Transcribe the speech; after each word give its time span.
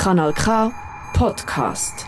Kanal 0.00 0.32
K 0.32 0.72
Podcast. 1.12 2.06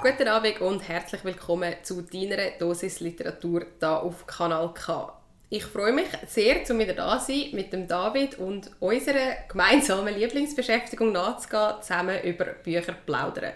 Guten 0.00 0.26
Abend 0.26 0.58
und 0.62 0.88
herzlich 0.88 1.22
willkommen 1.22 1.74
zu 1.82 2.00
deiner 2.00 2.52
Dosis 2.58 3.00
Literatur 3.00 3.66
hier 3.78 4.02
auf 4.02 4.26
Kanal 4.26 4.72
K. 4.72 5.12
Ich 5.50 5.66
freue 5.66 5.92
mich 5.92 6.06
sehr, 6.26 6.64
zu 6.64 6.78
wieder 6.78 6.94
da 6.94 7.20
sein 7.20 7.50
mit 7.52 7.74
dem 7.74 7.86
David 7.86 8.38
und 8.38 8.70
unserer 8.80 9.36
gemeinsamen 9.48 10.14
Lieblingsbeschäftigung 10.18 11.12
nachzugehen, 11.12 11.82
zusammen 11.82 12.22
über 12.22 12.46
Bücher 12.46 12.94
plaudern. 13.04 13.52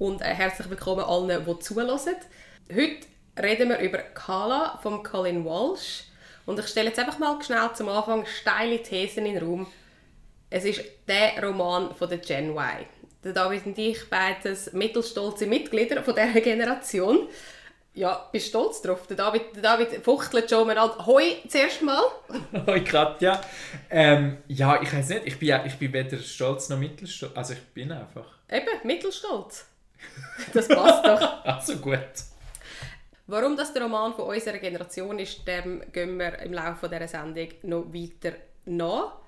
Und 0.00 0.22
äh, 0.22 0.34
herzlich 0.34 0.68
willkommen 0.68 1.04
allen, 1.04 1.46
die 1.46 1.58
zuhören. 1.60 2.00
Heute 2.68 3.06
reden 3.40 3.68
wir 3.68 3.78
über 3.78 3.98
Kala 3.98 4.80
von 4.82 5.04
Colin 5.04 5.44
Walsh. 5.44 6.02
Und 6.46 6.58
ich 6.58 6.66
stelle 6.66 6.88
jetzt 6.88 6.98
einfach 6.98 7.20
mal 7.20 7.40
schnell 7.42 7.70
zum 7.74 7.88
Anfang 7.90 8.26
steile 8.26 8.82
Thesen 8.82 9.24
in 9.24 9.34
den 9.34 9.44
Raum. 9.44 9.68
Es 10.54 10.66
ist 10.66 10.82
der 11.08 11.42
Roman 11.42 11.94
von 11.94 12.10
der 12.10 12.18
Gen 12.18 12.50
Y. 12.50 12.84
Der 13.24 13.32
David 13.32 13.64
und 13.64 13.78
ich, 13.78 14.10
beides 14.10 14.70
mittelstolze 14.74 15.46
Mitglieder 15.46 16.02
von 16.02 16.14
dieser 16.14 16.42
Generation. 16.42 17.26
Ja, 17.94 18.28
bist 18.30 18.48
du 18.48 18.58
stolz 18.58 18.82
drauf? 18.82 19.06
Der 19.06 19.16
David, 19.16 19.56
der 19.56 19.62
David 19.62 20.04
fuchtelt 20.04 20.50
schon 20.50 20.66
mal 20.66 20.76
an. 20.76 20.90
Hoi, 21.06 21.36
zuerst 21.48 21.80
mal. 21.80 22.02
Hoi 22.66 22.84
Katja. 22.84 23.40
Ähm, 23.88 24.42
ja, 24.46 24.78
ich 24.82 24.92
weiß 24.92 25.08
nicht, 25.08 25.26
ich 25.26 25.38
bin, 25.38 25.58
ich 25.64 25.78
bin 25.78 25.90
weder 25.90 26.18
stolz 26.18 26.68
noch 26.68 26.78
mittelstolz. 26.78 27.32
Also 27.34 27.54
ich 27.54 27.60
bin 27.72 27.90
einfach. 27.90 28.26
Eben, 28.50 28.86
mittelstolz. 28.86 29.66
Das 30.52 30.68
passt 30.68 31.06
doch. 31.06 31.44
also 31.46 31.76
gut. 31.76 31.98
Warum 33.26 33.56
das 33.56 33.72
der 33.72 33.84
Roman 33.84 34.12
von 34.12 34.26
unserer 34.26 34.58
Generation 34.58 35.18
ist, 35.18 35.48
dem 35.48 35.82
gehen 35.92 36.18
wir 36.18 36.38
im 36.40 36.52
Laufe 36.52 36.90
dieser 36.90 37.08
Sendung 37.08 37.48
noch 37.62 37.86
weiter 37.94 38.36
nach. 38.66 39.21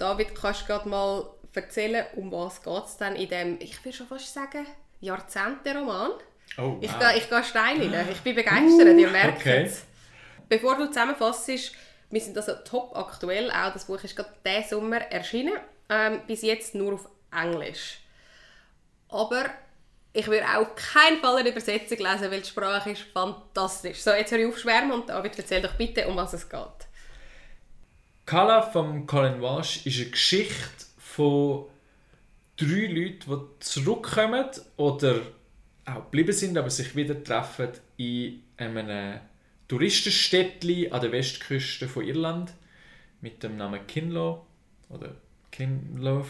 David, 0.00 0.34
kannst 0.34 0.62
du 0.62 0.66
gerade 0.66 0.88
mal 0.88 1.28
erzählen, 1.54 2.06
um 2.16 2.32
was 2.32 2.62
geht 2.62 2.84
es 2.84 2.96
denn 2.96 3.16
in 3.16 3.28
dem, 3.28 3.58
ich 3.60 3.84
würde 3.84 3.96
schon 3.96 4.06
fast 4.06 4.32
sagen, 4.32 4.66
Jahrzehnte-Roman? 5.00 6.12
Oh, 6.56 6.62
wow. 6.62 6.78
Ich 6.80 6.98
gehe, 6.98 7.16
ich 7.16 7.28
gehe 7.28 7.44
steil 7.44 7.94
rein. 7.94 8.08
Ich 8.10 8.20
bin 8.20 8.34
begeistert, 8.34 8.98
ihr 8.98 9.10
merkt 9.10 9.40
okay. 9.40 9.64
es. 9.64 9.84
Bevor 10.48 10.76
du 10.76 10.86
zusammenfasst, 10.86 11.48
wir 11.48 12.20
sind 12.20 12.36
also 12.36 12.54
top 12.64 12.96
aktuell. 12.96 13.50
Auch 13.50 13.72
das 13.72 13.84
Buch 13.84 14.02
ist 14.02 14.16
gerade 14.16 14.30
diesen 14.44 14.68
Sommer 14.68 15.00
erschienen. 15.12 15.54
Ähm, 15.88 16.22
bis 16.26 16.42
jetzt 16.42 16.74
nur 16.74 16.94
auf 16.94 17.08
Englisch. 17.32 17.98
Aber 19.08 19.44
ich 20.12 20.26
würde 20.26 20.44
auch 20.44 20.62
auf 20.62 20.74
keinen 20.74 21.20
Fall 21.20 21.38
eine 21.38 21.50
Übersetzung 21.50 21.98
lesen, 21.98 22.30
weil 22.30 22.40
die 22.40 22.48
Sprache 22.48 22.90
ist 22.90 23.02
fantastisch. 23.12 24.02
So, 24.02 24.10
jetzt 24.10 24.32
höre 24.32 24.40
ich 24.40 24.46
auf 24.46 24.58
schwärmen 24.58 24.92
und 24.92 25.08
David, 25.08 25.38
erzähl 25.38 25.62
doch 25.62 25.74
bitte, 25.74 26.06
um 26.08 26.16
was 26.16 26.32
es 26.32 26.48
geht. 26.48 26.89
Kala 28.30 28.62
von 28.62 29.08
Colin 29.08 29.42
Walsh 29.42 29.84
ist 29.86 29.98
eine 29.98 30.10
Geschichte 30.10 30.86
von 30.98 31.64
drei 32.56 32.86
Leuten, 32.86 33.24
die 33.28 33.58
zurückkommen 33.58 34.46
oder 34.76 35.22
auch 35.84 36.04
geblieben 36.04 36.32
sind, 36.32 36.56
aber 36.56 36.70
sich 36.70 36.94
wieder 36.94 37.24
treffen 37.24 37.70
in 37.96 38.44
einem 38.56 39.18
Touristenstädtchen 39.66 40.92
an 40.92 41.00
der 41.00 41.10
Westküste 41.10 41.88
von 41.88 42.06
Irland 42.06 42.52
mit 43.20 43.42
dem 43.42 43.56
Namen 43.56 43.84
Kinlow 43.88 44.46
oder 44.90 45.16
Kinlow. 45.50 46.24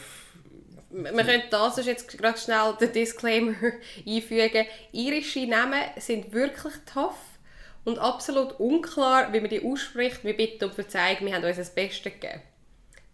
Wir 0.89 1.13
können 1.13 1.43
das 1.51 1.85
jetzt 1.85 2.17
gerade 2.17 2.39
schnell 2.39 2.79
den 2.81 2.95
Disclaimer 2.95 3.53
einfügen. 4.07 4.65
Irische 4.93 5.47
Namen 5.47 5.83
sind 5.99 6.33
wirklich 6.33 6.73
tough 6.91 7.30
und 7.85 7.99
absolut 7.99 8.59
unklar, 8.61 9.33
wie 9.33 9.41
man 9.41 9.51
die 9.51 9.65
ausspricht. 9.65 10.25
Wir 10.25 10.37
bitten 10.37 10.65
um 10.65 10.73
Verzeihung, 10.73 11.27
wir 11.27 11.35
haben 11.35 11.45
uns 11.45 11.57
das 11.57 11.75
Beste 11.75 12.11
gegeben. 12.11 12.43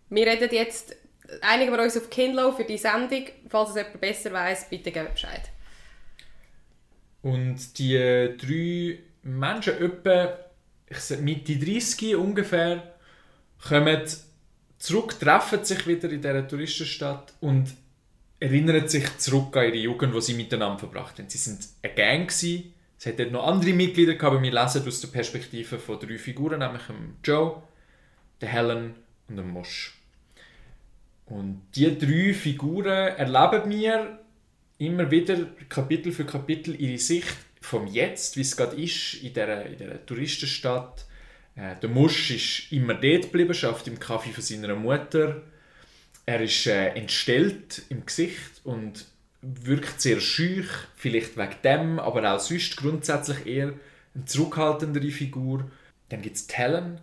Wir 0.09 0.27
reden 0.27 0.49
jetzt, 0.53 0.97
einigen 1.41 1.73
wir 1.73 1.83
uns 1.83 1.97
auf 1.97 2.11
Kinlow 2.11 2.53
für 2.53 2.65
die 2.65 2.79
Sendung. 2.79 3.25
Falls 3.49 3.71
es 3.71 3.77
jemand 3.77 4.01
besser 4.01 4.33
weiß, 4.33 4.69
bitte 4.71 4.93
geben 4.93 5.09
Bescheid. 5.13 5.43
Und 7.23 7.79
die 7.79 7.97
drei 8.39 8.99
Menschen, 9.23 9.83
etwa 9.83 10.39
ich 10.89 10.99
sag, 10.99 11.21
Mitte 11.21 11.57
30 11.57 12.15
ungefähr, 12.15 12.95
kommen 13.69 14.03
zurück, 14.79 15.19
treffen 15.19 15.65
sich 15.65 15.87
wieder 15.87 16.09
in 16.11 16.23
dieser 16.23 16.47
Touristenstadt 16.47 17.33
und 17.41 17.75
erinnern 18.39 18.87
sich 18.87 19.19
zurück 19.19 19.57
an 19.57 19.65
ihre 19.65 19.77
Jugend, 19.77 20.15
die 20.15 20.21
sie 20.21 20.35
miteinander 20.35 20.79
verbracht 20.79 21.19
haben. 21.19 21.29
Sie 21.29 21.39
sind 21.39 21.67
eine 21.83 21.95
Gang. 21.95 22.29
Gewesen. 22.29 22.73
Es 22.99 23.07
hat 23.07 23.19
dort 23.19 23.33
noch 23.33 23.47
andere 23.47 23.73
Mitglieder 23.73 24.15
aber 24.25 24.41
wir 24.43 24.53
lesen 24.53 24.87
aus 24.87 25.01
der 25.01 25.09
Perspektive 25.09 25.79
von 25.79 26.01
drei 26.01 26.19
Figuren, 26.19 26.61
nämlich 26.61 26.83
dem 26.85 27.17
Joe, 27.23 27.63
der 28.41 28.49
Helen 28.49 28.95
und 29.29 29.37
dem 29.37 29.51
Mosch. 29.51 29.95
Und 31.27 31.63
diese 31.75 31.97
drei 31.97 32.33
Figuren 32.33 33.17
erleben 33.17 33.71
wir 33.71 34.21
immer 34.79 35.11
wieder 35.11 35.37
Kapitel 35.69 36.13
für 36.13 36.25
Kapitel 36.25 36.81
ihre 36.81 36.99
Sicht 36.99 37.37
vom 37.61 37.87
Jetzt, 37.87 38.37
wie 38.37 38.43
es 38.43 38.57
gerade 38.57 38.81
ist 38.81 39.15
in 39.15 39.35
dieser, 39.35 39.67
in 39.67 39.77
dieser 39.77 40.07
Touristenstadt. 40.07 41.05
Äh, 41.57 41.77
der 41.77 41.89
Musch 41.89 42.31
ist 42.31 42.73
immer 42.73 42.95
dort 42.95 43.23
geblieben, 43.23 43.55
schafft 43.55 43.89
im 43.89 43.99
Kaffee 43.99 44.31
von 44.31 44.43
seiner 44.43 44.75
Mutter. 44.77 45.43
Er 46.27 46.41
ist 46.41 46.67
äh, 46.67 46.89
entstellt 46.89 47.83
im 47.89 48.07
Gesicht 48.07 48.61
und 48.65 49.07
wirkt 49.55 50.01
sehr 50.01 50.21
schüch, 50.21 50.69
vielleicht 50.97 51.37
wegen 51.37 51.63
dem, 51.63 51.99
aber 51.99 52.35
auch 52.35 52.41
sonst 52.41 52.77
grundsätzlich 52.77 53.47
eher 53.47 53.73
eine 54.15 54.25
zurückhaltendere 54.25 55.11
Figur. 55.11 55.71
Dann 56.09 56.23
gibt 56.23 56.37
es 56.37 56.47
Helen. 56.51 57.01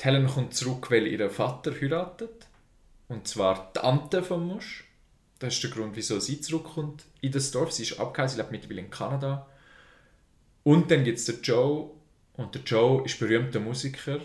Helen 0.00 0.26
kommt 0.26 0.54
zurück, 0.54 0.90
weil 0.90 1.06
ihr 1.06 1.30
Vater 1.30 1.72
heiratet. 1.72 2.46
Und 3.08 3.28
zwar 3.28 3.72
die 3.74 3.80
Tante 3.80 4.22
vom 4.22 4.46
Musch. 4.46 4.84
Das 5.38 5.54
ist 5.54 5.62
der 5.62 5.70
Grund, 5.70 5.96
wieso 5.96 6.18
sie 6.18 6.40
zurückkommt 6.40 7.04
in 7.20 7.32
das 7.32 7.50
Dorf. 7.50 7.72
Sie 7.72 7.82
ist 7.82 8.00
abgehauen, 8.00 8.28
sie 8.28 8.36
lebt 8.36 8.52
mittlerweile 8.52 8.80
in 8.80 8.90
Kanada. 8.90 9.46
Und 10.64 10.90
dann 10.90 11.04
gibt 11.04 11.18
es 11.18 11.26
den 11.26 11.42
Joe. 11.42 11.90
Und 12.34 12.54
der 12.54 12.62
Joe 12.62 13.04
ist 13.04 13.18
berühmter 13.18 13.60
Musiker. 13.60 14.16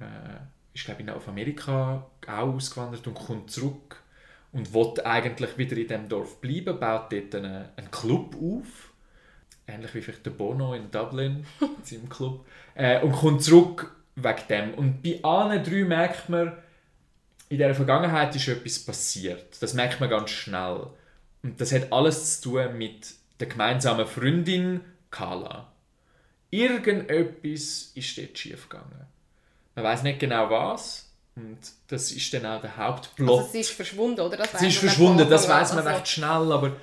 Äh, 0.00 0.38
ist, 0.74 0.84
glaube 0.84 1.02
ich, 1.02 1.10
auf 1.10 1.28
Amerika 1.28 2.06
auch 2.26 2.54
ausgewandert 2.54 3.06
und 3.06 3.14
kommt 3.14 3.50
zurück. 3.50 4.02
Und 4.56 4.72
will 4.72 4.94
eigentlich 5.04 5.58
wieder 5.58 5.76
in 5.76 5.86
diesem 5.86 6.08
Dorf 6.08 6.40
bleiben, 6.40 6.80
baut 6.80 7.12
dort 7.12 7.34
einen, 7.34 7.68
einen 7.76 7.90
Club 7.90 8.34
auf. 8.36 8.92
Ähnlich 9.66 9.94
wie 9.94 10.00
vielleicht 10.00 10.24
der 10.24 10.30
Bono 10.30 10.72
in 10.72 10.90
Dublin, 10.90 11.44
in 11.60 11.84
seinem 11.84 12.08
Club. 12.08 12.46
Äh, 12.74 13.02
und 13.02 13.12
kommt 13.12 13.42
zurück 13.42 13.94
wegen 14.14 14.48
dem. 14.48 14.74
Und 14.74 15.02
bei 15.02 15.20
allen 15.22 15.62
drei 15.62 15.84
merkt 15.84 16.30
man, 16.30 16.56
in 17.50 17.58
der 17.58 17.74
Vergangenheit 17.74 18.34
ist 18.34 18.48
etwas 18.48 18.78
passiert. 18.78 19.62
Das 19.62 19.74
merkt 19.74 20.00
man 20.00 20.08
ganz 20.08 20.30
schnell. 20.30 20.86
Und 21.42 21.60
das 21.60 21.72
hat 21.72 21.92
alles 21.92 22.40
zu 22.40 22.52
tun 22.52 22.78
mit 22.78 23.14
der 23.38 23.48
gemeinsamen 23.48 24.06
Freundin 24.06 24.80
Carla. 25.10 25.70
Irgendetwas 26.50 27.92
ist 27.94 28.18
dort 28.18 28.38
schiefgegangen. 28.38 29.06
Man 29.74 29.84
weiß 29.84 30.02
nicht 30.02 30.18
genau 30.18 30.48
was. 30.48 31.05
Und 31.36 31.58
das 31.88 32.12
ist 32.12 32.32
dann 32.32 32.46
auch 32.46 32.62
der 32.62 32.76
Hauptplot. 32.76 33.38
Also 33.40 33.52
sie 33.52 33.60
ist 33.60 33.70
verschwunden, 33.70 34.20
oder? 34.20 34.38
Das 34.38 34.58
sie 34.58 34.68
ist 34.68 34.78
verschwunden, 34.78 35.28
das 35.28 35.46
weiß 35.48 35.74
man 35.74 35.86
Also- 35.86 35.98
recht 35.98 36.08
schnell, 36.08 36.50
aber 36.52 36.76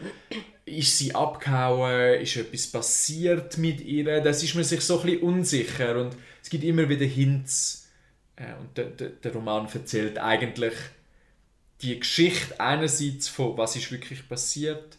ist 0.66 0.98
sie 0.98 1.14
abgehauen? 1.16 2.22
Ist 2.22 2.36
etwas 2.38 2.68
passiert 2.68 3.58
mit 3.58 3.82
ihr? 3.82 4.22
Das 4.22 4.44
ist 4.44 4.54
man 4.54 4.64
sich 4.64 4.82
so 4.82 5.00
ein 5.00 5.06
bisschen 5.08 5.24
unsicher 5.24 6.00
und 6.00 6.16
es 6.42 6.50
gibt 6.50 6.64
immer 6.64 6.88
wieder 6.88 7.06
Hints. 7.06 7.88
Äh, 8.36 8.54
Und 8.60 8.78
der, 8.78 8.86
der, 8.86 9.10
der 9.10 9.34
Roman 9.34 9.68
erzählt 9.74 10.18
eigentlich 10.20 10.74
die 11.82 12.00
Geschichte 12.00 12.60
einerseits 12.60 13.28
von 13.28 13.58
was 13.58 13.76
ist 13.76 13.92
wirklich 13.92 14.28
passiert, 14.30 14.98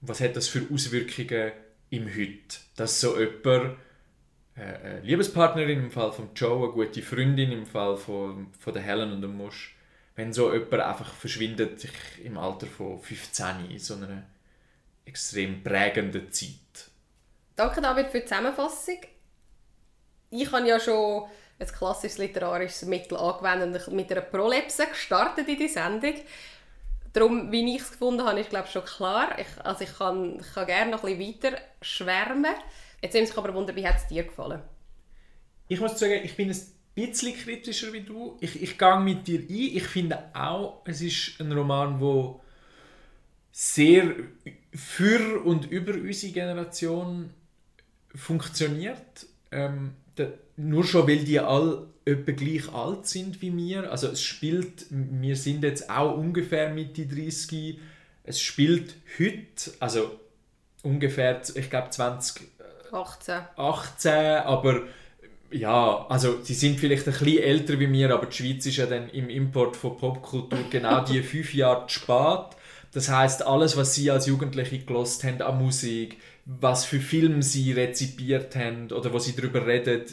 was 0.00 0.20
hat 0.20 0.36
das 0.36 0.48
für 0.48 0.62
Auswirkungen 0.72 1.52
im 1.90 2.06
Heute. 2.08 2.58
Dass 2.76 3.00
so 3.00 3.18
jemand, 3.18 3.76
eine 4.58 5.00
Liebespartnerin 5.00 5.84
im 5.84 5.90
Fall 5.90 6.12
von 6.12 6.30
Joe, 6.34 6.64
eine 6.64 6.72
gute 6.72 7.02
Freundin 7.02 7.52
im 7.52 7.66
Fall 7.66 7.96
von, 7.96 8.48
von 8.58 8.72
der 8.72 8.82
Helen 8.82 9.12
und 9.12 9.22
dem 9.22 9.36
Musch, 9.36 9.76
wenn 10.16 10.32
so 10.32 10.52
jemand 10.52 10.74
einfach 10.74 11.12
verschwindet 11.12 11.80
sich 11.80 11.92
im 12.24 12.36
Alter 12.36 12.66
von 12.66 12.98
15 12.98 13.70
in 13.70 13.78
so 13.78 13.94
einer 13.94 14.24
extrem 15.04 15.62
prägenden 15.62 16.30
Zeit. 16.32 16.90
Danke 17.56 17.80
David 17.80 18.08
für 18.08 18.20
die 18.20 18.26
Zusammenfassung. 18.26 19.00
Ich 20.30 20.52
habe 20.52 20.68
ja 20.68 20.78
schon 20.78 21.28
ein 21.58 21.66
klassisches 21.66 22.18
literarisches 22.18 22.84
Mittel 22.84 23.16
angewendet 23.16 23.88
und 23.88 23.96
mit 23.96 24.10
einer 24.12 24.20
Prolepse 24.20 24.86
gestartet 24.86 25.48
in 25.48 25.58
die 25.58 25.68
Sendung. 25.68 26.14
Darum, 27.18 27.50
wie 27.50 27.74
ich 27.74 27.82
es 27.82 27.90
gefunden 27.90 28.24
habe, 28.24 28.38
ist 28.38 28.50
glaube 28.50 28.68
schon 28.68 28.84
klar. 28.84 29.36
Ich, 29.40 29.46
also 29.64 29.82
ich 29.82 29.98
kann, 29.98 30.38
ich 30.38 30.54
kann 30.54 30.66
gerne 30.66 30.90
noch 30.92 31.02
ein 31.02 31.18
weiter 31.18 31.58
schwärmen. 31.82 32.54
Jetzt 33.02 33.14
nimmt 33.14 33.28
mich 33.28 33.36
aber 33.36 33.52
wunder, 33.54 33.74
wie 33.74 33.86
hat 33.86 33.96
es 33.96 34.06
dir 34.06 34.22
gefallen? 34.22 34.62
Ich 35.66 35.80
muss 35.80 35.98
sagen, 35.98 36.20
ich 36.22 36.36
bin 36.36 36.48
ein 36.48 36.60
bisschen 36.94 37.34
kritischer 37.34 37.92
wie 37.92 38.02
du. 38.02 38.36
Ich, 38.40 38.62
ich 38.62 38.78
gehe 38.78 39.00
mit 39.00 39.26
dir 39.26 39.40
ein. 39.40 39.50
Ich 39.50 39.88
finde 39.88 40.30
auch, 40.32 40.82
es 40.84 41.00
ist 41.00 41.40
ein 41.40 41.50
Roman, 41.50 42.00
wo 42.00 42.40
sehr 43.50 44.14
für 44.72 45.42
und 45.42 45.68
über 45.72 45.94
unsere 45.94 46.32
Generation 46.32 47.30
funktioniert. 48.14 49.26
Ähm, 49.50 49.94
nur 50.56 50.84
schon, 50.84 51.06
weil 51.08 51.18
die 51.18 51.40
alle 51.40 51.86
etwa 52.04 52.32
gleich 52.32 52.72
alt 52.72 53.06
sind 53.06 53.40
wie 53.42 53.50
mir. 53.50 53.90
Also 53.90 54.08
es 54.08 54.22
spielt, 54.22 54.86
wir 54.90 55.36
sind 55.36 55.62
jetzt 55.62 55.90
auch 55.90 56.16
ungefähr 56.16 56.70
Mitte 56.70 57.06
30. 57.06 57.78
Es 58.24 58.40
spielt 58.40 58.94
heute, 59.18 59.72
also 59.80 60.18
ungefähr, 60.82 61.40
ich 61.54 61.70
glaube 61.70 61.90
2018, 61.90 63.34
18, 63.56 64.12
aber 64.44 64.82
ja, 65.50 66.06
also 66.08 66.42
sie 66.42 66.54
sind 66.54 66.78
vielleicht 66.78 67.06
ein 67.06 67.12
bisschen 67.12 67.38
älter 67.38 67.78
wie 67.80 67.86
mir, 67.86 68.12
aber 68.12 68.26
die 68.26 68.36
Schweiz 68.36 68.66
ist 68.66 68.76
ja 68.76 68.86
dann 68.86 69.08
im 69.10 69.30
Import 69.30 69.76
von 69.76 69.96
Popkultur 69.96 70.58
genau 70.70 71.04
die 71.04 71.22
fünf 71.22 71.54
Jahre 71.54 71.86
zu 71.86 72.00
spät. 72.00 72.56
Das 72.92 73.10
heißt, 73.10 73.46
alles, 73.46 73.76
was 73.76 73.94
sie 73.94 74.10
als 74.10 74.26
Jugendliche 74.26 74.78
gelost 74.78 75.24
haben 75.24 75.40
an 75.42 75.58
Musik, 75.58 76.18
was 76.48 76.84
für 76.84 76.98
Filme 76.98 77.42
sie 77.42 77.72
rezipiert 77.72 78.56
haben 78.56 78.90
oder 78.90 79.12
wo 79.12 79.18
sie 79.18 79.36
darüber 79.36 79.66
reden, 79.66 80.04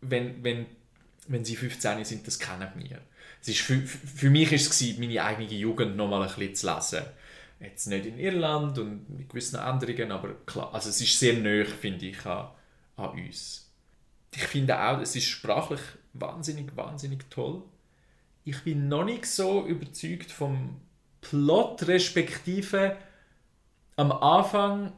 wenn, 0.00 0.42
wenn, 0.42 0.66
wenn 1.28 1.44
sie 1.44 1.54
15 1.54 2.04
sind, 2.04 2.26
das 2.26 2.38
kennen 2.38 2.68
wir. 2.76 3.00
Es 3.40 3.48
ist 3.48 3.60
für, 3.60 3.80
für 3.80 4.30
mich 4.30 4.50
war 4.50 4.56
es 4.56 4.98
meine 4.98 5.22
eigene 5.22 5.52
Jugend 5.52 5.96
noch 5.96 6.08
mal 6.08 6.22
ein 6.22 6.34
bisschen 6.34 6.54
zu 6.54 6.74
lesen. 6.74 7.06
Jetzt 7.60 7.86
nicht 7.86 8.06
in 8.06 8.18
Irland 8.18 8.78
und 8.78 9.08
mit 9.10 9.28
gewissen 9.28 9.56
anderen, 9.56 10.10
aber 10.10 10.34
klar, 10.46 10.74
also 10.74 10.88
es 10.88 11.00
ist 11.00 11.18
sehr 11.18 11.34
nöch, 11.34 11.68
finde 11.68 12.06
ich, 12.06 12.26
an, 12.26 12.48
an 12.96 13.10
uns 13.10 13.66
ich 14.36 14.42
finde 14.42 14.78
auch, 14.78 15.00
es 15.00 15.16
ist 15.16 15.26
sprachlich 15.26 15.80
wahnsinnig, 16.12 16.76
wahnsinnig 16.76 17.28
toll. 17.30 17.62
Ich 18.44 18.62
bin 18.62 18.88
noch 18.88 19.04
nicht 19.04 19.26
so 19.26 19.66
überzeugt 19.66 20.30
vom 20.30 20.80
Plot, 21.20 21.88
respektive 21.88 22.96
am 23.96 24.12
Anfang 24.12 24.92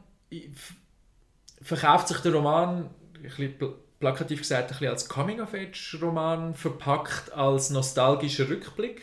verkauft 1.61 2.07
sich 2.07 2.17
der 2.19 2.33
Roman, 2.33 2.89
ein 3.15 3.21
bisschen 3.21 3.55
plakativ 3.99 4.39
gesagt, 4.39 4.63
ein 4.63 4.67
bisschen 4.69 4.87
als 4.87 5.09
Coming-of-Age-Roman, 5.09 6.55
verpackt 6.55 7.33
als 7.33 7.69
nostalgischer 7.69 8.49
Rückblick. 8.49 9.01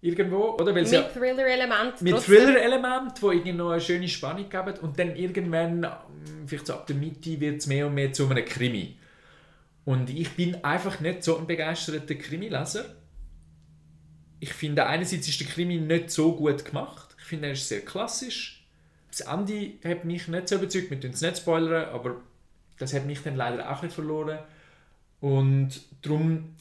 Irgendwo, 0.00 0.50
oder? 0.50 0.74
Weil 0.74 0.82
mit 0.82 1.14
Thriller-Element. 1.14 2.02
Mit 2.02 2.18
Thriller-Element, 2.18 3.22
wo 3.22 3.30
irgendwie 3.30 3.54
noch 3.54 3.70
eine 3.70 3.80
schöne 3.80 4.06
Spannung 4.06 4.50
geben. 4.50 4.78
Und 4.82 4.98
dann 4.98 5.16
irgendwann, 5.16 5.90
vielleicht 6.46 6.66
so 6.66 6.74
ab 6.74 6.86
der 6.86 6.96
Mitte, 6.96 7.40
wird 7.40 7.60
es 7.60 7.66
mehr 7.66 7.86
und 7.86 7.94
mehr 7.94 8.12
zu 8.12 8.28
einem 8.28 8.44
Krimi. 8.44 8.98
Und 9.86 10.10
ich 10.10 10.30
bin 10.30 10.62
einfach 10.62 11.00
nicht 11.00 11.24
so 11.24 11.38
ein 11.38 11.46
begeisterter 11.46 12.14
Krimileser. 12.16 12.84
Ich 14.40 14.52
finde, 14.52 14.84
einerseits 14.86 15.26
ist 15.26 15.40
der 15.40 15.46
Krimi 15.46 15.78
nicht 15.78 16.10
so 16.10 16.36
gut 16.36 16.66
gemacht. 16.66 17.16
Ich 17.18 17.24
finde, 17.24 17.46
er 17.46 17.52
ist 17.54 17.66
sehr 17.66 17.80
klassisch. 17.80 18.63
Das 19.16 19.26
Ende 19.26 19.72
hat 19.84 20.04
mich 20.04 20.28
nicht 20.28 20.48
so 20.48 20.56
überzeugt. 20.56 20.90
Wir 20.90 21.10
es 21.10 21.20
nicht 21.20 21.36
spoilern, 21.36 21.88
aber 21.90 22.16
das 22.78 22.92
hat 22.92 23.06
mich 23.06 23.22
dann 23.22 23.36
leider 23.36 23.70
auch 23.70 23.82
nicht 23.82 23.94
verloren. 23.94 24.38
Und 25.20 25.70
darum, 26.02 26.54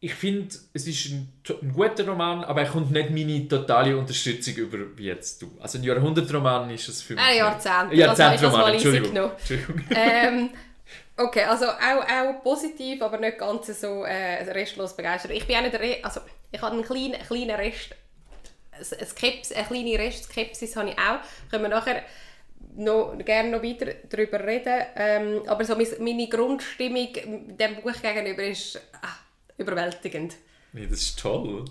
ich 0.00 0.14
finde, 0.14 0.54
es 0.72 0.86
ist 0.86 1.10
ein, 1.10 1.28
ein, 1.60 1.72
guter 1.72 2.06
Roman, 2.06 2.44
aber 2.44 2.62
er 2.62 2.68
kommt 2.68 2.92
nicht 2.92 3.10
meine 3.10 3.48
totale 3.48 3.96
Unterstützung 3.96 4.54
über 4.54 4.78
wie 4.96 5.06
jetzt 5.06 5.42
du. 5.42 5.50
Also 5.60 5.78
ein 5.78 5.84
Jahrhundertroman 5.84 6.70
ist 6.70 6.88
es 6.88 7.02
für 7.02 7.14
mich. 7.14 7.24
Ein 7.24 7.36
Jahrzehnt. 7.38 7.92
Jahrzehntroman, 7.92 8.74
Entschuldigung. 8.74 9.30
Entschuldigung. 9.38 9.84
ähm, 9.90 10.50
Okay, 11.20 11.42
also 11.42 11.66
auch, 11.66 12.04
auch 12.04 12.42
positiv, 12.44 13.02
aber 13.02 13.18
nicht 13.18 13.38
ganz 13.38 13.66
so 13.80 14.04
äh, 14.04 14.44
restlos 14.52 14.96
begeistert. 14.96 15.32
Ich 15.32 15.46
bin 15.46 15.56
auch 15.56 15.62
nicht 15.62 16.04
also 16.04 16.20
ich 16.52 16.62
habe 16.62 16.74
einen 16.74 16.84
kleinen, 16.84 17.20
kleinen 17.26 17.56
Rest, 17.56 17.94
eine, 18.78 19.06
Skeps, 19.06 19.52
eine 19.52 19.66
kleine 19.66 19.98
Restskepsis 19.98 20.76
habe 20.76 20.90
ich 20.90 20.98
auch. 20.98 21.20
Können 21.50 21.64
wir 21.64 21.68
nachher 21.68 22.02
noch, 22.76 23.16
gerne 23.24 23.50
noch 23.50 23.62
weiter 23.62 23.94
darüber 24.08 24.44
reden. 24.44 24.82
Ähm, 24.96 25.42
aber 25.46 25.64
so 25.64 25.76
meine 25.76 26.28
Grundstimmung 26.28 27.08
dem 27.14 27.76
Buch 27.76 28.00
gegenüber 28.00 28.42
ist 28.44 28.80
ah, 29.02 29.16
überwältigend. 29.56 30.36
Ja, 30.72 30.86
das 30.86 31.00
ist 31.00 31.18
toll. 31.18 31.64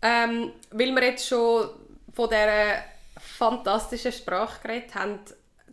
Ähm, 0.00 0.52
weil 0.70 0.92
wir 0.92 1.04
jetzt 1.04 1.26
schon 1.26 1.70
von 2.12 2.28
dieser 2.28 2.84
fantastischen 3.18 4.12
Sprache 4.12 4.60
geredet 4.62 4.94
haben, 4.94 5.18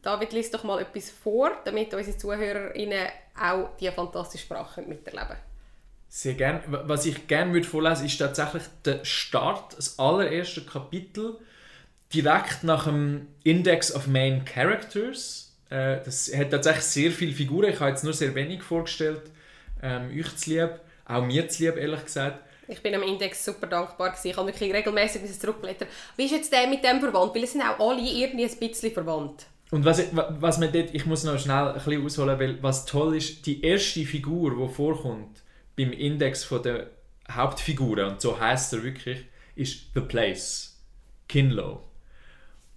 David, 0.01 0.33
liest 0.33 0.53
doch 0.53 0.63
mal 0.63 0.81
etwas 0.81 1.09
vor, 1.09 1.51
damit 1.63 1.93
unsere 1.93 2.17
ZuhörerInnen 2.17 3.07
auch 3.39 3.69
diese 3.79 3.91
fantastische 3.91 4.45
Sprache 4.45 4.81
miterleben 4.83 5.35
Sehr 6.07 6.35
gerne. 6.35 6.61
Was 6.67 7.05
ich 7.05 7.27
gerne 7.27 7.53
würde 7.53 7.67
vorlesen 7.67 8.05
ist 8.05 8.17
tatsächlich 8.17 8.63
der 8.85 9.03
Start, 9.03 9.77
das 9.77 9.99
allererste 9.99 10.61
Kapitel, 10.61 11.37
direkt 12.13 12.63
nach 12.63 12.85
dem 12.85 13.27
Index 13.43 13.93
of 13.93 14.07
Main 14.07 14.45
Characters. 14.45 15.53
Äh, 15.69 15.97
das 16.05 16.31
hat 16.35 16.51
tatsächlich 16.51 16.85
sehr 16.85 17.11
viele 17.11 17.33
Figuren. 17.33 17.69
Ich 17.69 17.79
habe 17.79 17.89
jetzt 17.89 18.03
nur 18.03 18.13
sehr 18.13 18.33
wenig 18.35 18.63
vorgestellt. 18.63 19.23
Ähm, 19.83 20.09
euch 20.17 20.35
zu 20.37 20.51
lieb, 20.51 20.79
auch 21.05 21.25
mir 21.25 21.47
zu 21.49 21.63
lieb, 21.63 21.77
ehrlich 21.77 22.05
gesagt. 22.05 22.39
Ich 22.67 22.81
bin 22.81 22.95
am 22.95 23.03
Index 23.03 23.45
super 23.45 23.67
dankbar 23.67 24.09
gewesen. 24.09 24.29
Ich 24.29 24.37
habe 24.37 24.47
wirklich 24.47 24.73
regelmäßig 24.73 25.39
zurückblättern. 25.39 25.87
Wie 26.15 26.25
ist 26.25 26.31
jetzt 26.31 26.51
der 26.51 26.67
mit 26.67 26.83
dem 26.83 26.99
verwandt? 26.99 27.35
Weil 27.35 27.43
es 27.43 27.51
sind 27.51 27.61
auch 27.61 27.79
alle 27.79 28.01
irgendwie 28.01 28.45
ein 28.45 28.57
bisschen 28.57 28.91
verwandt. 28.91 29.45
Und 29.71 29.83
was, 29.83 30.01
was 30.13 30.57
man 30.59 30.71
dort, 30.71 30.93
ich 30.93 31.05
muss 31.05 31.23
noch 31.23 31.37
schnell 31.37 31.69
ein 31.69 31.73
bisschen 31.73 32.05
ausholen, 32.05 32.39
weil 32.39 32.63
was 32.63 32.85
toll 32.85 33.17
ist, 33.17 33.45
die 33.45 33.61
erste 33.63 34.05
Figur, 34.05 34.51
die 34.51 34.73
vorkommt 34.73 35.41
beim 35.75 35.91
Index 35.91 36.43
von 36.43 36.63
der 36.63 36.91
Hauptfiguren, 37.29 38.11
und 38.11 38.21
so 38.21 38.39
heißt 38.39 38.73
er 38.73 38.83
wirklich, 38.83 39.25
ist 39.55 39.93
The 39.93 40.01
Place, 40.01 40.77
Kinlow. 41.27 41.81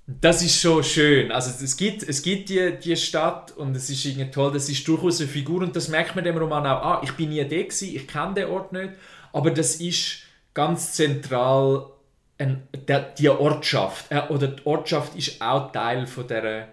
Das 0.06 0.42
ist 0.42 0.58
schon 0.58 0.82
schön. 0.82 1.30
Also 1.30 1.62
es 1.62 1.76
gibt, 1.76 2.02
es 2.02 2.22
gibt 2.22 2.48
die, 2.48 2.78
die 2.82 2.96
Stadt 2.96 3.50
und 3.52 3.76
es 3.76 3.90
ist 3.90 4.06
irgendwie 4.06 4.30
toll, 4.30 4.52
das 4.52 4.70
ist 4.70 4.88
durchaus 4.88 5.20
eine 5.20 5.28
Figur 5.28 5.60
und 5.60 5.76
das 5.76 5.88
merkt 5.88 6.14
man 6.16 6.24
dem 6.24 6.38
Roman 6.38 6.66
auch. 6.66 6.82
Ah, 6.82 7.00
ich 7.04 7.12
bin 7.12 7.28
nie 7.28 7.42
da 7.42 7.48
gewesen, 7.48 7.94
ich 7.94 8.08
kenne 8.08 8.34
den 8.34 8.46
Ort 8.46 8.72
nicht, 8.72 8.94
aber 9.34 9.50
das 9.50 9.76
ist 9.76 10.22
ganz 10.54 10.94
zentral 10.94 11.90
ein, 12.38 12.66
der, 12.86 13.00
die 13.00 13.28
Ortschaft. 13.28 14.10
Äh, 14.10 14.22
oder 14.30 14.48
die 14.48 14.66
Ortschaft 14.66 15.14
ist 15.14 15.42
auch 15.42 15.72
Teil 15.72 16.06
von 16.06 16.26
dieser 16.26 16.68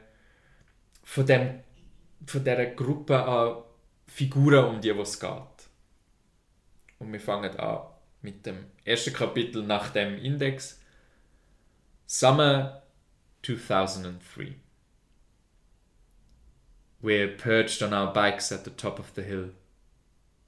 von, 1.06 1.26
dem, 1.26 1.60
von 2.26 2.44
dieser 2.44 2.66
Gruppe 2.66 3.24
an 3.24 3.58
Figuren, 4.08 4.66
um 4.66 4.82
die 4.82 4.90
es 4.90 5.20
geht. 5.20 5.30
Und 7.00 7.12
wir 7.12 7.20
fangen 7.20 7.58
an 7.60 7.80
mit 8.22 8.46
dem 8.46 8.66
ersten 8.84 9.14
Kapitel 9.14 9.64
nach 9.64 9.90
dem 9.90 10.18
Index. 10.18 10.80
Summer 12.08 12.84
2003. 13.44 14.56
We're 17.02 17.38
perched 17.38 17.84
on 17.84 17.94
our 17.94 18.12
bikes 18.12 18.52
at 18.52 18.64
the 18.64 18.72
top 18.72 18.98
of 19.00 19.14
the 19.14 19.22
hill. 19.22 19.52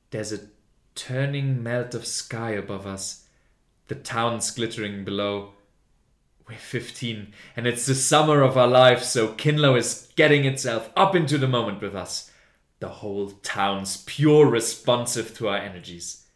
There's 0.09 0.31
a 0.31 0.49
turning 0.95 1.61
melt 1.61 1.93
of 1.93 2.07
sky 2.07 2.51
above 2.51 2.87
us, 2.87 3.27
the 3.87 3.95
town's 3.95 4.49
glittering 4.51 5.05
below. 5.05 5.53
We're 6.47 6.57
15, 6.57 7.33
and 7.55 7.67
it's 7.67 7.85
the 7.85 7.93
summer 7.93 8.41
of 8.41 8.57
our 8.57 8.67
lives, 8.67 9.07
so 9.07 9.33
Kinlo 9.33 9.77
is 9.77 10.11
getting 10.15 10.45
itself 10.45 10.89
up 10.95 11.13
into 11.13 11.37
the 11.37 11.47
moment 11.47 11.81
with 11.81 11.93
us. 11.93 12.31
The 12.79 12.89
whole 12.89 13.31
town's 13.43 13.97
pure 13.97 14.49
responsive 14.49 15.35
to 15.37 15.49
our 15.49 15.57
energies. 15.57 16.26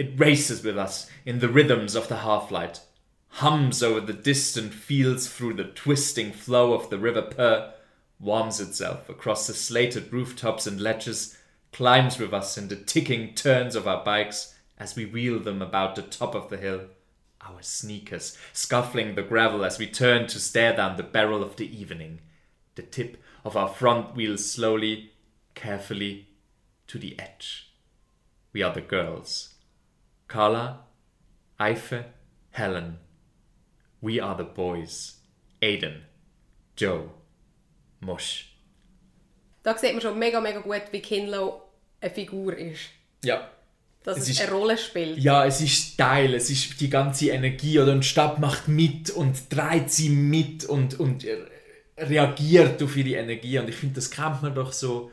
It 0.00 0.18
races 0.18 0.64
with 0.64 0.78
us 0.78 1.10
in 1.26 1.40
the 1.40 1.48
rhythms 1.50 1.94
of 1.94 2.08
the 2.08 2.16
half 2.16 2.50
light, 2.50 2.80
hums 3.28 3.82
over 3.82 4.00
the 4.00 4.14
distant 4.14 4.72
fields 4.72 5.28
through 5.28 5.52
the 5.52 5.64
twisting 5.64 6.32
flow 6.32 6.72
of 6.72 6.88
the 6.88 6.98
River 6.98 7.20
Purr, 7.20 7.74
warms 8.18 8.62
itself 8.62 9.10
across 9.10 9.46
the 9.46 9.52
slated 9.52 10.10
rooftops 10.10 10.66
and 10.66 10.80
ledges, 10.80 11.36
climbs 11.70 12.18
with 12.18 12.32
us 12.32 12.56
in 12.56 12.68
the 12.68 12.76
ticking 12.76 13.34
turns 13.34 13.76
of 13.76 13.86
our 13.86 14.02
bikes 14.02 14.54
as 14.78 14.96
we 14.96 15.04
wheel 15.04 15.38
them 15.38 15.60
about 15.60 15.96
the 15.96 16.02
top 16.02 16.34
of 16.34 16.48
the 16.48 16.56
hill 16.56 16.86
our 17.42 17.60
sneakers, 17.60 18.38
scuffling 18.54 19.16
the 19.16 19.22
gravel 19.22 19.66
as 19.66 19.78
we 19.78 19.86
turn 19.86 20.26
to 20.28 20.40
stare 20.40 20.74
down 20.74 20.96
the 20.96 21.02
barrel 21.02 21.42
of 21.42 21.56
the 21.56 21.78
evening, 21.78 22.20
the 22.74 22.82
tip 22.82 23.22
of 23.44 23.54
our 23.54 23.68
front 23.68 24.16
wheels 24.16 24.50
slowly, 24.50 25.12
carefully, 25.54 26.28
to 26.86 26.98
the 26.98 27.18
edge. 27.18 27.70
We 28.54 28.62
are 28.62 28.72
the 28.72 28.80
girls. 28.80 29.49
Carla, 30.30 30.86
Eife, 31.58 32.04
Helen. 32.50 32.98
We 34.00 34.22
are 34.22 34.36
the 34.38 34.44
boys. 34.44 35.20
Aiden, 35.60 36.02
Joe, 36.76 37.10
Mosch. 37.98 38.46
Da 39.64 39.76
sieht 39.76 39.92
man 39.92 40.00
schon 40.00 40.16
mega, 40.16 40.40
mega 40.40 40.60
gut, 40.60 40.82
wie 40.92 41.00
Kinlow 41.00 41.62
eine 42.00 42.14
Figur 42.14 42.56
ist. 42.56 42.90
Ja. 43.24 43.50
dass 44.04 44.18
es, 44.18 44.22
es 44.22 44.30
ist, 44.30 44.42
eine 44.42 44.52
Rolle 44.52 44.78
spielt. 44.78 45.18
Ja, 45.18 45.44
es 45.44 45.60
ist 45.60 45.98
Teil, 45.98 46.32
es 46.34 46.48
ist 46.48 46.80
die 46.80 46.88
ganze 46.88 47.30
Energie 47.30 47.80
oder 47.80 47.90
eine 47.90 48.04
Stadt 48.04 48.38
macht 48.38 48.68
mit 48.68 49.10
und 49.10 49.52
dreht 49.52 49.90
sie 49.90 50.10
mit 50.10 50.64
und, 50.64 50.98
und 51.00 51.26
reagiert 51.98 52.80
auf 52.84 52.96
ihre 52.96 53.18
Energie 53.18 53.58
und 53.58 53.68
ich 53.68 53.74
finde, 53.74 53.96
das 53.96 54.12
kennt 54.12 54.42
man 54.42 54.54
doch 54.54 54.72
so 54.72 55.10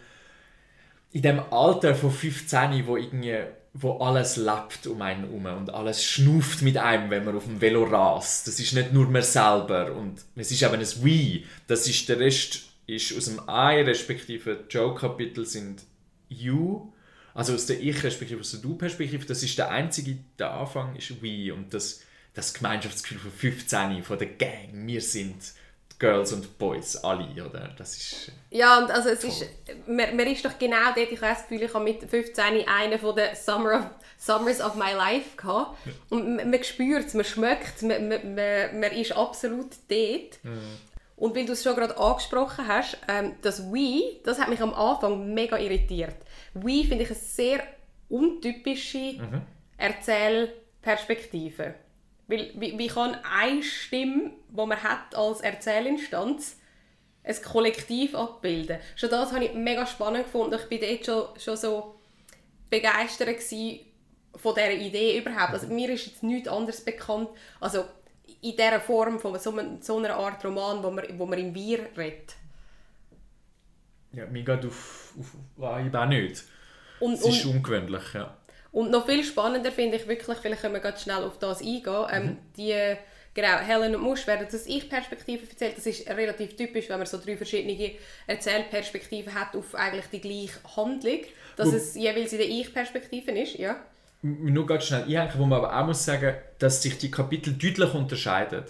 in 1.12 1.24
dem 1.24 1.40
Alter 1.52 1.96
von 1.96 2.12
15, 2.12 2.86
wo 2.86 2.98
irgendwie 2.98 3.40
wo 3.80 3.98
alles 3.98 4.38
lebt 4.38 4.88
um 4.88 5.02
einen 5.02 5.26
herum 5.26 5.46
und 5.58 5.74
alles 5.74 6.04
schnuft 6.04 6.62
mit 6.62 6.78
einem, 6.78 7.10
wenn 7.10 7.26
man 7.26 7.36
auf 7.36 7.46
dem 7.46 7.62
Velo 7.62 7.84
rast. 7.84 8.48
Das 8.48 8.60
ist 8.60 8.74
nicht 8.74 8.94
nur 8.94 9.08
man 9.08 9.22
selber 9.22 9.94
und 9.94 10.24
es 10.36 10.52
ist 10.52 10.64
eben 10.64 10.74
ein 10.74 11.04
We. 11.04 11.44
Das 11.68 11.88
ist 11.88 12.10
der 12.10 12.20
Rest 12.20 12.62
ist 12.88 13.16
aus 13.18 13.26
dem 13.26 13.42
I 13.50 13.82
respektive 13.82 14.66
Joe 14.70 14.96
Kapitel 14.96 15.46
sind 15.46 15.84
You 16.30 16.92
Also 17.34 17.54
aus 17.54 17.68
der 17.68 17.80
Ich-Perspektive, 17.80 18.40
aus 18.40 18.52
der 18.52 18.62
Du-Perspektive, 18.62 19.26
das 19.26 19.44
ist 19.44 19.58
der 19.58 19.70
einzige, 19.70 20.18
der 20.40 20.54
Anfang 20.54 20.96
ist 20.96 21.22
«We» 21.22 21.54
und 21.54 21.72
das, 21.72 22.02
das 22.34 22.54
Gemeinschaftsgefühl 22.54 23.20
von 23.20 23.32
15, 23.32 24.04
von 24.04 24.18
der 24.18 24.28
Gang, 24.28 24.88
wir 24.88 25.02
sind 25.02 25.54
Girls 26.00 26.32
und 26.32 26.58
Boys, 26.60 26.96
alle, 26.98 27.28
oder? 27.44 27.70
Das 27.78 27.98
ist... 27.98 28.32
Ja, 28.52 28.78
und 28.78 28.92
also 28.92 29.10
es 29.10 29.24
ist, 29.24 29.46
man, 29.88 30.16
man 30.16 30.28
ist 30.28 30.46
doch 30.46 30.58
genau 30.60 30.94
dort, 30.96 31.12
ich 31.12 31.22
habe 31.22 31.34
das 31.34 31.48
Gefühl, 31.48 31.64
ich 31.64 31.74
habe 31.74 31.84
mit 31.84 32.04
15 32.04 32.68
einen 32.68 33.00
von 33.00 33.16
den 33.16 33.36
Summer 33.36 33.80
of, 33.80 33.86
Summers 34.18 34.62
of 34.62 34.76
my 34.76 34.94
life 34.94 35.36
gehabt. 35.38 35.78
Und 36.10 36.36
man, 36.36 36.50
man 36.50 36.64
spürt 36.64 37.06
es, 37.06 37.14
man 37.14 37.26
schmeckt 37.26 37.78
es, 37.78 37.82
man, 37.84 38.10
man, 38.10 38.80
man, 38.80 38.92
ist 38.92 39.12
absolut 39.12 39.72
dort. 39.88 40.44
Mhm. 40.44 40.78
Und 41.16 41.36
weil 41.36 41.46
du 41.46 41.54
es 41.54 41.64
schon 41.64 41.76
gerade 41.76 41.98
angesprochen 41.98 42.68
hast, 42.68 42.98
ähm, 43.08 43.36
das 43.42 43.72
«We», 43.72 44.20
das 44.24 44.40
hat 44.40 44.50
mich 44.50 44.62
am 44.62 44.74
Anfang 44.74 45.34
mega 45.34 45.58
irritiert. 45.58 46.16
«We» 46.54 46.84
finde 46.84 47.04
ich 47.04 47.10
eine 47.10 47.20
sehr 47.20 47.64
untypische 48.10 49.14
mhm. 49.20 49.42
Erzählperspektive. 49.78 51.74
Weil, 52.28 52.52
wie, 52.56 52.78
wie 52.78 52.88
kann 52.88 53.18
eine 53.24 53.64
Stimme, 53.64 54.32
die 54.50 54.56
man 54.66 54.84
hat 54.84 55.16
als 55.16 55.42
Erzählinstanz, 55.42 56.58
ein 57.24 57.42
Kollektiv 57.42 58.16
abbilden? 58.16 58.80
Schon 58.96 59.10
das 59.10 59.32
habe 59.32 59.46
ich 59.46 59.54
mega 59.54 59.86
spannend 59.86 60.26
gefunden. 60.26 60.60
Ich 60.70 60.82
war 60.82 60.90
dort 60.90 61.06
schon, 61.06 61.40
schon 61.40 61.58
so 61.58 61.96
begeistert 62.70 63.42
von 64.36 64.56
dieser 64.56 64.74
Idee 64.74 65.20
überhaupt. 65.20 65.54
Also 65.54 65.68
mir 65.68 65.90
ist 65.90 66.06
jetzt 66.06 66.24
nichts 66.24 66.50
anderes 66.50 66.84
bekannt. 66.84 67.30
Also 67.60 67.86
in 68.42 68.52
dieser 68.52 68.80
Form 68.80 69.20
von 69.20 69.38
so, 69.40 69.52
einer, 69.52 69.82
so 69.82 69.98
einer 69.98 70.16
Art 70.16 70.44
Roman, 70.44 70.84
wo 70.84 70.92
man, 70.92 71.06
wo 71.18 71.26
man 71.26 71.40
im 71.40 71.56
Wir 71.56 71.90
redet. 71.98 72.36
Ja, 74.12 74.26
mir 74.26 74.44
geht 74.44 74.66
auf, 74.66 75.14
auf 75.18 75.64
Anhieb 75.64 75.96
auch 75.96 76.06
nicht. 76.06 76.44
Und, 77.00 77.14
es 77.14 77.26
ist 77.26 77.46
und, 77.46 77.56
ungewöhnlich, 77.56 78.14
ja. 78.14 78.36
Und 78.78 78.92
noch 78.92 79.08
viel 79.08 79.24
spannender 79.24 79.72
finde 79.72 79.98
ich 79.98 80.08
wirklich, 80.08 80.38
vielleicht 80.38 80.62
können 80.62 80.76
wir 80.76 80.82
ganz 80.82 81.02
schnell 81.02 81.24
auf 81.24 81.40
das 81.40 81.62
eingehen, 81.62 82.06
ähm, 82.12 82.24
mhm. 82.26 82.38
die, 82.56 82.96
genau, 83.34 83.58
Helen 83.58 83.96
und 83.96 84.04
Musch 84.04 84.28
werden 84.28 84.46
das 84.52 84.68
Ich-Perspektive 84.68 85.50
erzählt. 85.50 85.78
Das 85.78 85.88
ist 85.88 86.08
relativ 86.08 86.56
typisch, 86.56 86.88
wenn 86.88 87.00
man 87.00 87.08
so 87.08 87.18
drei 87.18 87.36
verschiedene 87.36 87.94
Erzählperspektiven 88.28 89.34
hat 89.34 89.56
auf 89.56 89.74
eigentlich 89.74 90.06
die 90.12 90.22
gleiche 90.22 90.60
Handlung, 90.76 91.22
dass 91.56 91.72
Wo, 91.72 91.76
es 91.76 91.96
jeweils 91.96 92.34
in 92.34 92.38
der 92.38 92.50
Ich-Perspektive 92.50 93.32
ist, 93.32 93.56
ja 93.56 93.78
nur 94.22 94.66
ganz 94.68 94.86
schnell 94.86 95.04
einhängen, 95.04 95.34
wo 95.38 95.46
man 95.46 95.60
aber 95.64 95.80
auch 95.80 95.86
muss 95.86 96.06
sagen, 96.06 96.36
dass 96.60 96.82
sich 96.84 97.00
die 97.00 97.12
Kapitel 97.12 97.54
deutlich 97.54 97.94
unterscheiden, 97.96 98.64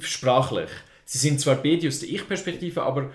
sprachlich. 0.00 0.70
Sie 1.06 1.18
sind 1.18 1.40
zwar 1.40 1.56
beide 1.56 1.88
aus 1.88 2.00
der 2.00 2.10
Ich-Perspektive, 2.10 2.82
aber 2.82 3.10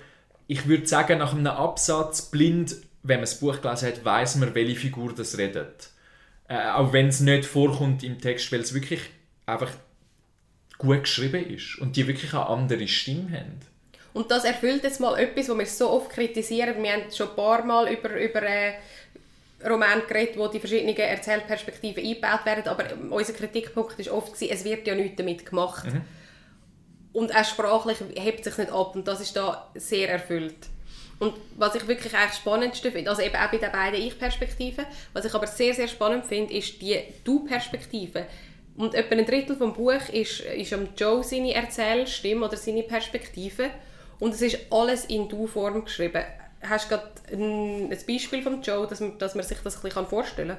ich 0.48 0.68
würde 0.68 0.88
sagen, 0.88 1.20
nach 1.20 1.34
einem 1.34 1.48
Absatz 1.48 2.24
blind, 2.24 2.78
wenn 3.04 3.18
man 3.18 3.22
das 3.22 3.40
Buch 3.40 3.62
gelesen 3.62 3.90
hat, 3.90 4.06
weiß 4.06 4.38
man, 4.38 4.56
welche 4.56 4.76
Figur 4.80 5.14
das 5.14 5.38
redet. 5.38 5.92
Äh, 6.52 6.72
auch 6.72 6.92
wenn 6.92 7.08
es 7.08 7.22
nicht 7.22 7.46
vorkommt 7.46 8.04
im 8.04 8.20
Text, 8.20 8.52
weil 8.52 8.60
es 8.60 8.74
wirklich 8.74 9.00
einfach 9.46 9.72
gut 10.78 11.04
geschrieben 11.04 11.50
ist 11.50 11.78
und 11.80 11.96
die 11.96 12.06
wirklich 12.06 12.34
eine 12.34 12.46
andere 12.46 12.88
Stimme 12.90 13.32
haben. 13.32 13.60
Und 14.14 14.30
das 14.30 14.44
erfüllt 14.44 14.84
jetzt 14.84 15.00
mal 15.00 15.18
etwas, 15.18 15.48
was 15.48 15.58
wir 15.58 15.66
so 15.66 15.90
oft 15.92 16.10
kritisieren. 16.10 16.84
Wir 16.84 16.92
haben 16.92 17.04
schon 17.10 17.30
ein 17.30 17.36
paar 17.38 17.64
Mal 17.64 17.94
über, 17.94 18.10
über 18.20 18.44
äh, 18.44 18.74
Roman 19.66 20.02
geredet, 20.06 20.38
wo 20.38 20.50
die 20.50 20.60
verschiedenen 20.60 20.98
Erzählperspektiven 20.98 22.04
eingebaut 22.04 22.46
werden, 22.46 22.68
aber 22.68 22.84
unser 23.10 23.32
Kritikpunkt 23.32 24.06
war 24.06 24.14
oft, 24.14 24.42
es 24.42 24.66
wird 24.66 24.86
ja 24.86 24.96
nichts 24.96 25.16
damit 25.16 25.46
gemacht. 25.46 25.86
Mhm. 25.86 26.02
Und 27.14 27.34
auch 27.34 27.46
sprachlich 27.46 28.00
hebt 28.16 28.44
sich 28.44 28.58
nicht 28.58 28.72
ab 28.72 28.94
und 28.96 29.08
das 29.08 29.22
ist 29.22 29.38
da 29.38 29.70
sehr 29.76 30.10
erfüllt. 30.10 30.68
Und 31.22 31.36
was 31.56 31.76
ich 31.76 31.88
wirklich 31.88 32.16
eigentlich 32.16 32.34
spannendste 32.34 32.92
finde, 32.92 33.12
also 33.12 33.22
eben 33.22 33.36
auch 33.36 33.52
bei 33.52 33.58
den 33.58 33.72
beiden 33.72 34.02
Ich-Perspektiven, 34.02 34.86
was 35.14 35.24
ich 35.24 35.34
aber 35.36 35.46
sehr, 35.46 35.74
sehr 35.74 35.88
spannend 35.88 36.26
finde, 36.26 36.54
ist 36.54 36.82
die 36.82 36.98
Du-Perspektive. 37.24 38.26
Und 38.76 38.96
etwa 38.96 39.16
ein 39.16 39.26
Drittel 39.26 39.56
des 39.56 39.74
Buch 39.74 40.10
ist, 40.12 40.40
ist 40.40 40.74
um 40.74 40.90
Joe 40.98 41.24
seine 41.24 41.54
Erzählstimme 41.54 42.46
oder 42.46 42.58
seine 42.58 42.84
Perspektive. 42.84 43.70
Und 44.20 44.34
es 44.34 44.42
ist 44.42 44.58
alles 44.72 45.06
in 45.06 45.30
Du-Form 45.30 45.86
geschrieben 45.86 46.24
hast 46.64 46.92
du 46.92 46.96
gerade 46.96 47.12
ein, 47.32 47.92
ein 47.92 47.98
Beispiel 48.08 48.42
von 48.42 48.62
Joe, 48.62 48.88
dass 48.88 49.00
man, 49.00 49.18
dass 49.18 49.36
man 49.36 49.44
sich 49.44 49.58
das 49.64 49.78
ein 49.78 49.82
bisschen 49.82 50.06
vorstellen 50.06 50.50
kann? 50.50 50.58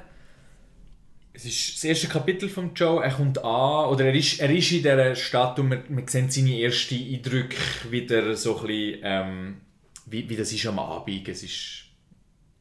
Es 1.35 1.45
ist 1.45 1.75
das 1.75 1.83
erste 1.83 2.07
Kapitel 2.07 2.47
von 2.47 2.73
Joe. 2.75 3.03
Er 3.03 3.11
kommt 3.11 3.39
an, 3.39 3.89
oder 3.89 4.05
er 4.05 4.13
ist, 4.13 4.39
er 4.39 4.51
ist 4.51 4.71
in 4.71 4.83
dieser 4.83 5.15
Stadt 5.15 5.57
und 5.57 5.69
man, 5.69 5.83
man 5.89 6.07
sieht 6.07 6.31
seine 6.31 6.61
ersten 6.61 6.95
Eindrücke 6.95 7.57
wieder 7.89 8.35
so 8.35 8.59
ein 8.59 8.67
bisschen, 8.67 8.99
ähm, 9.03 9.61
wie, 10.05 10.29
wie 10.29 10.35
das 10.35 10.51
ist 10.51 10.65
am 10.65 10.79
Abend. 10.79 11.27
Es 11.27 11.43
ist 11.43 11.83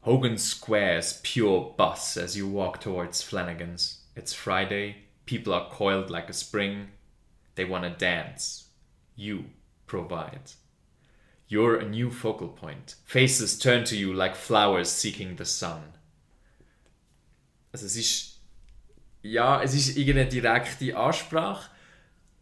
Hogan 0.05 0.39
Square's 0.39 1.21
pure 1.23 1.75
bus 1.77 2.17
as 2.17 2.37
you 2.37 2.47
walk 2.47 2.81
towards 2.81 3.23
Flanagan's. 3.23 4.05
It's 4.17 4.35
Friday. 4.35 4.97
People 5.27 5.55
are 5.55 5.69
coiled 5.71 6.11
like 6.11 6.29
a 6.29 6.33
spring. 6.33 6.89
They 7.55 7.65
wanna 7.65 7.91
dance. 7.91 8.71
You 9.15 9.45
provide. 9.87 10.53
You're 11.49 11.79
a 11.79 11.89
new 11.89 12.11
focal 12.11 12.49
point. 12.49 12.97
Faces 13.05 13.59
turn 13.59 13.85
to 13.85 13.97
you 13.97 14.13
like 14.13 14.35
flowers 14.35 14.91
seeking 14.91 15.37
the 15.37 15.45
sun. 15.45 15.83
Also 17.73 17.87
es 17.87 17.97
ist 17.97 18.39
ja, 19.23 19.63
es 19.63 19.75
ist 19.75 19.97
irgendeine 19.97 20.29
direkte 20.29 20.97
Ansprache, 20.97 21.71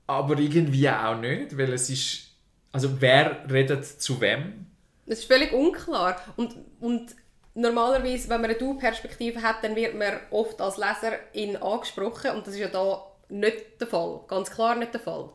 aber 0.07 0.39
irgendwie 0.39 0.89
auch 0.89 1.21
nicht, 1.21 1.57
weil 1.59 1.73
es 1.73 1.91
ist 1.91 2.31
also 2.73 3.01
wer 3.01 3.51
redet 3.51 3.85
zu 3.85 4.21
wem? 4.21 4.67
Es 5.11 5.21
ist 5.21 5.25
völlig 5.25 5.53
unklar 5.53 6.21
und, 6.37 6.55
und 6.79 7.17
normalerweise, 7.55 8.29
wenn 8.29 8.41
man 8.41 8.51
eine 8.51 8.59
Du-Perspektive 8.59 9.43
hat, 9.43 9.65
dann 9.65 9.75
wird 9.75 9.99
man 9.99 10.13
oft 10.31 10.61
als 10.61 10.77
Leserin 10.77 11.57
angesprochen 11.57 12.31
und 12.31 12.47
das 12.47 12.55
ist 12.55 12.61
ja 12.61 12.69
da 12.69 13.05
nicht 13.29 13.81
der 13.81 13.89
Fall, 13.89 14.21
ganz 14.29 14.51
klar 14.51 14.77
nicht 14.77 14.95
der 14.95 15.01
Fall. 15.01 15.31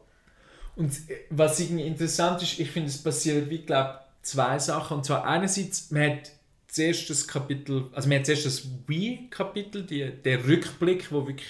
Und 0.78 0.94
was 1.30 1.60
irgendwie 1.60 1.88
interessant 1.88 2.42
ist, 2.42 2.58
ich 2.58 2.72
finde, 2.72 2.90
es 2.90 3.04
passieren, 3.04 3.50
wie 3.50 3.60
glaube 3.60 4.00
zwei 4.22 4.60
Sachen. 4.60 4.98
Und 4.98 5.06
zwar 5.06 5.26
einerseits, 5.26 5.92
man 5.92 6.12
hat 6.12 6.32
zuerst 6.68 7.10
das 7.10 7.28
Kapitel, 7.28 7.90
also 7.94 8.08
man 8.08 8.20
hat 8.20 8.28
zuerst 8.28 8.46
das 8.46 8.68
We-Kapitel, 8.88 9.84
der 9.84 10.48
Rückblick, 10.48 11.12
wo 11.12 11.28
wirklich 11.28 11.50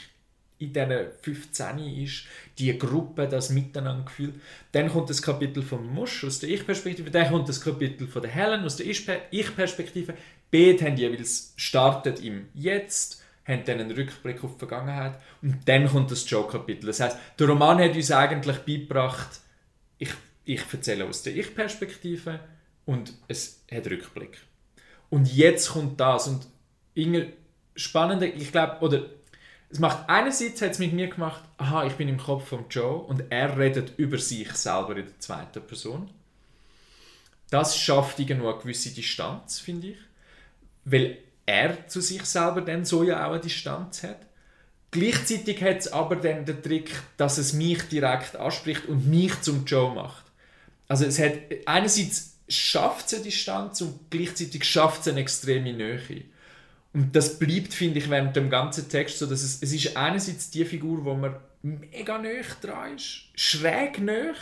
in 0.58 0.72
diesen 0.72 1.08
15 1.22 1.80
ist, 1.80 2.26
die 2.58 2.78
Gruppe, 2.78 3.28
das 3.28 3.50
Miteinandergefühl. 3.50 4.34
Dann 4.72 4.90
kommt 4.90 5.10
das 5.10 5.22
Kapitel 5.22 5.62
von 5.62 5.86
Musch 5.86 6.24
aus 6.24 6.40
der 6.40 6.50
Ich-Perspektive, 6.50 7.12
dann 7.12 7.30
kommt 7.30 7.50
das 7.50 7.62
Kapitel 7.62 8.08
von 8.08 8.22
der 8.22 8.32
Helen 8.32 8.64
aus 8.64 8.78
der 8.78 8.86
Ich-Perspektive. 8.88 10.14
Beide 10.52 10.86
haben 10.86 10.98
jeweils 10.98 11.54
startet 11.58 12.22
im 12.22 12.48
Jetzt 12.54 13.22
haben 13.46 13.64
dann 13.66 13.80
einen 13.80 13.92
Rückblick 13.92 14.44
auf 14.44 14.54
die 14.54 14.60
Vergangenheit 14.60 15.20
und 15.42 15.60
dann 15.66 15.88
kommt 15.88 16.12
das 16.12 16.30
Joe-Kapitel. 16.30 16.88
Das 16.88 17.00
heißt, 17.00 17.18
der 17.38 17.48
Roman 17.48 17.80
hat 17.80 17.96
uns 17.96 18.12
eigentlich 18.12 18.58
beigebracht, 18.58 19.40
ich, 20.00 20.10
ich 20.46 20.62
erzähle 20.72 21.06
aus 21.06 21.24
der 21.24 21.36
Ich-Perspektive 21.36 22.40
und 22.86 23.14
es 23.28 23.64
hat 23.72 23.88
Rückblick. 23.88 24.40
Und 25.10 25.32
jetzt 25.34 25.70
kommt 25.70 26.00
das 26.00 26.28
und 26.28 26.48
irgendwie 26.96 27.34
spannende, 27.76 28.26
ich 28.26 28.52
glaube, 28.52 28.84
oder 28.84 29.06
es 29.76 29.80
macht 29.80 30.08
einerseits 30.08 30.62
hat 30.62 30.72
es 30.72 30.80
mit 30.80 30.94
mir 30.94 31.10
gemacht, 31.10 31.42
aha, 31.58 31.86
ich 31.86 31.96
bin 31.96 32.08
im 32.08 32.18
Kopf 32.18 32.48
von 32.48 32.64
Joe 32.70 32.96
und 32.96 33.26
er 33.30 33.58
redet 33.58 33.92
über 34.00 34.18
sich 34.18 34.50
selber 34.54 34.96
in 34.96 35.06
der 35.06 35.20
zweiten 35.20 35.62
Person. 35.68 36.10
Das 37.50 37.78
schafft 37.78 38.18
irgendwo 38.18 38.48
eine 38.48 38.60
gewisse 38.60 38.92
Distanz, 38.92 39.60
finde 39.60 39.88
ich. 39.88 39.98
Weil 40.86 41.18
er 41.46 41.90
zu 41.90 42.00
sich 42.00 42.24
selber 42.24 42.62
dann 42.62 42.86
so 42.86 43.04
ja 43.04 43.28
auch 43.28 43.34
eine 43.34 43.42
Distanz 43.42 44.04
hat. 44.04 44.20
Gleichzeitig 44.92 45.62
hat 45.62 45.80
es 45.80 45.92
aber 45.92 46.16
dann 46.16 46.46
den 46.46 46.64
Trick, 46.64 46.92
dass 47.18 47.38
es 47.38 47.52
mich 47.52 47.84
direkt 47.90 48.38
anspricht 48.38 48.86
und 48.86 49.10
mich 49.10 49.42
zum 49.42 49.66
Joe 49.66 49.94
macht. 49.94 50.24
Also 50.88 51.04
es 51.04 51.20
hat 51.20 51.34
einerseits 51.66 52.38
schafft 52.48 53.08
es 53.08 53.16
eine 53.16 53.24
Distanz 53.24 53.82
und 53.82 54.10
gleichzeitig 54.10 54.64
schafft 54.64 55.02
es 55.02 55.10
eine 55.10 55.20
extreme 55.20 55.74
Nähe. 55.74 56.24
Und 56.96 57.14
das 57.14 57.38
bleibt, 57.38 57.74
finde 57.74 58.00
ich, 58.00 58.10
während 58.10 58.38
dem 58.38 58.50
ganzen 58.50 58.88
Text 58.88 59.20
so, 59.20 59.26
dass 59.26 59.44
es, 59.44 59.62
es 59.62 59.74
ist 59.74 59.98
einerseits 59.98 60.50
die 60.50 60.64
Figur, 60.64 61.04
wo 61.04 61.14
man 61.14 61.36
mega 61.62 62.18
nah 62.18 62.30
dran 62.62 62.96
ist, 62.96 63.26
schräg 63.36 64.00
nah, 64.00 64.34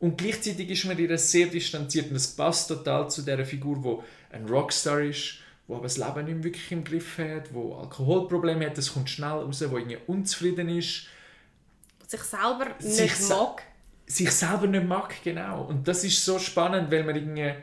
und 0.00 0.18
gleichzeitig 0.18 0.68
ist 0.70 0.84
man 0.86 0.98
ihr 0.98 1.16
sehr 1.18 1.46
distanziert 1.46 2.08
und 2.08 2.14
das 2.14 2.26
passt 2.34 2.66
total 2.66 3.08
zu 3.08 3.22
der 3.22 3.46
Figur, 3.46 3.82
wo 3.84 4.02
ein 4.32 4.46
Rockstar 4.46 5.02
ist, 5.02 5.34
wo 5.68 5.76
aber 5.76 5.84
das 5.84 5.98
Leben 5.98 6.24
nicht 6.24 6.42
wirklich 6.42 6.72
im 6.72 6.82
Griff 6.82 7.16
hat, 7.18 7.54
wo 7.54 7.76
Alkoholprobleme 7.76 8.66
hat, 8.66 8.76
das 8.76 8.92
kommt 8.92 9.08
schnell 9.08 9.28
raus, 9.28 9.62
wo 9.68 9.76
irgendwie 9.76 9.98
unzufrieden 10.08 10.68
ist. 10.70 11.06
Sich 12.08 12.22
selber 12.22 12.74
sich 12.80 13.02
nicht 13.02 13.28
mag. 13.28 13.62
Sich 14.06 14.32
selber 14.32 14.66
nicht 14.66 14.86
mag, 14.86 15.14
genau. 15.22 15.64
Und 15.66 15.86
das 15.86 16.02
ist 16.02 16.24
so 16.24 16.40
spannend, 16.40 16.90
weil 16.90 17.04
man 17.04 17.14
irgendwie, 17.14 17.54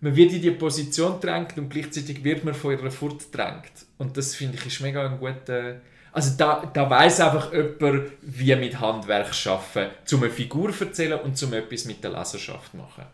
man 0.00 0.14
wird 0.14 0.32
in 0.32 0.42
die 0.42 0.50
Position 0.52 1.20
drängt 1.20 1.56
und 1.58 1.68
gleichzeitig 1.68 2.22
wird 2.22 2.44
man 2.44 2.54
von 2.54 2.72
ihrer 2.72 2.90
Furt 2.90 3.34
drängt. 3.34 3.72
Und 3.98 4.16
das 4.16 4.34
finde 4.34 4.56
ich 4.56 4.66
ist 4.66 4.80
mega 4.80 5.04
ein 5.06 5.18
guter... 5.18 5.80
Also 6.10 6.36
da, 6.36 6.64
da 6.72 6.88
weiß 6.88 7.20
einfach 7.20 7.52
jemand, 7.52 8.12
wie 8.22 8.56
mit 8.56 8.80
Handwerk 8.80 9.30
arbeiten, 9.46 9.90
um 10.12 10.22
eine 10.22 10.32
Figur 10.32 10.72
zu 10.72 10.86
erzählen 10.86 11.20
und 11.20 11.40
um 11.42 11.52
etwas 11.52 11.84
mit 11.84 12.02
der 12.02 12.10
Leserschaft 12.10 12.70
zu 12.70 12.78
machen. 12.78 13.04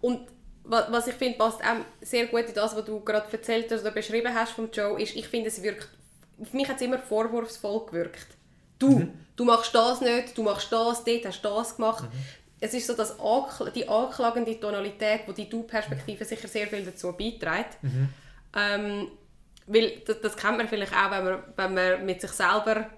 Und 0.00 0.20
wa- 0.64 0.88
was 0.90 1.06
ich 1.06 1.14
finde, 1.14 1.38
passt 1.38 1.60
auch 1.62 1.84
sehr 2.02 2.26
gut 2.26 2.46
in 2.48 2.54
das, 2.54 2.76
was 2.76 2.84
du 2.84 3.00
gerade 3.00 3.30
erzählt 3.30 3.70
hast 3.70 3.82
oder 3.82 3.92
beschrieben 3.92 4.34
hast 4.34 4.52
vom 4.52 4.68
Joe, 4.70 5.00
ist, 5.00 5.14
ich 5.14 5.28
finde, 5.28 5.48
es 5.48 5.62
wirkt, 5.62 5.88
auf 6.38 6.52
mich 6.52 6.68
hat 6.68 6.76
es 6.76 6.82
immer 6.82 6.98
vorwurfsvoll 6.98 7.86
gewirkt. 7.86 8.26
Du, 8.78 9.08
du 9.36 9.44
machst 9.44 9.74
das 9.74 10.00
nicht, 10.00 10.36
du 10.36 10.42
machst 10.42 10.70
das, 10.70 11.02
dort 11.04 11.24
hast 11.24 11.40
du 11.42 11.48
das 11.48 11.76
gemacht. 11.76 12.04
Es 12.60 12.72
ist 12.72 12.86
so 12.86 12.94
das 12.94 13.18
Ankl 13.20 13.70
die 13.70 13.88
anklagende 13.88 14.58
Tonalität, 14.58 15.22
wo 15.26 15.32
die 15.32 15.48
Du-Perspektive 15.48 16.24
sicher 16.24 16.48
sehr 16.48 16.66
viel 16.66 16.84
dazu 16.84 17.12
beiträgt. 17.12 17.76
Ähm, 18.54 19.08
weil 19.66 20.02
das, 20.06 20.20
das 20.20 20.36
kennt 20.36 20.56
man 20.58 20.68
vielleicht 20.68 20.92
auch, 20.92 21.10
wenn 21.10 21.24
man, 21.24 21.42
wenn 21.56 21.74
man 21.74 22.06
mit 22.06 22.20
sich 22.20 22.30
selber 22.30 22.88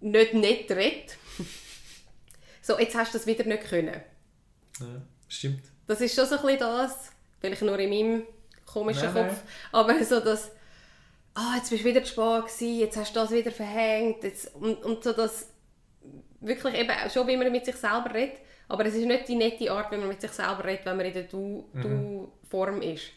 nicht 0.00 0.34
nett 0.34 0.70
redet. 0.70 1.16
so, 2.62 2.78
jetzt 2.78 2.96
hast 2.96 3.14
du 3.14 3.18
das 3.18 3.26
wieder 3.26 3.44
nicht 3.44 3.64
können. 3.64 4.00
Ja, 4.80 4.86
stimmt. 5.28 5.64
Das 5.86 6.00
ist 6.00 6.14
schon 6.14 6.26
so 6.26 6.36
ein 6.36 6.42
bisschen 6.42 6.58
das, 6.58 7.10
vielleicht 7.40 7.62
nur 7.62 7.78
in 7.78 7.90
meinem 7.90 8.22
komischen 8.66 9.12
Nein, 9.12 9.26
Kopf, 9.28 9.42
nein. 9.42 9.44
aber 9.72 10.04
so 10.04 10.20
das, 10.20 10.50
ah, 11.34 11.56
jetzt 11.56 11.70
bist 11.70 11.84
du 11.84 11.88
wieder 11.88 12.04
zu 12.04 12.12
spät 12.12 12.44
gewesen, 12.44 12.78
jetzt 12.78 12.96
hast 12.96 13.14
du 13.14 13.20
das 13.20 13.30
wieder 13.30 13.50
verhängt, 13.50 14.22
jetzt, 14.22 14.54
und, 14.54 14.82
und 14.84 15.02
so 15.02 15.12
das, 15.12 15.48
wirklich 16.40 16.74
eben 16.74 16.92
schon, 17.12 17.26
wie 17.26 17.36
man 17.36 17.50
mit 17.50 17.64
sich 17.64 17.76
selber 17.76 18.12
redet, 18.14 18.38
aber 18.70 18.86
es 18.86 18.94
ist 18.94 19.06
nicht 19.06 19.28
die 19.28 19.36
nette 19.36 19.70
Art, 19.70 19.90
wie 19.92 19.96
man 19.96 20.08
mit 20.08 20.20
sich 20.20 20.30
selber 20.30 20.64
redet, 20.64 20.86
wenn 20.86 20.96
man 20.96 21.06
in 21.06 21.12
der 21.12 21.26
Mhm. 21.72 21.82
Du-Form 21.82 22.82
ist. 22.82 23.10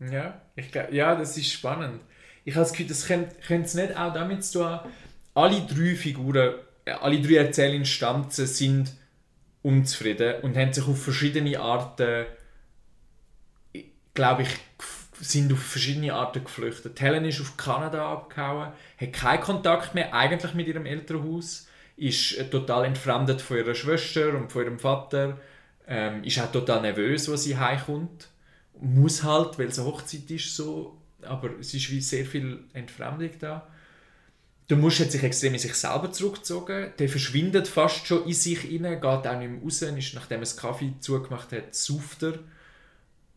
Ja, 0.00 0.40
ich 0.56 0.70
glaub, 0.70 0.92
ja, 0.92 1.14
das 1.14 1.36
ist 1.36 1.52
spannend. 1.52 2.02
Ich 2.44 2.54
habe 2.54 2.64
das 2.64 2.72
Gefühl, 2.72 2.88
das 2.88 3.06
könnte 3.06 3.34
könnte 3.46 3.66
es 3.66 3.74
nicht 3.74 3.96
auch 3.96 4.12
damit 4.12 4.44
zu 4.44 4.58
tun 4.58 4.68
haben, 4.68 4.90
alle 5.34 5.60
drei 5.62 5.94
Figuren, 5.94 6.54
äh, 6.84 6.90
alle 6.92 7.20
drei 7.20 7.36
Erzählinstanzen 7.36 8.46
sind 8.46 8.92
unzufrieden 9.62 10.42
und 10.42 10.56
haben 10.56 10.72
sich 10.72 10.86
auf 10.86 11.02
verschiedene 11.02 11.58
Arten, 11.58 12.26
glaube 14.12 14.42
ich, 14.42 14.48
sind 15.20 15.52
auf 15.52 15.62
verschiedene 15.62 16.12
Arten 16.12 16.44
geflüchtet. 16.44 17.00
Helen 17.00 17.24
ist 17.24 17.40
auf 17.40 17.56
Kanada 17.56 18.12
abgehauen, 18.12 18.72
hat 19.00 19.12
keinen 19.12 19.40
Kontakt 19.40 19.94
mehr 19.94 20.12
eigentlich 20.12 20.54
mit 20.54 20.66
ihrem 20.66 20.86
Elternhaus, 20.86 21.66
ist 21.96 22.50
total 22.50 22.86
entfremdet 22.86 23.40
von 23.40 23.56
ihrer 23.58 23.74
Schwester 23.74 24.34
und 24.36 24.50
von 24.50 24.62
ihrem 24.64 24.78
Vater, 24.78 25.38
ähm, 25.86 26.24
ist 26.24 26.38
auch 26.40 26.50
total 26.50 26.82
nervös, 26.82 27.28
als 27.28 27.44
sie 27.44 27.56
heimkommt. 27.56 28.28
Muss 28.80 29.22
halt, 29.22 29.58
weil 29.58 29.68
es 29.68 29.78
eine 29.78 29.86
Hochzeit 29.88 30.28
ist, 30.30 30.56
so, 30.56 30.96
aber 31.22 31.50
es 31.60 31.72
ist 31.74 31.90
wie 31.90 32.00
sehr 32.00 32.26
viel 32.26 32.64
Entfremdung 32.72 33.30
da. 33.38 33.66
Der 34.70 34.76
Musch 34.78 34.98
hat 35.00 35.12
sich 35.12 35.22
extrem 35.22 35.52
in 35.52 35.58
sich 35.60 35.74
selber 35.74 36.10
zurückgezogen. 36.10 36.92
Der 36.98 37.08
verschwindet 37.08 37.68
fast 37.68 38.06
schon 38.06 38.24
in 38.26 38.32
sich 38.32 38.60
hinein, 38.60 38.94
geht 38.94 39.04
auch 39.04 39.38
nicht 39.38 39.50
mehr 39.50 39.62
raus, 39.62 39.82
ist, 39.82 40.14
nachdem 40.14 40.38
er 40.38 40.40
das 40.40 40.56
Kaffee 40.56 40.94
zugemacht 41.00 41.52
hat, 41.52 41.74
sauft 41.74 42.22
er. 42.22 42.38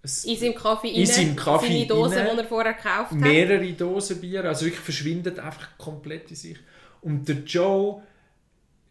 Es- 0.01 0.23
In 0.23 0.37
seinem 0.37 0.55
Kaffee 0.55 0.89
In 0.89 1.05
seinem 1.05 1.35
Kaffee 1.35 1.67
seine 1.67 1.87
Dose, 1.87 2.15
rein. 2.15 2.29
die 2.33 2.41
er 2.41 2.47
vorher 2.47 2.73
gekauft 2.73 3.11
hat. 3.11 3.17
mehrere 3.19 3.73
Dosen 3.73 4.21
Bier, 4.21 4.45
also 4.45 4.65
wirklich 4.65 4.81
verschwindet 4.81 5.37
einfach 5.39 5.77
komplett 5.77 6.29
in 6.29 6.35
sich. 6.37 6.57
Und 7.01 7.27
der 7.27 7.37
Joe 7.45 8.01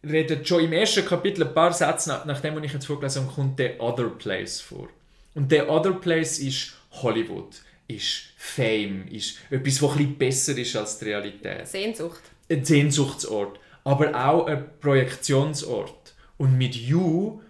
redet 0.09 0.47
schon 0.47 0.63
im 0.63 0.73
ersten 0.73 1.05
Kapitel 1.05 1.43
ein 1.43 1.53
paar 1.53 1.73
Sätze, 1.73 2.09
nach, 2.09 2.25
nachdem 2.25 2.55
was 2.55 2.63
ich 2.63 2.73
jetzt 2.73 2.85
vorgelesen 2.85 3.23
habe, 3.23 3.33
kommt 3.33 3.59
der 3.59 3.81
Other 3.81 4.09
Place 4.09 4.61
vor. 4.61 4.89
Und 5.33 5.51
der 5.51 5.69
Other 5.69 5.93
Place 5.93 6.39
ist 6.39 6.73
Hollywood, 6.91 7.61
ist 7.87 8.23
Fame, 8.37 9.07
ist 9.09 9.37
etwas, 9.49 9.81
was 9.81 9.97
bisschen 9.97 10.17
besser 10.17 10.57
ist 10.57 10.75
als 10.75 10.99
die 10.99 11.05
Realität. 11.05 11.67
Sehnsucht. 11.67 12.21
Ein 12.49 12.65
Sehnsuchtsort, 12.65 13.59
aber 13.83 14.15
auch 14.15 14.47
ein 14.47 14.65
Projektionsort. 14.79 16.15
Und 16.37 16.57
mit 16.57 16.75
You 16.75 17.41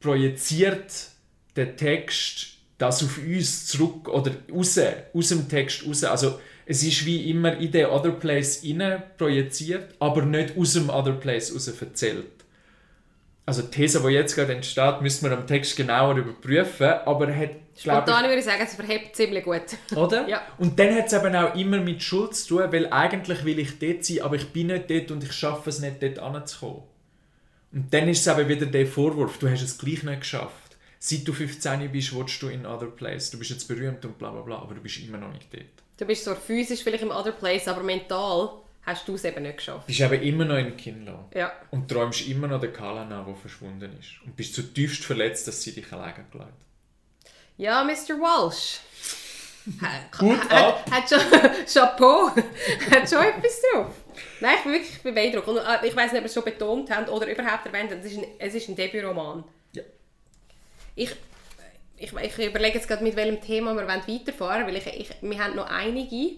projiziert 0.00 1.08
der 1.56 1.76
Text 1.76 2.48
das 2.78 3.04
auf 3.04 3.18
uns 3.18 3.66
zurück 3.66 4.08
oder 4.08 4.32
raus, 4.52 4.78
aus 5.14 5.28
dem 5.28 5.48
Text 5.48 5.86
raus. 5.86 6.02
Also 6.02 6.40
es 6.66 6.82
ist 6.82 7.04
wie 7.06 7.30
immer 7.30 7.56
in 7.56 7.72
den 7.72 7.86
Other 7.86 8.12
Place 8.12 8.62
inne 8.62 9.02
projiziert, 9.18 9.94
aber 9.98 10.22
nicht 10.22 10.56
aus 10.56 10.74
dem 10.74 10.90
Other 10.90 11.12
Place 11.12 11.54
raus 11.54 11.68
erzählt. 11.68 12.26
Also 13.44 13.62
die 13.62 13.70
These, 13.70 14.00
die 14.00 14.08
jetzt 14.10 14.36
gerade 14.36 14.54
entsteht, 14.54 15.00
müssen 15.00 15.28
wir 15.28 15.36
am 15.36 15.46
Text 15.46 15.76
genauer 15.76 16.16
überprüfen, 16.16 16.86
aber 17.04 17.28
er 17.28 17.36
hat, 17.36 17.50
glaube 17.50 17.64
ich, 17.74 17.82
Spontan 17.82 18.24
würde 18.24 18.38
ich 18.38 18.44
sagen, 18.44 18.62
es 18.62 18.74
verhebt 18.74 19.16
ziemlich 19.16 19.44
gut. 19.44 19.62
oder? 19.96 20.28
Ja. 20.28 20.42
Und 20.58 20.78
dann 20.78 20.94
hat 20.94 21.06
es 21.06 21.12
eben 21.12 21.34
auch 21.34 21.54
immer 21.56 21.78
mit 21.78 22.02
Schuld 22.02 22.36
zu 22.36 22.56
tun, 22.56 22.72
weil 22.72 22.86
eigentlich 22.92 23.44
will 23.44 23.58
ich 23.58 23.78
dort 23.80 24.04
sein, 24.04 24.20
aber 24.20 24.36
ich 24.36 24.48
bin 24.52 24.68
nicht 24.68 24.88
dort 24.88 25.10
und 25.10 25.24
ich 25.24 25.32
schaffe 25.32 25.70
es 25.70 25.80
nicht, 25.80 26.00
dort 26.00 26.20
anzukommen. 26.20 26.82
Und 27.72 27.92
dann 27.92 28.08
ist 28.08 28.24
es 28.24 28.38
eben 28.38 28.48
wieder 28.48 28.66
der 28.66 28.86
Vorwurf, 28.86 29.38
du 29.38 29.48
hast 29.50 29.62
es 29.62 29.76
gleich 29.76 30.04
nicht 30.04 30.20
geschafft. 30.20 30.61
Seit 31.04 31.26
du 31.26 31.32
15 31.32 31.90
bist, 31.90 32.14
willst 32.14 32.40
du 32.40 32.46
in 32.46 32.64
other 32.64 32.86
place. 32.86 33.32
Du 33.32 33.36
bist 33.36 33.50
jetzt 33.50 33.66
berühmt 33.66 34.04
und 34.04 34.16
bla 34.18 34.30
bla 34.30 34.42
bla, 34.42 34.58
aber 34.58 34.76
du 34.76 34.80
bist 34.80 35.00
immer 35.00 35.18
noch 35.18 35.32
nicht 35.32 35.52
dort. 35.52 35.64
Du 35.96 36.04
bist 36.04 36.22
so 36.22 36.32
physisch 36.32 36.84
vielleicht 36.84 37.02
im 37.02 37.10
Other 37.10 37.32
Place, 37.32 37.66
aber 37.66 37.82
mental 37.82 38.50
hast 38.82 39.08
du 39.08 39.16
es 39.16 39.24
eben 39.24 39.42
nicht 39.42 39.56
geschafft. 39.56 39.82
Du 39.82 39.86
bist 39.88 40.00
eben 40.00 40.22
immer 40.22 40.44
noch 40.44 40.58
in 40.58 40.76
Kinlo. 40.76 41.28
Ja. 41.34 41.54
Und 41.72 41.88
träumst 41.90 42.28
immer 42.28 42.46
noch 42.46 42.60
den 42.60 42.72
Kala 42.72 43.04
nach, 43.04 43.26
der 43.26 43.34
verschwunden 43.34 43.98
ist. 43.98 44.10
Und 44.24 44.36
bist 44.36 44.54
zutiefst 44.54 45.04
verletzt, 45.04 45.48
dass 45.48 45.60
sie 45.60 45.72
dich 45.72 45.92
alleine 45.92 46.18
hat. 46.18 46.52
Ja, 47.56 47.82
Mr. 47.82 48.14
Walsh. 48.20 48.78
Hut 50.20 50.50
hat, 50.50 50.52
ab. 50.52 50.88
hat 50.88 51.08
schon, 51.08 51.18
Chapeau, 51.72 52.28
hat 52.28 53.10
schon 53.10 53.24
etwas 53.24 53.60
drauf. 53.72 53.92
Nein, 54.40 54.54
ich 54.56 54.62
bin 54.62 54.72
wirklich 54.72 55.02
beeindruckt. 55.02 55.48
Und 55.48 55.56
äh, 55.56 55.84
ich 55.84 55.96
weiß 55.96 56.12
nicht, 56.12 56.20
ob 56.20 56.22
wir 56.22 56.26
es 56.26 56.34
schon 56.34 56.44
betont 56.44 56.90
haben 56.92 57.08
oder 57.08 57.28
überhaupt 57.28 57.66
erwähnt 57.66 57.90
haben, 57.90 57.98
es 57.98 58.12
ist 58.12 58.18
ein, 58.18 58.26
es 58.38 58.54
ist 58.54 58.68
ein 58.68 58.76
Debütroman. 58.76 59.42
Ich, 60.94 61.10
ich, 61.96 62.12
ich 62.12 62.38
überlege 62.46 62.76
jetzt 62.78 62.88
gerade, 62.88 63.02
mit 63.04 63.16
welchem 63.16 63.40
Thema 63.40 63.74
wir 63.74 63.86
weiterfahren 63.86 64.64
wollen, 64.64 64.66
weil 64.66 64.76
ich, 64.76 64.86
ich, 64.86 65.08
wir 65.20 65.38
haben 65.38 65.56
noch 65.56 65.68
einige. 65.70 66.36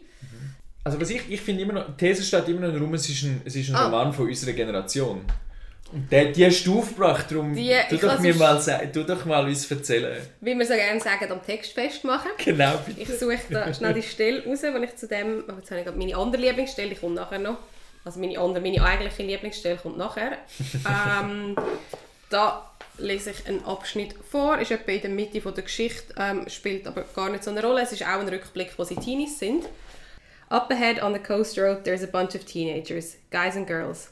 Also 0.85 1.01
was 1.01 1.09
ich, 1.11 1.23
ich 1.31 1.41
finde 1.41 1.63
immer 1.63 1.73
noch, 1.73 1.87
die 1.97 2.07
These 2.07 2.23
steht 2.23 2.47
immer 2.49 2.61
noch 2.61 2.69
in 2.69 2.75
der 2.75 2.83
Raum, 2.83 2.95
es 2.95 3.09
ist 3.09 3.23
ein, 3.23 3.41
es 3.45 3.57
ist 3.57 3.71
ein 3.71 3.75
Ah. 3.77 3.85
Roman 3.87 4.13
von 4.13 4.27
unserer 4.29 4.53
Generation. 4.53 5.25
Und 5.93 6.11
die, 6.11 6.33
die 6.33 6.45
hast 6.47 6.65
du 6.65 6.79
aufgebracht, 6.81 7.31
darum 7.31 7.55
Die- 7.55 7.73
tu, 7.89 7.97
doch 7.97 8.19
mir 8.19 8.35
mal, 8.35 8.61
tu 8.93 9.03
doch 9.05 9.25
mal 9.25 9.45
uns 9.47 9.71
erzählen. 9.71 10.21
Wie 10.41 10.59
wir 10.59 10.67
so 10.67 10.75
gerne 10.75 11.01
sagen, 11.01 11.31
am 11.31 11.43
Text 11.45 11.73
festmachen. 11.73 12.31
Genau, 12.45 12.77
bitte. 12.85 13.01
Ich 13.01 13.09
suche 13.19 13.39
da 13.51 13.73
schnell 13.73 13.95
die 13.95 14.03
Stelle 14.03 14.45
raus, 14.45 14.61
wo 14.63 14.83
ich 14.83 14.97
zu 14.97 15.07
dem, 15.09 15.45
aber 15.49 15.59
jetzt 15.59 15.71
habe 15.71 15.81
ich 15.81 15.87
gerade 15.87 15.99
meine 15.99 16.17
andere 16.17 16.43
Lieblingsstelle, 16.43 16.91
die 16.91 16.97
kommt 16.97 17.15
nachher 17.15 17.39
noch. 17.39 17.57
Also 18.05 18.19
meine 18.21 18.39
andere, 18.39 18.61
meine 18.63 18.83
eigentliche 18.85 19.23
Lieblingsstelle 19.23 19.77
kommt 19.77 19.97
nachher. 19.97 20.33
ähm, 21.23 21.55
da 22.29 22.71
lese 22.99 23.31
ich 23.31 23.47
einen 23.47 23.65
Abschnitt 23.65 24.15
vor, 24.31 24.59
ist 24.59 24.71
etwa 24.71 24.93
in 24.93 25.01
der 25.01 25.11
Mitte 25.11 25.41
von 25.41 25.55
der 25.55 25.65
Geschichte, 25.65 26.15
ähm, 26.17 26.49
spielt 26.49 26.87
aber 26.87 27.03
gar 27.15 27.31
nicht 27.31 27.45
so 27.45 27.51
eine 27.51 27.63
Rolle. 27.63 27.83
Es 27.83 27.93
ist 27.93 28.03
auch 28.03 28.21
ein 28.21 28.29
Rückblick, 28.29 28.73
wo 28.77 28.85
sie 28.85 28.97
Teenies 28.97 29.39
sind. 29.39 29.69
Up 30.51 30.71
ahead 30.71 31.03
on 31.03 31.13
the 31.13 31.19
coast 31.19 31.59
road, 31.59 31.85
there's 31.85 32.03
a 32.03 32.07
bunch 32.07 32.35
of 32.35 32.45
teenagers, 32.45 33.17
guys 33.31 33.57
and 33.57 33.67
girls. 33.67 34.11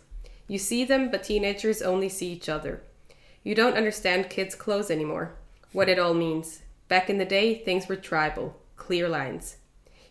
You 0.48 0.58
see 0.58 0.84
them, 0.84 1.10
but 1.10 1.22
teenagers 1.22 1.82
only 1.82 2.08
see 2.08 2.32
each 2.32 2.48
other. 2.48 2.82
You 3.44 3.54
don't 3.54 3.76
understand 3.76 4.30
kids' 4.30 4.54
clothes 4.54 4.90
anymore, 4.90 5.34
what 5.72 5.88
it 5.88 5.98
all 5.98 6.14
means. 6.14 6.62
Back 6.88 7.08
in 7.08 7.18
the 7.18 7.24
day, 7.24 7.54
things 7.54 7.88
were 7.88 7.96
tribal, 7.96 8.56
clear 8.76 9.08
lines. 9.08 9.56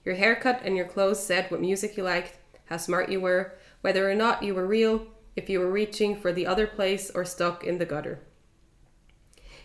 Your 0.05 0.15
haircut 0.15 0.61
and 0.63 0.75
your 0.75 0.87
clothes 0.87 1.23
said 1.23 1.49
what 1.51 1.61
music 1.61 1.97
you 1.97 2.03
liked, 2.03 2.37
how 2.65 2.77
smart 2.77 3.09
you 3.09 3.19
were, 3.19 3.53
whether 3.81 4.09
or 4.09 4.15
not 4.15 4.41
you 4.41 4.55
were 4.55 4.65
real, 4.65 5.07
if 5.35 5.49
you 5.49 5.59
were 5.59 5.71
reaching 5.71 6.15
for 6.15 6.31
the 6.31 6.47
other 6.47 6.67
place 6.67 7.11
or 7.11 7.25
stuck 7.25 7.63
in 7.63 7.77
the 7.77 7.85
gutter. 7.85 8.19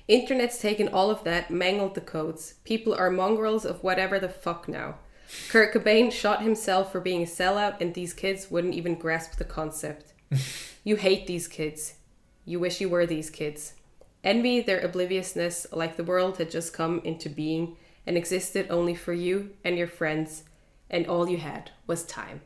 Internet's 0.09 0.59
taken 0.59 0.89
all 0.89 1.11
of 1.11 1.25
that, 1.25 1.51
mangled 1.51 1.95
the 1.95 2.01
codes. 2.01 2.55
People 2.65 2.95
are 2.95 3.11
mongrels 3.11 3.65
of 3.65 3.83
whatever 3.83 4.19
the 4.21 4.29
fuck 4.29 4.69
now. 4.69 4.97
Kurt 5.49 5.75
Cobain 5.75 6.13
shot 6.13 6.43
himself 6.43 6.93
for 6.93 7.01
being 7.01 7.23
a 7.23 7.27
sellout, 7.27 7.81
and 7.81 7.93
these 7.93 8.15
kids 8.15 8.51
wouldn't 8.51 8.75
even 8.75 8.95
grasp 8.95 9.37
the 9.37 9.45
concept. 9.45 10.13
you 10.85 10.97
hate 10.97 11.27
these 11.27 11.49
kids. 11.49 11.95
You 12.45 12.61
wish 12.61 12.81
you 12.81 12.89
were 12.89 13.07
these 13.07 13.31
kids. 13.31 13.75
Envy 14.23 14.61
their 14.61 14.81
obliviousness, 14.81 15.67
like 15.73 15.97
the 15.97 16.05
world 16.05 16.39
had 16.39 16.51
just 16.51 16.73
come 16.73 17.01
into 17.05 17.29
being 17.29 17.77
and 18.07 18.17
existed 18.17 18.67
only 18.71 18.95
for 18.95 19.13
you 19.13 19.51
and 19.65 19.77
your 19.77 19.89
friends, 19.89 20.45
and 20.89 21.07
all 21.09 21.29
you 21.29 21.39
had 21.39 21.73
was 21.89 22.05
time. 22.05 22.41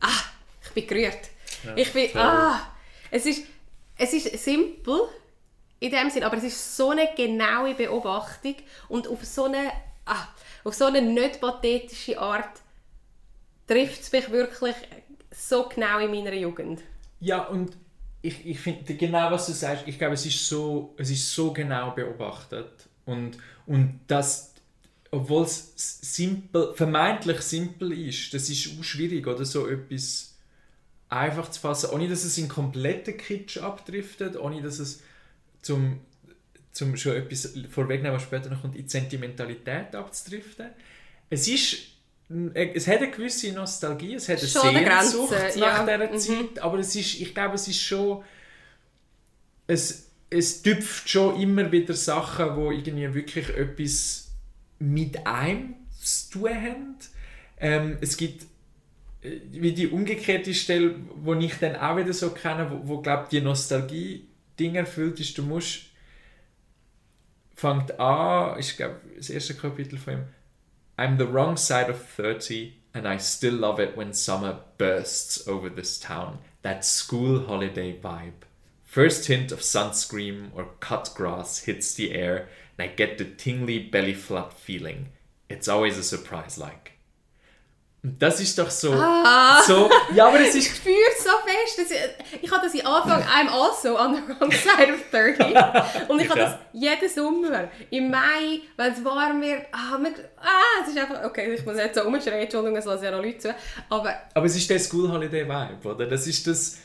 Ah, 0.00 0.32
ich 0.64 0.74
bin 0.74 0.86
gerührt. 0.86 1.28
ich 1.76 1.92
bin, 1.92 2.08
toll. 2.08 2.22
ah, 2.22 2.74
es 3.10 3.26
ist, 3.26 3.46
es 3.98 4.14
ist 4.14 4.38
simpel 4.38 5.10
in 5.82 5.90
dem 5.90 6.10
Sinn, 6.10 6.22
aber 6.22 6.36
es 6.36 6.44
ist 6.44 6.76
so 6.76 6.90
eine 6.90 7.08
genaue 7.16 7.74
Beobachtung 7.74 8.54
und 8.88 9.08
auf 9.08 9.24
so 9.24 9.44
eine, 9.44 9.72
ah, 10.06 10.28
auf 10.62 10.74
so 10.74 10.84
eine 10.84 11.02
nicht 11.02 11.40
pathetische 11.40 12.20
Art 12.20 12.60
trifft 13.66 14.02
es 14.02 14.12
mich 14.12 14.30
wirklich 14.30 14.76
so 15.32 15.68
genau 15.68 15.98
in 15.98 16.12
meiner 16.12 16.34
Jugend. 16.34 16.80
Ja, 17.18 17.48
und 17.48 17.76
ich, 18.22 18.46
ich 18.46 18.60
finde 18.60 18.94
genau, 18.94 19.32
was 19.32 19.46
du 19.46 19.52
sagst, 19.52 19.88
ich 19.88 19.98
glaube, 19.98 20.14
es 20.14 20.24
ist 20.24 20.46
so, 20.48 20.94
es 20.98 21.10
ist 21.10 21.34
so 21.34 21.52
genau 21.52 21.90
beobachtet. 21.90 22.88
Und, 23.04 23.38
und 23.66 23.98
das, 24.06 24.54
obwohl 25.10 25.42
es 25.42 25.72
simpel, 25.76 26.74
vermeintlich 26.74 27.40
simpel 27.40 27.92
ist, 27.92 28.32
das 28.34 28.48
ist 28.48 28.78
auch 28.78 28.84
schwierig, 28.84 29.26
oder 29.26 29.44
so 29.44 29.66
etwas 29.66 30.36
einfach 31.08 31.50
zu 31.50 31.60
fassen, 31.60 31.90
ohne 31.90 32.08
dass 32.08 32.22
es 32.22 32.38
in 32.38 32.48
kompletten 32.48 33.16
Kitsch 33.16 33.58
abdriftet, 33.58 34.36
ohne 34.36 34.62
dass 34.62 34.78
es 34.78 35.02
zum, 35.62 36.00
zum 36.72 36.96
schon 36.96 37.16
etwas 37.16 37.54
vorwegnehmen, 37.70 38.14
was 38.14 38.22
später 38.22 38.50
noch 38.50 38.60
kommt, 38.60 38.76
in 38.76 38.82
die 38.82 38.90
Sentimentalität 38.90 39.94
abzudriften. 39.94 40.66
Es 41.30 41.48
ist 41.48 41.92
es 42.54 42.88
hat 42.88 42.98
eine 42.98 43.10
gewisse 43.10 43.52
Nostalgie, 43.52 44.14
es 44.14 44.28
hat 44.28 44.38
eine 44.38 44.48
Schon 44.48 44.74
Sehnsucht 44.74 45.30
Grenze, 45.30 45.58
nach 45.60 45.86
ja. 45.86 45.96
dieser 46.08 46.12
Mhm. 46.12 46.18
Zeit, 46.18 46.62
aber 46.62 46.78
es 46.78 46.94
ist, 46.96 47.20
ich 47.20 47.34
glaube, 47.34 47.56
es 47.56 47.68
ist 47.68 47.80
schon, 47.80 48.22
es, 49.66 50.10
es 50.30 50.62
tüpft 50.62 51.08
schon 51.08 51.40
immer 51.40 51.70
wieder 51.70 51.94
Sachen, 51.94 52.56
wo 52.56 52.70
irgendwie 52.70 53.12
wirklich 53.12 53.48
etwas 53.50 54.30
mit 54.78 55.26
einem 55.26 55.74
zu 56.00 56.30
tun 56.38 56.50
haben. 56.50 56.96
Ähm, 57.58 57.98
es 58.00 58.16
gibt 58.16 58.44
äh, 59.22 59.40
wie 59.50 59.72
die 59.72 59.88
umgekehrte 59.88 60.54
Stelle, 60.54 60.96
wo 61.16 61.34
ich 61.34 61.54
dann 61.58 61.76
auch 61.76 61.96
wieder 61.96 62.12
so 62.12 62.30
kenne, 62.30 62.70
wo, 62.70 62.88
wo 62.88 63.02
glaube 63.02 63.28
die 63.30 63.40
Nostalgie 63.40 64.26
Ding 64.58 64.74
erfüllt 64.74 65.20
ist, 65.20 65.36
du 65.38 65.42
musst 65.42 65.86
fängt 67.54 67.98
an, 67.98 68.58
ich 68.58 68.76
glaube 68.76 69.00
das 69.16 69.30
erste 69.30 69.54
Kapitel 69.54 69.98
von 69.98 70.14
ihm 70.14 70.24
I'm 70.98 71.16
the 71.16 71.26
wrong 71.26 71.56
side 71.56 71.88
of 71.88 71.96
30 72.16 72.74
and 72.94 73.08
I 73.08 73.16
still 73.16 73.54
love 73.54 73.80
it 73.80 73.96
when 73.96 74.12
summer 74.12 74.60
bursts 74.76 75.48
over 75.48 75.70
this 75.70 75.98
town. 75.98 76.38
That 76.62 76.84
school 76.84 77.46
holiday 77.46 77.98
vibe. 77.98 78.44
First 78.84 79.26
hint 79.26 79.52
of 79.52 79.60
sunscreen 79.60 80.50
or 80.54 80.68
cut 80.80 81.12
grass 81.14 81.64
hits 81.64 81.94
the 81.94 82.12
air 82.12 82.48
and 82.76 82.90
I 82.90 82.94
get 82.94 83.16
the 83.16 83.24
tingly 83.24 83.78
belly 83.78 84.12
flap 84.12 84.52
feeling. 84.52 85.08
It's 85.48 85.66
always 85.66 85.96
a 85.96 86.02
surprise 86.02 86.58
like. 86.58 86.91
Und 88.04 88.20
das 88.20 88.40
ist 88.40 88.58
doch 88.58 88.68
so, 88.68 88.90
so, 88.90 89.90
ja, 90.12 90.26
aber 90.26 90.40
es 90.40 90.54
Ich 90.56 90.66
ist, 90.66 90.76
spüre 90.76 90.96
es 91.16 91.22
so 91.22 91.30
fest. 91.44 91.78
Dass 91.78 91.90
ich, 91.90 92.42
ich 92.42 92.50
habe 92.50 92.64
das 92.64 92.74
in 92.74 92.84
Anfang 92.84 93.22
I'm 93.22 93.48
also 93.48 93.96
on 93.96 94.16
the 94.16 94.22
wrong 94.26 94.50
side 94.50 94.92
of 94.92 95.08
30. 95.12 96.10
Und 96.10 96.20
ich 96.20 96.28
habe 96.28 96.40
das 96.40 96.54
jeden 96.72 97.08
Sommer. 97.08 97.68
Im 97.90 98.10
Mai, 98.10 98.60
wenn 98.76 98.92
es 98.92 99.04
warm 99.04 99.40
wird. 99.40 99.66
Ah, 99.70 99.98
wir, 100.00 100.10
ah, 100.36 100.82
es 100.82 100.88
ist 100.88 100.98
einfach... 100.98 101.24
Okay, 101.24 101.54
ich 101.54 101.64
muss 101.64 101.76
nicht 101.76 101.94
so 101.94 102.02
umschreien, 102.02 102.42
Entschuldigung, 102.42 102.76
es 102.76 102.86
lassen 102.86 103.04
ja 103.04 103.12
noch 103.12 103.22
Leute 103.22 103.38
zu. 103.38 103.54
Aber 103.88 104.12
aber 104.34 104.46
es 104.46 104.56
ist 104.56 104.68
der 104.68 104.80
School 104.80 105.08
Holiday 105.08 105.44
Vibe, 105.44 105.88
oder? 105.88 106.06
Das 106.06 106.26
ist 106.26 106.44
das, 106.48 106.78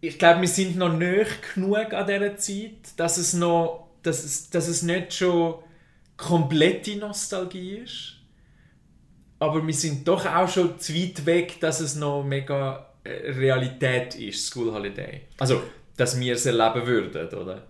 ich 0.00 0.18
glaube, 0.20 0.42
wir 0.42 0.48
sind 0.48 0.76
noch 0.76 0.92
nicht 0.92 1.54
genug 1.54 1.92
an 1.92 2.06
dieser 2.06 2.36
Zeit, 2.36 2.96
dass 2.96 3.16
es 3.16 3.32
noch, 3.32 3.88
dass 4.04 4.22
es, 4.22 4.50
dass 4.50 4.68
es 4.68 4.82
nicht 4.82 5.14
schon 5.14 5.56
komplette 6.16 6.94
Nostalgie 6.96 7.78
ist. 7.78 8.17
Aber 9.38 9.66
wir 9.66 9.74
sind 9.74 10.06
doch 10.06 10.26
auch 10.26 10.48
schon 10.48 10.78
zu 10.78 10.94
weit 10.94 11.24
weg, 11.26 11.60
dass 11.60 11.80
es 11.80 11.94
noch 11.94 12.24
mega 12.24 12.86
äh, 13.04 13.30
Realität 13.30 14.16
ist, 14.16 14.46
School 14.46 14.72
Holiday. 14.72 15.22
Also, 15.38 15.62
dass 15.96 16.18
wir 16.18 16.34
es 16.34 16.46
erleben 16.46 16.86
würden, 16.86 17.28
oder? 17.34 17.68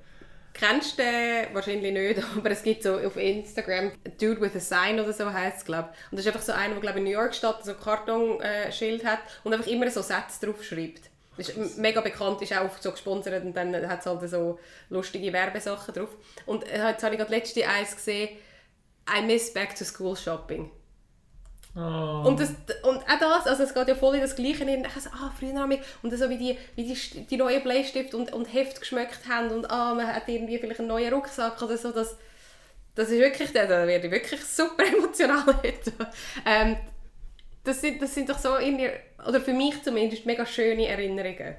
kennst 0.58 0.98
du 0.98 1.02
den 1.02 1.54
wahrscheinlich 1.54 1.92
nicht, 1.92 2.22
aber 2.36 2.50
es 2.50 2.62
gibt 2.62 2.82
so 2.82 2.98
auf 2.98 3.16
Instagram 3.16 3.92
Dude 4.20 4.40
with 4.40 4.56
a 4.56 4.60
Sign 4.60 5.00
oder 5.00 5.12
so 5.12 5.32
heißt 5.32 5.58
es, 5.58 5.64
glaube 5.64 5.88
Und 6.10 6.18
das 6.18 6.20
ist 6.20 6.26
einfach 6.26 6.42
so 6.42 6.52
einer, 6.52 6.74
der 6.74 6.80
glaube 6.80 6.98
in 6.98 7.04
New 7.04 7.10
York 7.10 7.34
steht, 7.34 7.56
so 7.62 7.72
ein 7.72 7.80
Kartonschild 7.80 9.04
hat 9.04 9.20
und 9.44 9.54
einfach 9.54 9.68
immer 9.68 9.90
so 9.90 10.02
Sätze 10.02 10.46
drauf 10.46 10.62
schreibt. 10.62 11.10
Das 11.36 11.50
ist 11.50 11.78
mega 11.78 12.00
bekannt, 12.00 12.42
ist 12.42 12.52
auch 12.52 12.68
so 12.80 12.90
gesponsert 12.90 13.44
und 13.44 13.56
dann 13.56 13.88
hat 13.88 14.00
es 14.00 14.06
halt 14.06 14.28
so 14.28 14.58
lustige 14.90 15.32
Werbesachen 15.32 15.94
drauf. 15.94 16.08
Und 16.46 16.68
äh, 16.68 16.88
jetzt 16.88 17.04
habe 17.04 17.14
ich 17.14 17.20
gerade 17.20 17.30
letzte 17.30 17.66
eins 17.68 17.94
gesehen, 17.94 18.30
I 19.08 19.22
miss 19.22 19.52
back 19.54 19.76
to 19.76 19.84
school 19.84 20.16
shopping. 20.16 20.70
Oh. 21.78 22.26
Und, 22.26 22.40
das, 22.40 22.50
und 22.82 22.96
auch 22.98 23.18
das, 23.20 23.46
also 23.46 23.62
es 23.62 23.72
geht 23.72 23.86
ja 23.86 23.94
voll 23.94 24.16
in 24.16 24.20
das 24.20 24.34
Gleiche 24.34 24.64
hin. 24.64 24.84
Ich 24.84 25.02
so, 25.02 25.10
ah, 25.10 25.32
früher 25.38 25.54
haben 25.54 25.70
wir, 25.70 25.78
und 26.02 26.12
so 26.16 26.28
wie 26.28 26.36
die, 26.36 26.58
wie 26.74 26.84
die, 26.84 27.26
die 27.26 27.36
neuen 27.36 27.62
Bleistift 27.62 28.14
und, 28.14 28.32
und 28.32 28.52
Heft 28.52 28.80
geschmeckt 28.80 29.28
haben 29.28 29.50
und 29.50 29.70
ah, 29.70 29.94
man 29.94 30.06
hat 30.08 30.26
irgendwie 30.26 30.58
vielleicht 30.58 30.80
einen 30.80 30.88
neuen 30.88 31.14
Rucksack 31.14 31.62
oder 31.62 31.78
so, 31.78 31.92
das, 31.92 32.16
das 32.96 33.10
ist 33.10 33.20
wirklich, 33.20 33.52
da 33.52 33.68
werde 33.68 34.06
ich 34.06 34.12
wirklich 34.12 34.44
super 34.44 34.84
emotional. 34.96 35.54
Ähm, 36.44 36.76
das, 37.62 37.80
sind, 37.80 38.02
das 38.02 38.12
sind 38.12 38.28
doch 38.28 38.38
so 38.38 38.56
irgendwie, 38.58 38.90
oder 39.26 39.40
für 39.40 39.52
mich 39.52 39.80
zumindest, 39.82 40.26
mega 40.26 40.44
schöne 40.44 40.88
Erinnerungen. 40.88 41.54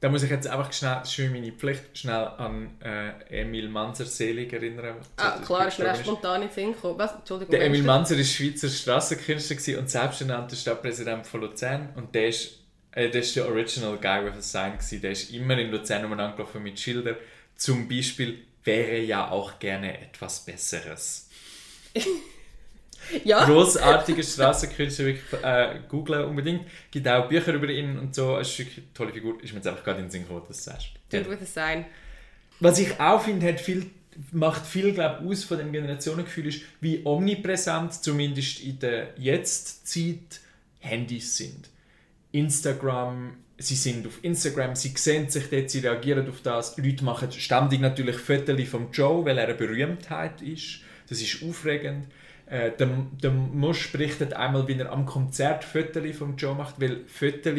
Da 0.00 0.08
muss 0.08 0.22
ich 0.22 0.30
jetzt 0.30 0.48
einfach 0.48 0.72
schnell, 0.72 1.04
schon 1.04 1.30
meine 1.30 1.52
Pflicht, 1.52 1.98
schnell 1.98 2.26
an 2.38 2.70
äh, 2.82 3.42
Emil 3.42 3.68
Manzer 3.68 4.06
Selig 4.06 4.50
erinnern. 4.50 4.96
Ah, 5.18 5.38
klar, 5.44 5.68
ist 5.68 5.78
mir 5.78 5.92
auch 5.92 5.96
spontan 5.96 6.40
in 6.40 6.48
den 6.48 6.54
Sinn 6.54 6.72
gekommen. 6.72 6.98
Was? 6.98 7.16
Entschuldigung, 7.16 7.50
Der 7.50 7.66
Emil 7.66 7.82
Manzer 7.82 8.16
war 8.16 8.24
Schweizer 8.24 8.70
Strassenkünstler 8.70 9.78
und 9.78 9.90
selbsternannter 9.90 10.56
Stadtpräsident 10.56 11.26
von 11.26 11.42
Luzern. 11.42 11.90
Und 11.96 12.14
der 12.14 12.28
ist, 12.28 12.60
äh, 12.92 13.10
der 13.10 13.20
ist 13.20 13.36
der 13.36 13.46
Original 13.46 13.98
Guy 13.98 14.24
with 14.24 14.38
a 14.38 14.40
Sign. 14.40 14.72
Gewesen. 14.72 15.02
Der 15.02 15.10
ist 15.10 15.30
immer 15.32 15.58
in 15.58 15.70
Luzern 15.70 16.02
umeinander 16.06 16.34
gelaufen 16.34 16.62
mit 16.62 16.80
Schildern. 16.80 17.16
Zum 17.56 17.86
Beispiel 17.86 18.44
wäre 18.64 19.00
ja 19.00 19.30
auch 19.30 19.58
gerne 19.58 20.00
etwas 20.00 20.46
Besseres. 20.46 21.28
Ja, 23.24 23.44
Großartiger 23.44 24.22
Strassenkünstler, 24.22 25.06
wirklich 25.06 25.42
äh, 25.42 25.80
googlen 25.88 26.24
unbedingt. 26.24 26.62
Gibt 26.90 27.08
auch 27.08 27.28
Bücher 27.28 27.52
über 27.54 27.68
ihn 27.68 27.98
und 27.98 28.14
so. 28.14 28.38
Es 28.38 28.48
ist 28.48 28.58
wirklich 28.58 28.78
eine 28.78 28.94
tolle 28.94 29.12
Figur. 29.12 29.42
Ist 29.42 29.52
mir 29.52 29.58
jetzt 29.58 29.66
einfach 29.66 29.84
gerade 29.84 29.98
in 29.98 30.06
den 30.06 30.10
Sinn 30.10 30.22
gekommen, 30.22 30.42
dass 30.46 30.64
du 30.64 30.70
sagst. 30.70 30.88
Dude 31.10 31.28
with 31.28 31.42
a 31.42 31.46
Sign. 31.46 31.86
Was 32.60 32.78
ich 32.78 33.00
auch 33.00 33.22
finde, 33.22 33.48
hat 33.48 33.60
viel, 33.60 33.86
macht 34.32 34.66
viel 34.66 34.92
glaub, 34.92 35.22
aus 35.22 35.44
von 35.44 35.58
dem 35.58 35.72
Generationengefühl, 35.72 36.46
ist, 36.46 36.62
wie 36.80 37.00
omnipräsent, 37.04 37.94
zumindest 37.94 38.60
in 38.60 38.78
der 38.78 39.14
Jetzt-Zeit, 39.16 40.40
Handys 40.80 41.36
sind. 41.36 41.68
Instagram, 42.32 43.36
sie 43.58 43.74
sind 43.74 44.06
auf 44.06 44.18
Instagram, 44.22 44.74
sie 44.74 44.92
sehen 44.96 45.28
sich 45.28 45.48
dort, 45.50 45.70
sie 45.70 45.80
reagieren 45.80 46.28
auf 46.28 46.40
das. 46.42 46.76
Leute 46.78 47.04
machen 47.04 47.30
ständig 47.32 47.80
natürlich 47.80 48.16
Fotos 48.16 48.68
vom 48.68 48.90
Joe, 48.92 49.24
weil 49.24 49.38
er 49.38 49.44
eine 49.44 49.54
Berühmtheit 49.54 50.42
ist. 50.42 50.80
Das 51.08 51.20
ist 51.20 51.42
aufregend. 51.42 52.06
Äh, 52.50 52.72
der, 52.76 52.88
der 53.22 53.30
Musch 53.30 53.92
berichtet 53.92 54.34
einmal, 54.34 54.66
wie 54.66 54.74
er 54.74 54.90
am 54.90 55.06
Konzert 55.06 55.62
Fotos 55.62 56.16
vom 56.16 56.36
Joe 56.36 56.56
macht, 56.56 56.80
weil 56.80 57.04
Fotos 57.06 57.56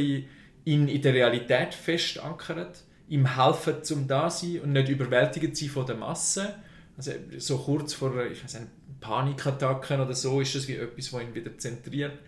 ihn 0.65 0.87
in 0.87 1.01
der 1.01 1.13
Realität 1.13 1.73
fest 1.73 2.19
ankert, 2.19 2.83
ihm 3.07 3.37
helfen 3.37 3.83
zum 3.83 4.07
da 4.07 4.29
sein 4.29 4.59
und 4.59 4.73
nicht 4.73 4.89
überwältigend 4.89 5.55
sein 5.57 5.69
von 5.69 5.85
der 5.85 5.95
Masse. 5.95 6.55
Also 6.97 7.13
so 7.37 7.57
kurz 7.57 7.93
vor 7.93 8.13
ich 8.25 8.43
weiß 8.43 8.59
Panikattacken 8.99 10.01
oder 10.01 10.13
so 10.13 10.41
ist 10.41 10.55
das 10.55 10.67
wie 10.67 10.75
etwas, 10.75 11.13
was 11.13 11.23
ihn 11.23 11.33
wieder 11.33 11.57
zentriert. 11.57 12.19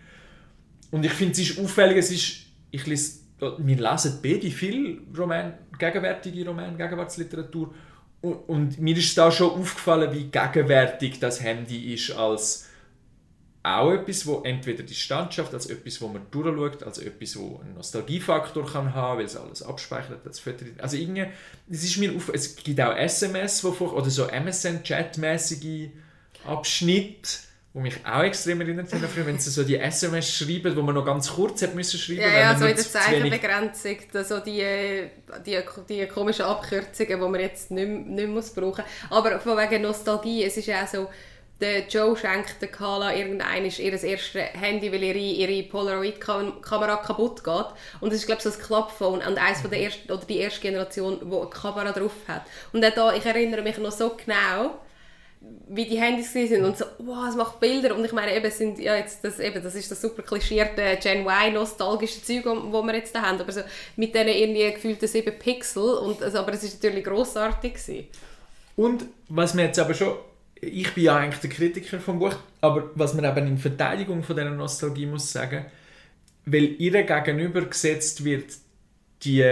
Und 0.89 1.06
ich 1.06 1.12
finde, 1.12 1.34
es 1.34 1.39
ist 1.39 1.60
auffällig, 1.60 1.97
es 1.97 2.12
ist, 2.12 2.45
ich 2.71 2.86
lese, 2.88 3.19
wir 3.39 3.76
lesen 3.76 4.19
beide 4.23 4.49
viel 4.49 5.02
Roman, 5.15 5.54
gegenwärtige 5.78 6.45
Romane, 6.45 6.78
Gegenwartsliteratur 6.78 7.73
und, 8.23 8.79
mir 8.79 8.95
ist 8.97 9.17
da 9.17 9.31
schon 9.31 9.51
aufgefallen, 9.51 10.13
wie 10.13 10.25
gegenwärtig 10.25 11.19
das 11.19 11.41
Handy 11.41 11.93
ist 11.93 12.12
als 12.12 12.69
auch 13.63 13.91
etwas, 13.91 14.25
wo 14.25 14.41
entweder 14.41 14.83
die 14.83 14.93
Standschaft 14.93 15.53
als 15.53 15.67
etwas, 15.67 16.01
wo 16.01 16.07
man 16.07 16.25
durchschaut, 16.31 16.83
als 16.83 16.99
etwas, 16.99 17.38
wo 17.38 17.59
einen 17.62 17.75
Nostalgiefaktor 17.75 18.65
kann 18.65 18.93
haben, 18.93 19.19
weil 19.19 19.25
es 19.25 19.38
alles 19.38 19.62
abspeichert, 19.62 20.25
als 20.25 20.39
Foto. 20.39 20.65
Also 20.79 20.97
irgendwie, 20.97 21.27
es 21.69 21.83
ist 21.83 21.97
mir 21.97 22.13
auf, 22.13 22.29
es 22.33 22.55
gibt 22.55 22.79
auch 22.81 22.95
SMS, 22.95 23.63
wo 23.63 23.71
vor, 23.71 23.93
oder 23.93 24.09
so 24.09 24.27
MSN-Chat-mäßige 24.27 25.89
Abschnitte, 26.45 27.29
wo 27.73 27.79
mich 27.79 27.95
auch 28.05 28.21
extrem 28.21 28.62
erinnert 28.62 28.93
haben, 28.93 29.03
früher, 29.07 29.25
wenn 29.25 29.39
sie 29.39 29.49
so 29.49 29.63
die 29.63 29.77
SMS 29.77 30.31
schreiben, 30.31 30.75
wo 30.75 30.83
man 30.83 30.93
noch 30.93 31.05
ganz 31.05 31.31
kurz 31.31 31.63
hat 31.63 31.73
müssen 31.73 31.99
schreiben, 31.99 32.21
Ja, 32.21 32.39
ja, 32.39 32.57
so 32.57 32.65
in 32.65 32.75
der 32.75 32.86
Zeichenbegrenzung, 32.86 33.97
so 34.23 34.39
die, 34.39 35.09
die, 35.43 35.59
die 35.89 36.05
komischen 36.05 36.45
Abkürzungen, 36.45 37.19
die 37.19 37.27
man 37.27 37.41
jetzt 37.41 37.71
nicht, 37.71 37.88
nicht 37.88 38.29
muss 38.29 38.51
brauchen 38.51 38.83
Aber 39.09 39.39
von 39.39 39.57
wegen 39.57 39.81
Nostalgie, 39.81 40.43
es 40.43 40.55
ist 40.55 40.67
ja 40.67 40.83
auch 40.83 40.88
so, 40.88 41.09
der 41.62 41.88
Joe 41.88 42.15
schenkt 42.15 42.62
der 42.62 42.69
Carla 42.69 43.15
irgendein 43.15 43.65
ihr 43.65 44.03
erstes 44.03 44.33
Handy, 44.36 44.91
weil 44.91 45.01
ihre, 45.01 45.17
ihre 45.17 45.63
Polaroid-Kamera 45.69 46.97
kaputt 46.97 47.43
geht. 47.43 47.65
Und 48.01 48.12
das 48.12 48.19
ist, 48.19 48.25
glaube 48.25 48.39
ich, 48.39 48.43
so 48.43 48.51
ein 48.51 48.65
Klappphone 48.65 49.21
und 49.21 49.38
eines 49.38 49.62
von 49.62 49.71
der 49.71 49.81
ersten, 49.81 50.12
oder 50.12 50.25
die 50.25 50.38
erste 50.38 50.62
Generation, 50.62 51.19
die 51.21 51.36
eine 51.36 51.49
Kamera 51.49 51.91
drauf 51.91 52.12
hat. 52.27 52.43
Und 52.73 52.86
auch 52.86 52.93
da, 52.93 53.13
ich 53.15 53.25
erinnere 53.25 53.62
mich 53.62 53.77
noch 53.77 53.91
so 53.91 54.15
genau, 54.15 54.77
wie 55.69 55.86
die 55.86 55.97
Handys 55.99 56.32
sind 56.32 56.63
und 56.63 56.77
so, 56.77 56.86
wow, 56.99 57.27
es 57.27 57.36
macht 57.36 57.60
Bilder 57.60 57.95
und 57.95 58.06
ich 58.06 58.12
meine 58.12 58.36
eben, 58.36 58.49
sind, 58.51 58.79
ja, 58.79 58.95
jetzt 58.95 59.23
das, 59.23 59.39
eben, 59.39 59.63
das 59.63 59.75
ist 59.75 59.89
das 59.89 60.01
super 60.01 60.21
klischierte 60.21 60.97
Gen 61.01 61.25
Y 61.25 61.53
nostalgische 61.53 62.23
Zeug, 62.23 62.45
wo 62.45 62.84
wir 62.84 62.95
jetzt 62.95 63.15
da 63.15 63.21
haben, 63.21 63.39
aber 63.39 63.51
so 63.51 63.62
mit 63.95 64.13
diesen 64.13 64.27
irgendwie 64.27 64.71
gefühlten 64.71 65.08
7 65.08 65.38
Pixel, 65.39 65.84
und, 65.84 66.21
also, 66.21 66.39
aber 66.39 66.53
es 66.53 66.63
ist 66.63 66.82
natürlich 66.82 67.03
grossartig 67.03 67.73
gewesen. 67.73 68.08
Und 68.75 69.06
was 69.29 69.53
mir 69.53 69.63
jetzt 69.63 69.79
aber 69.79 69.93
schon, 69.93 70.15
ich 70.62 70.93
bin 70.93 71.06
ja 71.06 71.17
eigentlich 71.17 71.41
der 71.41 71.49
Kritiker 71.49 71.99
vom 71.99 72.19
Buch, 72.19 72.36
aber 72.62 72.91
was 72.95 73.13
man 73.13 73.25
eben 73.25 73.47
in 73.47 73.58
Verteidigung 73.58 74.23
von 74.23 74.36
dieser 74.36 74.49
Nostalgie 74.49 75.06
muss 75.06 75.32
sagen, 75.32 75.65
weil 76.45 76.75
ihr 76.79 77.03
gegenüber 77.03 77.62
gesetzt 77.62 78.23
wird 78.23 78.53
die 79.23 79.43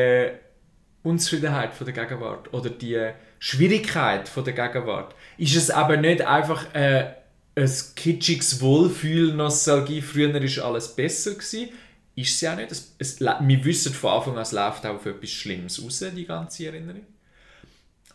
Unzufriedenheit 1.03 1.73
von 1.73 1.85
der 1.85 1.93
Gegenwart 1.93 2.53
oder 2.53 2.69
die 2.69 3.11
Schwierigkeit 3.39 4.29
von 4.29 4.43
der 4.43 4.53
Gegenwart, 4.53 5.15
ist 5.37 5.55
es 5.55 5.71
aber 5.71 5.97
nicht 5.97 6.21
einfach 6.21 6.73
äh, 6.75 7.13
ein 7.55 7.71
kitschiges 7.95 8.61
Wohlfühl, 8.61 9.33
Nostalgie, 9.33 10.01
früher 10.01 10.33
ist 10.35 10.59
alles 10.59 10.95
besser 10.95 11.31
gewesen, 11.31 11.69
ist 12.15 12.35
es 12.35 12.41
ja 12.41 12.55
nicht. 12.55 12.71
Es, 12.71 12.95
es, 12.97 13.19
wir 13.19 13.65
wissen 13.65 13.93
von 13.93 14.11
Anfang 14.11 14.35
an, 14.35 14.41
es 14.41 14.51
läuft 14.51 14.85
auch 14.85 14.95
auf 14.95 15.05
etwas 15.05 15.31
Schlimmes 15.31 15.83
raus, 15.83 16.03
die 16.15 16.25
ganze 16.25 16.67
Erinnerung. 16.67 17.05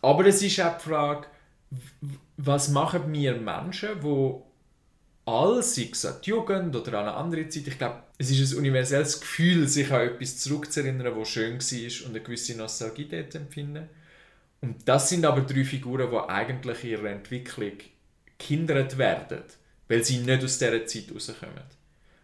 Aber 0.01 0.25
es 0.25 0.41
ist 0.41 0.59
auch 0.61 0.77
die 0.77 0.89
Frage, 0.89 1.27
was 2.37 2.69
machen 2.69 3.11
wir 3.11 3.35
Menschen, 3.35 3.89
die 4.01 4.33
all, 5.27 5.61
sei 5.61 5.89
es 5.91 6.05
an 6.05 6.15
die 6.23 6.29
Jugend 6.29 6.75
oder 6.75 6.99
an 6.99 7.07
eine 7.07 7.15
andere 7.15 7.49
Zeit, 7.49 7.67
ich 7.67 7.77
glaube, 7.77 8.01
es 8.17 8.31
ist 8.31 8.53
ein 8.53 8.59
universelles 8.59 9.19
Gefühl, 9.19 9.67
sich 9.67 9.91
an 9.91 10.01
etwas 10.07 10.37
zurückzuerinnern, 10.37 11.15
was 11.15 11.29
schön 11.29 11.59
war 11.59 12.05
und 12.05 12.15
eine 12.15 12.23
gewisse 12.23 12.55
Nostalgie 12.55 13.07
dort 13.09 13.35
empfinden. 13.35 13.89
Und 14.61 14.87
das 14.87 15.09
sind 15.09 15.25
aber 15.25 15.41
drei 15.41 15.65
Figuren, 15.65 16.09
die 16.09 16.29
eigentlich 16.29 16.83
in 16.83 16.89
ihrer 16.91 17.09
Entwicklung 17.09 17.73
gehindert 18.37 18.97
werden, 18.97 19.43
weil 19.87 20.03
sie 20.03 20.19
nicht 20.19 20.43
aus 20.43 20.57
dieser 20.57 20.85
Zeit 20.85 21.13
rauskommen. 21.13 21.77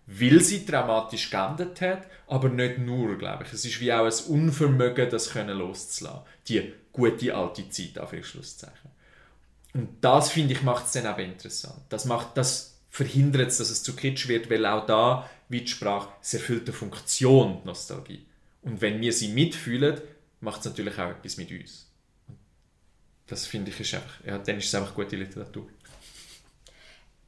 Weil 0.07 0.41
sie 0.41 0.65
traumatisch 0.65 1.29
geendet 1.29 1.79
hat, 1.81 2.07
aber 2.27 2.49
nicht 2.49 2.79
nur, 2.79 3.17
glaube 3.17 3.43
ich. 3.43 3.53
Es 3.53 3.65
ist 3.65 3.79
wie 3.79 3.91
auch 3.93 4.05
ein 4.05 4.33
Unvermögen, 4.33 5.09
das 5.09 5.29
können 5.29 5.57
loszulassen. 5.57 6.21
Die 6.47 6.73
gute 6.91 7.35
alte 7.35 7.69
Zeit, 7.69 7.99
auf 7.99 8.13
Schlusszeichen. 8.13 8.91
Und 9.73 10.03
das, 10.03 10.31
finde 10.31 10.53
ich, 10.53 10.61
macht 10.61 10.85
es 10.85 10.91
dann 10.91 11.19
eben 11.19 11.31
interessant. 11.31 11.81
Das, 11.89 12.05
macht, 12.05 12.37
das 12.37 12.72
verhindert 12.93 13.49
es, 13.49 13.57
dass 13.57 13.71
es 13.71 13.81
zu 13.81 13.95
kitsch 13.95 14.27
wird, 14.27 14.51
weil 14.51 14.67
auch 14.67 14.85
da, 14.85 15.27
wie 15.49 15.61
die 15.61 15.67
Sprache, 15.67 16.09
es 16.21 16.35
erfüllt 16.35 16.67
eine 16.67 16.73
Funktion, 16.73 17.59
Nostalgie. 17.65 18.23
Und 18.61 18.81
wenn 18.81 19.01
wir 19.01 19.11
sie 19.11 19.29
mitfühlen, 19.29 19.99
macht 20.41 20.59
es 20.59 20.65
natürlich 20.65 20.99
auch 20.99 21.09
etwas 21.09 21.37
mit 21.37 21.51
uns. 21.51 21.91
Das 23.25 23.47
finde 23.47 23.71
ich 23.71 23.79
ist 23.79 23.95
einfach, 23.95 24.23
ja, 24.23 24.37
dann 24.37 24.57
ist 24.57 24.67
es 24.67 24.75
einfach 24.75 24.93
gute 24.93 25.15
Literatur. 25.15 25.67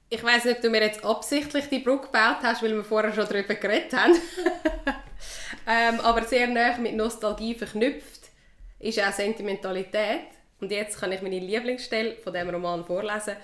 Ich 0.09 0.23
weiß 0.23 0.45
nicht, 0.45 0.57
ob 0.57 0.61
du 0.61 0.69
mir 0.69 0.83
jetzt 0.83 1.03
absichtlich 1.03 1.65
die 1.65 1.79
Brücke 1.79 2.05
gebaut 2.05 2.43
hast, 2.43 2.61
weil 2.61 2.75
wir 2.75 2.83
vorher 2.83 3.11
schon 3.11 3.27
darüber 3.27 3.55
geredet 3.55 3.91
haben. 3.93 4.13
ähm, 5.67 5.99
aber 6.01 6.23
sehr 6.25 6.45
nah 6.47 6.77
mit 6.77 6.95
Nostalgie 6.95 7.55
verknüpft 7.55 8.29
ist 8.77 8.99
auch 8.99 9.11
Sentimentalität. 9.11 10.27
Und 10.59 10.71
jetzt 10.71 10.99
kann 10.99 11.11
ich 11.11 11.23
meine 11.23 11.39
Lieblingsstelle 11.39 12.17
von 12.17 12.33
dem 12.33 12.51
Roman 12.51 12.85
vorlesen. 12.85 13.35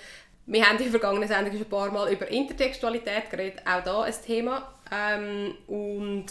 Wir 0.52 0.68
haben 0.68 0.78
in 0.80 0.84
der 0.84 0.92
vergangenen 0.92 1.30
Sendung 1.30 1.54
schon 1.54 1.62
ein 1.62 1.70
paar 1.70 1.90
Mal 1.92 2.12
über 2.12 2.28
Intertextualität 2.28 3.30
geredet, 3.30 3.62
auch 3.66 3.82
da 3.86 4.02
ein 4.02 4.14
Thema. 4.26 4.76
Ähm, 4.92 5.56
und 5.66 6.26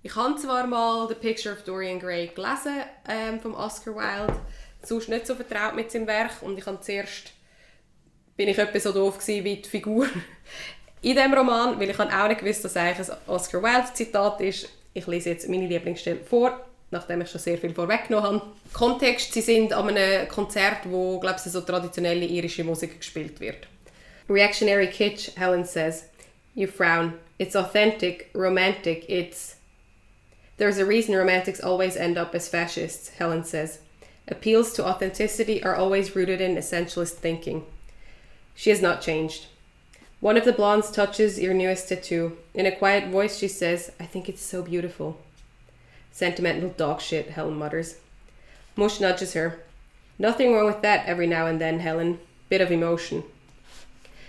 ich 0.00 0.14
habe 0.14 0.36
zwar 0.36 0.64
mal 0.68 1.08
The 1.08 1.16
Picture 1.16 1.56
of 1.56 1.64
Dorian 1.64 1.98
Gray 1.98 2.28
gelesen 2.28 2.84
ähm, 3.08 3.40
vom 3.40 3.54
Oscar 3.54 3.96
Wilde, 3.96 4.38
sonst 4.84 5.08
nicht 5.08 5.26
so 5.26 5.34
vertraut 5.34 5.74
mit 5.74 5.90
seinem 5.90 6.06
Werk 6.06 6.40
und 6.42 6.56
ich 6.56 6.66
habe 6.66 6.80
zuerst 6.80 7.32
bin 8.36 8.48
ich 8.48 8.58
etwa 8.58 8.78
so 8.78 8.92
doof 8.92 9.18
gewesen 9.18 9.44
wie 9.44 9.56
die 9.56 9.68
Figur 9.68 10.06
in 11.02 11.16
dem 11.16 11.34
Roman, 11.34 11.80
weil 11.80 11.90
ich 11.90 11.98
habe 11.98 12.14
auch 12.14 12.28
nicht 12.28 12.38
gewusst, 12.38 12.64
dass 12.64 12.76
eigentlich 12.76 13.10
ein 13.10 13.16
Oscar 13.26 13.60
Wilde 13.60 13.92
Zitat 13.92 14.40
ist. 14.40 14.68
Ich 14.94 15.08
lese 15.08 15.30
jetzt 15.30 15.48
meine 15.48 15.66
Lieblingsstelle 15.66 16.20
vor, 16.20 16.64
nachdem 16.90 17.20
ich 17.20 17.30
schon 17.30 17.40
sehr 17.40 17.58
viel 17.58 17.74
vorweggenommen 17.74 18.40
habe. 18.40 18.52
Kontext, 18.72 19.32
sie 19.32 19.40
sind 19.40 19.72
an 19.72 19.88
einem 19.88 20.28
Konzert, 20.28 20.90
wo, 20.90 21.18
glaube 21.20 21.36
ich, 21.44 21.52
so 21.52 21.60
traditionelle 21.60 22.24
irische 22.24 22.64
Musik 22.64 22.98
gespielt 22.98 23.40
wird. 23.40 23.66
Reactionary 24.28 24.88
kitsch, 24.88 25.30
Helen 25.36 25.64
says. 25.64 26.04
You 26.54 26.66
frown. 26.66 27.14
It's 27.38 27.54
authentic, 27.54 28.30
romantic, 28.34 29.08
it's... 29.08 29.56
There's 30.56 30.78
a 30.78 30.84
reason 30.84 31.14
romantics 31.14 31.60
always 31.60 31.96
end 31.96 32.18
up 32.18 32.34
as 32.34 32.48
fascists, 32.48 33.10
Helen 33.18 33.44
says. 33.44 33.78
Appeals 34.26 34.72
to 34.72 34.84
authenticity 34.84 35.62
are 35.62 35.76
always 35.76 36.16
rooted 36.16 36.40
in 36.40 36.56
essentialist 36.56 37.18
thinking. 37.20 37.64
She 38.54 38.70
has 38.70 38.82
not 38.82 39.00
changed. 39.00 39.46
One 40.20 40.36
of 40.36 40.44
the 40.44 40.52
blondes 40.52 40.90
touches 40.90 41.38
your 41.38 41.54
newest 41.54 41.88
tattoo. 41.88 42.36
In 42.54 42.66
a 42.66 42.74
quiet 42.74 43.08
voice, 43.08 43.38
she 43.38 43.46
says, 43.46 43.92
I 44.00 44.04
think 44.04 44.28
it's 44.28 44.42
so 44.42 44.62
beautiful. 44.62 45.16
Sentimental 46.18 46.70
dog 46.70 47.00
shit, 47.00 47.30
Helen 47.30 47.56
mutters. 47.56 47.98
Mush 48.74 48.98
nudges 48.98 49.34
her. 49.34 49.60
Nothing 50.18 50.52
wrong 50.52 50.66
with 50.66 50.82
that 50.82 51.06
every 51.06 51.28
now 51.28 51.46
and 51.46 51.60
then, 51.60 51.78
Helen. 51.78 52.18
Bit 52.48 52.60
of 52.60 52.72
emotion. 52.72 53.22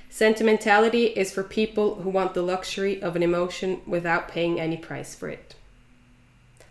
Sentimentality 0.08 1.06
is 1.06 1.34
for 1.34 1.42
people 1.42 1.96
who 1.96 2.12
want 2.12 2.36
the 2.36 2.44
luxury 2.44 3.02
of 3.02 3.16
an 3.16 3.24
emotion 3.24 3.82
without 3.88 4.28
paying 4.28 4.60
any 4.60 4.78
price 4.78 5.16
for 5.16 5.30
it. 5.30 5.56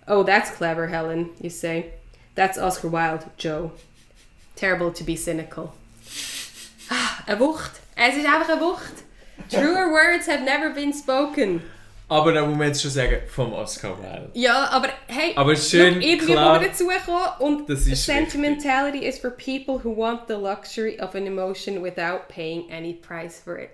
Oh, 0.06 0.22
that's 0.22 0.52
clever, 0.52 0.86
Helen, 0.86 1.30
you 1.40 1.50
say. 1.50 1.94
That's 2.36 2.56
Oscar 2.56 2.86
Wilde, 2.86 3.28
Joe. 3.36 3.72
Terrible 4.54 4.92
to 4.92 5.02
be 5.02 5.16
cynical. 5.16 5.74
Ah, 6.92 7.24
eine 7.26 7.40
Wucht. 7.40 7.80
Es 7.96 8.16
ist 8.16 8.24
einfach 8.24 8.48
eine 8.48 8.60
Wucht. 8.60 9.02
Truer 9.50 9.90
words 9.90 10.28
have 10.28 10.44
never 10.44 10.70
been 10.70 10.92
spoken. 10.92 11.62
Aber 12.10 12.32
da 12.32 12.44
muss 12.46 12.56
man 12.56 12.68
jetzt 12.68 12.80
schon 12.80 12.90
sagen, 12.90 13.18
vom 13.28 13.52
Oscar 13.52 13.98
Wilde. 13.98 14.30
Ja, 14.32 14.68
aber 14.70 14.88
hey, 15.08 15.32
Aber 15.36 15.54
schön, 15.54 16.00
irgendwie 16.00 16.32
klar. 16.32 16.58
man 16.58 16.64
dazukommen 16.68 17.28
und 17.40 17.68
Das 17.68 17.86
ist 17.86 18.04
Sentimentality 18.06 19.04
is 19.04 19.18
for 19.18 19.30
people 19.30 19.78
who 19.82 19.94
want 19.94 20.22
the 20.26 20.34
luxury 20.34 20.98
of 21.00 21.14
an 21.14 21.26
emotion 21.26 21.82
without 21.82 22.20
paying 22.28 22.64
any 22.72 22.94
price 22.94 23.40
for 23.44 23.58
it. 23.58 23.68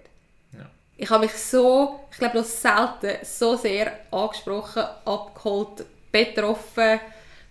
Ja. 0.53 0.68
Ich 0.97 1.09
habe 1.11 1.27
mich 1.27 1.33
so, 1.33 2.01
ich 2.11 2.18
glaube 2.18 2.38
noch 2.38 2.44
selten, 2.44 3.25
so 3.25 3.57
sehr 3.57 3.92
angesprochen, 4.11 4.83
abgeholt, 5.05 5.85
betroffen 6.11 6.99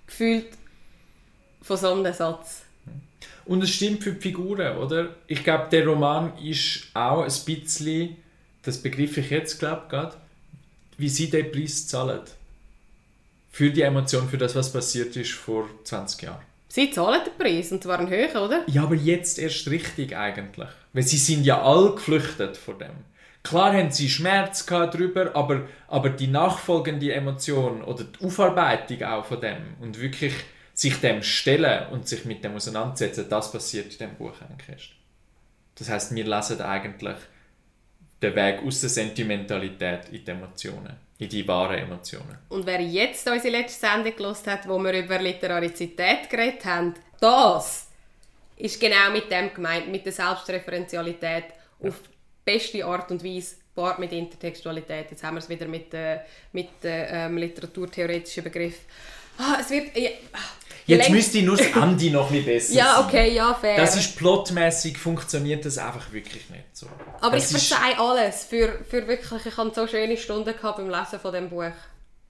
gefühlt 0.05 0.47
von 1.61 1.77
so 1.77 1.93
einem 1.93 2.13
Satz. 2.13 2.63
Und 3.45 3.63
es 3.63 3.71
stimmt 3.71 4.03
für 4.03 4.11
die 4.11 4.21
Figuren, 4.21 4.77
oder? 4.77 5.15
Ich 5.27 5.43
glaube, 5.43 5.67
der 5.69 5.85
Roman 5.85 6.33
ist 6.43 6.87
auch 6.93 7.23
ein 7.23 7.45
bisschen, 7.45 8.17
das 8.63 8.81
begriff 8.81 9.17
ich 9.17 9.29
jetzt, 9.29 9.59
glaube 9.59 9.83
gerade, 9.89 10.15
wie 10.97 11.09
sie 11.09 11.29
den 11.29 11.51
Preis 11.51 11.87
zahlen. 11.87 12.21
Für 13.51 13.69
die 13.69 13.81
Emotion, 13.81 14.27
für 14.27 14.37
das, 14.37 14.55
was 14.55 14.73
passiert 14.73 15.15
ist 15.15 15.31
vor 15.31 15.69
20 15.83 16.23
Jahren. 16.23 16.41
Sie 16.69 16.89
zahlen 16.89 17.21
den 17.23 17.37
Preis, 17.37 17.71
und 17.71 17.83
zwar 17.83 17.99
einen 17.99 18.09
hohen, 18.09 18.35
oder? 18.35 18.63
Ja, 18.67 18.83
aber 18.83 18.95
jetzt 18.95 19.37
erst 19.37 19.67
richtig 19.69 20.17
eigentlich. 20.17 20.69
Weil 20.93 21.03
sie 21.03 21.17
sind 21.17 21.43
ja 21.43 21.61
all 21.61 21.93
geflüchtet 21.93 22.57
von 22.57 22.79
dem. 22.79 22.95
Klar 23.43 23.73
haben 23.73 23.91
sie 23.91 24.09
Schmerz 24.09 24.65
gehabt 24.65 24.95
drüber, 24.95 25.35
aber, 25.35 25.67
aber 25.87 26.09
die 26.09 26.27
nachfolgende 26.27 27.11
Emotion 27.11 27.83
oder 27.83 28.05
die 28.05 28.25
Aufarbeitung 28.25 29.03
auch 29.03 29.25
von 29.25 29.41
dem 29.41 29.75
und 29.81 29.99
wirklich 29.99 30.33
sich 30.73 30.99
dem 30.99 31.21
stellen 31.21 31.89
und 31.91 32.07
sich 32.07 32.25
mit 32.25 32.43
dem 32.43 32.55
auseinandersetzen, 32.55 33.27
das 33.29 33.51
passiert 33.51 33.91
in 33.91 33.97
dem 33.99 34.15
Buch 34.15 34.33
eigentlich 34.41 34.69
erst. 34.69 34.89
Das 35.75 35.89
heißt, 35.89 36.15
wir 36.15 36.25
lesen 36.25 36.61
eigentlich 36.61 37.17
den 38.23 38.35
Weg 38.35 38.61
aus 38.65 38.81
der 38.81 38.89
Sentimentalität 38.89 40.09
in 40.11 40.23
die 40.23 40.31
Emotionen, 40.31 40.95
in 41.17 41.29
die 41.29 41.47
wahren 41.47 41.77
Emotionen. 41.77 42.37
Und 42.49 42.65
wer 42.65 42.81
jetzt 42.81 43.27
unsere 43.27 43.57
letzte 43.57 43.87
Sendung 43.87 44.15
gehört 44.15 44.47
hat, 44.47 44.67
wo 44.67 44.79
wir 44.79 44.93
über 44.93 45.19
Literarizität 45.19 46.29
geredet 46.29 46.65
haben, 46.65 46.93
das 47.19 47.87
ist 48.57 48.79
genau 48.79 49.11
mit 49.11 49.29
dem 49.29 49.53
gemeint, 49.53 49.91
mit 49.91 50.05
der 50.05 50.13
Selbstreferenzialität 50.13 51.45
auf 51.81 52.01
beste 52.45 52.85
Art 52.85 53.11
und 53.11 53.23
Weise, 53.23 53.55
gepaart 53.75 53.99
mit 53.99 54.11
Intertextualität. 54.11 55.11
Jetzt 55.11 55.23
haben 55.23 55.35
wir 55.35 55.39
es 55.39 55.49
wieder 55.49 55.67
mit, 55.67 55.93
äh, 55.93 56.19
mit 56.51 56.83
äh, 56.83 57.25
ähm, 57.25 57.37
literaturtheoretischen 57.37 58.43
Begriff. 58.43 58.81
Ah, 59.37 59.57
es 59.59 59.69
wird... 59.69 59.97
Ja, 59.97 60.09
Jetzt 60.85 61.09
müsste 61.09 61.41
nur 61.41 61.55
das 61.57 61.67
Ende 61.67 62.09
noch 62.11 62.29
ein 62.31 62.43
besser 62.45 62.73
Ja, 62.75 62.99
okay, 63.05 63.33
ja, 63.33 63.53
fair. 63.53 63.77
Das 63.77 63.95
ist 63.95 64.17
plotmäßig 64.17 64.97
funktioniert 64.97 65.63
das 65.65 65.77
einfach 65.77 66.11
wirklich 66.11 66.49
nicht 66.49 66.65
so. 66.73 66.87
Aber 67.21 67.35
das 67.37 67.51
ich 67.51 67.67
verzeihe 67.67 67.97
alles 67.99 68.43
für, 68.45 68.79
für 68.89 69.07
wirklich, 69.07 69.45
ich 69.45 69.57
hatte 69.57 69.71
so 69.73 69.87
schöne 69.87 70.17
Stunden 70.17 70.53
gehabt 70.55 70.77
beim 70.77 70.89
Lesen 70.89 71.19
von 71.21 71.33
dem 71.33 71.49
Buch. 71.49 71.71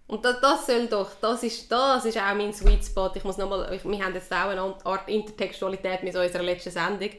Und 0.06 0.24
das, 0.26 0.39
das 0.42 0.68
soll 0.68 0.88
doch, 0.88 1.10
das 1.22 1.42
ist, 1.44 1.72
das 1.72 2.06
ist 2.06 2.18
auch 2.18 2.36
mein 2.36 2.54
Sweet 2.54 2.86
Spot. 2.86 3.10
Ich 3.16 3.24
muss 3.24 3.38
nochmal, 3.38 3.74
ich- 3.74 3.84
wir 3.86 4.04
haben 4.06 4.13
jetzt 4.13 4.32
auch 4.32 4.50
eine 4.50 4.62
Art 4.84 5.08
Intertextualität 5.10 6.04
mit 6.04 6.16
unserer 6.16 6.44
letzten 6.44 6.72
Sendung. 6.72 7.10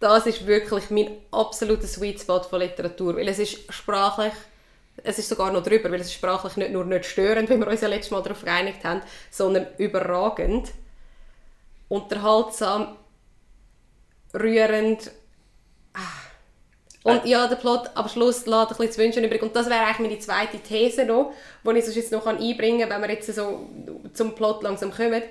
Das 0.00 0.26
ist 0.26 0.46
wirklich 0.46 0.90
mein 0.90 1.10
absoluter 1.32 1.86
Sweet 1.88 2.20
Spot 2.20 2.40
von 2.42 2.60
Literatur, 2.60 3.16
weil 3.16 3.28
es 3.28 3.40
ist 3.40 3.58
sprachlich, 3.72 4.32
es 5.04 5.18
ist 5.18 5.28
sogar 5.28 5.52
noch 5.52 5.62
drüber, 5.62 5.90
weil 5.90 6.00
es 6.00 6.08
ist 6.08 6.14
sprachlich 6.14 6.56
nicht 6.56 6.72
nur 6.72 6.84
nicht 6.84 7.04
störend, 7.04 7.48
wie 7.50 7.58
wir 7.58 7.66
uns 7.66 7.80
ja 7.80 7.88
letztes 7.88 8.10
Mal 8.10 8.22
darauf 8.22 8.42
geeinigt 8.42 8.84
haben, 8.84 9.02
sondern 9.30 9.66
überragend, 9.78 10.70
unterhaltsam, 11.88 12.96
rührend, 14.34 15.10
und 17.04 17.24
ja, 17.24 17.46
der 17.46 17.56
Plot 17.56 17.90
am 17.94 18.08
Schluss 18.08 18.44
lässt 18.44 18.52
ein 18.52 18.68
bisschen 18.68 18.92
zu 18.92 19.00
wünschen 19.00 19.24
übrig. 19.24 19.42
Und 19.42 19.56
das 19.56 19.70
wäre 19.70 19.80
eigentlich 19.80 20.08
meine 20.10 20.18
zweite 20.18 20.58
These 20.58 21.04
noch, 21.04 21.32
die 21.64 21.78
ich 21.78 21.84
sonst 21.84 21.96
jetzt 21.96 22.12
noch 22.12 22.26
einbringen 22.26 22.88
kann, 22.88 23.02
wenn 23.02 23.08
wir 23.08 23.14
jetzt 23.14 23.32
so 23.34 23.68
zum 24.12 24.34
Plot 24.34 24.62
langsam 24.62 24.90
kommen. 24.90 25.22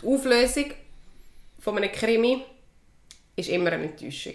Die 0.00 0.06
Auflösung 0.06 0.66
von 1.58 1.76
einem 1.76 1.90
Krimi 1.90 2.44
ist 3.34 3.48
immer 3.48 3.72
eine 3.72 3.84
Enttäuschung. 3.84 4.34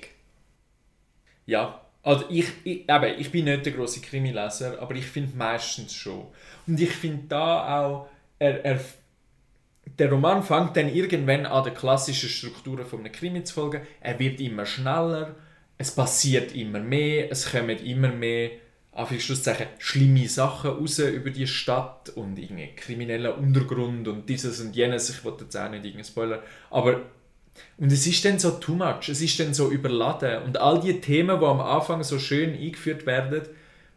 Ja, 1.46 1.80
also 2.04 2.26
ich, 2.30 2.48
ich, 2.64 2.90
eben, 2.90 3.20
ich 3.20 3.32
bin 3.32 3.46
nicht 3.46 3.66
der 3.66 3.74
große 3.74 4.02
Krimileser, 4.02 4.82
aber 4.82 4.96
ich 4.96 5.06
finde 5.06 5.38
meistens 5.38 5.94
schon. 5.94 6.28
Und 6.66 6.80
ich 6.80 6.92
finde 6.92 7.26
da 7.30 7.80
auch, 7.82 8.08
er, 8.40 8.66
er, 8.66 8.80
der 10.00 10.10
Roman 10.10 10.42
fängt 10.42 10.76
dann 10.78 10.94
irgendwann 10.94 11.46
an 11.46 11.64
den 11.64 11.74
klassischen 11.74 12.30
Strukturen 12.30 12.86
von 12.86 13.00
einem 13.00 13.12
Krimi 13.12 13.44
zu 13.44 13.54
folgen. 13.54 13.82
Er 14.00 14.18
wird 14.18 14.40
immer 14.40 14.66
schneller, 14.66 15.36
es 15.78 15.92
passiert 15.92 16.56
immer 16.56 16.80
mehr, 16.80 17.32
es 17.32 17.52
kommen 17.52 17.78
immer 17.78 18.10
mehr 18.10 18.52
auf 18.94 19.12
Schlusszeichen 19.18 19.68
schlimme 19.78 20.28
Sachen 20.28 20.72
raus 20.72 21.00
über 21.00 21.30
die 21.30 21.48
Stadt 21.48 22.10
und 22.10 22.38
irgendwie 22.38 22.76
krimineller 22.76 23.38
Untergrund 23.38 24.08
und 24.08 24.28
dieses 24.28 24.60
und 24.60 24.76
jenes. 24.76 25.10
Ich 25.10 25.24
wollte 25.24 25.46
jetzt 25.46 25.56
auch 25.56 25.70
nicht 25.70 25.86
irgendeinen 25.86 26.04
Spoiler, 26.04 26.44
aber 26.70 27.02
Und 27.78 27.92
es 27.92 28.06
ist 28.06 28.24
dann 28.26 28.40
so 28.40 28.52
too 28.52 28.74
much, 28.74 29.10
es 29.10 29.22
ist 29.22 29.40
dann 29.40 29.54
so 29.54 29.70
überladen. 29.70 30.44
Und 30.44 30.58
all 30.60 30.80
die 30.80 31.02
Themen, 31.02 31.40
die 31.40 31.46
am 31.46 31.62
Anfang 31.62 32.04
so 32.04 32.20
schön 32.20 32.54
eingeführt 32.54 33.06
werden, 33.06 33.42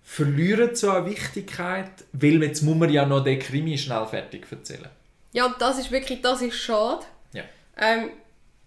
verlieren 0.03 0.75
so 0.75 0.91
an 0.91 1.07
Wichtigkeit, 1.07 1.91
weil 2.13 2.43
jetzt 2.43 2.63
muss 2.63 2.77
man 2.77 2.91
ja 2.91 3.07
noch 3.07 3.25
den 3.25 3.39
Krimi 3.39 3.77
schnell 3.79 4.07
fertig 4.07 4.47
erzählen. 4.51 4.89
Ja, 5.33 5.47
und 5.47 5.61
das 5.61 5.79
ist 5.79 5.91
wirklich, 5.91 6.21
das 6.21 6.43
ist 6.43 6.57
schade. 6.57 7.05
Ja. 7.33 7.43
Ähm, 7.79 8.11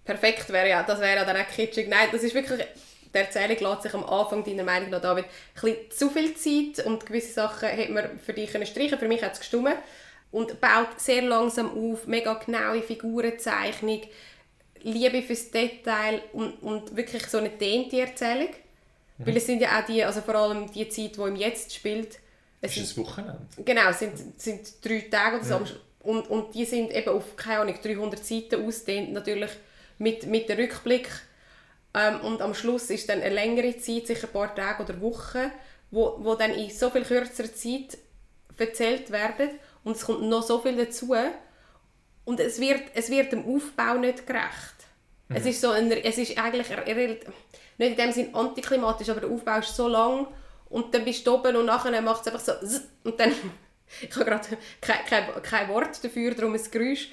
perfekt 0.04 0.50
wäre 0.50 0.70
ja, 0.70 0.84
das 0.84 1.00
wäre 1.00 1.16
ja 1.16 1.26
dann 1.26 1.38
auch 1.38 1.48
kitschig. 1.48 1.88
Nein, 1.88 2.10
das 2.12 2.24
ist 2.24 2.34
wirklich, 2.34 2.66
die 3.14 3.18
Erzählung 3.18 3.72
lässt 3.72 3.84
sich 3.84 3.94
am 3.94 4.04
Anfang 4.04 4.44
deiner 4.44 4.64
Meinung 4.64 4.90
nach 4.90 5.02
David 5.02 5.26
ein 5.26 5.62
bisschen 5.62 5.92
zu 5.92 6.10
viel 6.10 6.34
Zeit 6.36 6.86
und 6.86 7.06
gewisse 7.06 7.34
Sachen 7.34 7.70
hätte 7.70 7.92
man 7.92 8.20
für 8.20 8.34
dich 8.34 8.52
können 8.52 8.66
streichen 8.66 8.98
für 8.98 9.08
mich 9.08 9.24
hat 9.24 9.34
es 9.34 9.40
gestimmt. 9.40 9.76
Und 10.30 10.60
baut 10.60 11.00
sehr 11.00 11.22
langsam 11.22 11.72
auf, 11.72 12.06
mega 12.06 12.34
genaue 12.34 12.82
Figurenzeichnung, 12.82 14.02
Liebe 14.84 15.22
fürs 15.22 15.52
Detail 15.52 16.22
und, 16.34 16.62
und 16.62 16.96
wirklich 16.96 17.26
so 17.28 17.38
eine 17.38 17.50
dehnte 17.50 18.00
Erzählung. 18.00 18.50
Mhm. 19.18 19.26
Weil 19.26 19.38
es 19.38 19.46
sind 19.46 19.62
ja 19.62 19.80
auch 19.80 19.86
die, 19.86 20.04
also 20.04 20.22
vor 20.22 20.36
allem 20.36 20.72
die 20.72 20.88
Zeit, 20.90 21.18
die 21.18 21.22
im 21.22 21.36
Jetzt 21.36 21.74
spielt. 21.74 22.20
Es 22.62 22.76
ist 22.78 22.98
ein 22.98 23.06
Wochenende. 23.06 23.48
Genau, 23.64 23.90
es 23.90 24.00
sind, 24.00 24.42
sind 24.42 24.84
drei 24.84 25.08
Tage 25.12 25.38
oder 25.38 25.46
so. 25.46 25.54
Ja. 25.54 25.66
Und, 26.00 26.30
und 26.30 26.56
die 26.56 26.66
sind 26.66 26.92
eben 26.92 27.10
auf, 27.10 27.36
keine 27.36 27.60
Ahnung, 27.60 27.76
300 27.82 28.24
Seiten 28.24 28.66
ausdehnt, 28.66 29.12
natürlich 29.14 29.52
mit, 29.98 30.26
mit 30.26 30.50
dem 30.50 30.58
Rückblick. 30.58 31.10
Ähm, 31.94 32.22
und 32.22 32.42
am 32.42 32.54
Schluss 32.54 32.90
ist 32.90 33.10
dann 33.10 33.22
eine 33.22 33.34
längere 33.34 33.78
Zeit, 33.78 34.08
sicher 34.08 34.28
ein 34.28 34.34
paar 34.34 34.54
Tage 34.56 34.84
oder 34.84 35.02
Wochen, 35.02 35.52
wo, 35.92 36.18
wo 36.20 36.36
dann 36.36 36.52
in 36.52 36.70
so 36.70 36.90
viel 36.90 37.04
kürzerer 37.04 37.54
Zeit 37.54 37.98
erzählt 38.58 39.12
werden 39.12 39.50
und 39.84 39.96
es 39.96 40.06
kommt 40.06 40.22
noch 40.24 40.44
so 40.44 40.60
viel 40.60 40.76
dazu 40.76 41.14
und 42.28 42.42
es 42.42 42.60
wird, 42.60 42.82
es 42.94 43.10
wird 43.10 43.32
dem 43.32 43.46
Aufbau 43.46 43.98
nicht 43.98 44.28
gerecht. 44.28 44.76
Mhm. 45.30 45.36
Es, 45.38 45.46
ist 45.46 45.62
so 45.62 45.70
ein, 45.70 45.90
es 45.90 46.18
ist 46.18 46.38
eigentlich 46.38 46.68
nicht 46.70 47.26
in 47.78 47.96
dem 47.96 48.12
Sinne 48.12 48.36
antiklimatisch, 48.36 49.08
aber 49.10 49.22
der 49.22 49.30
Aufbau 49.30 49.60
ist 49.60 49.74
so 49.74 49.88
lang 49.88 50.28
und 50.70 50.94
dann 50.94 51.06
bist 51.06 51.26
du 51.26 51.36
oben 51.36 51.56
und 51.56 51.68
nachher 51.68 52.02
macht 52.02 52.28
es 52.28 52.34
einfach 52.34 52.60
so 52.62 52.80
und 53.06 53.18
dann 53.18 53.32
ich 54.02 54.14
habe 54.14 54.26
gerade 54.26 54.46
kein, 54.82 55.06
kein, 55.06 55.42
kein 55.42 55.70
Wort 55.70 56.04
dafür, 56.04 56.36
darum 56.36 56.54
ein 56.54 56.62
Geräusch 56.70 57.12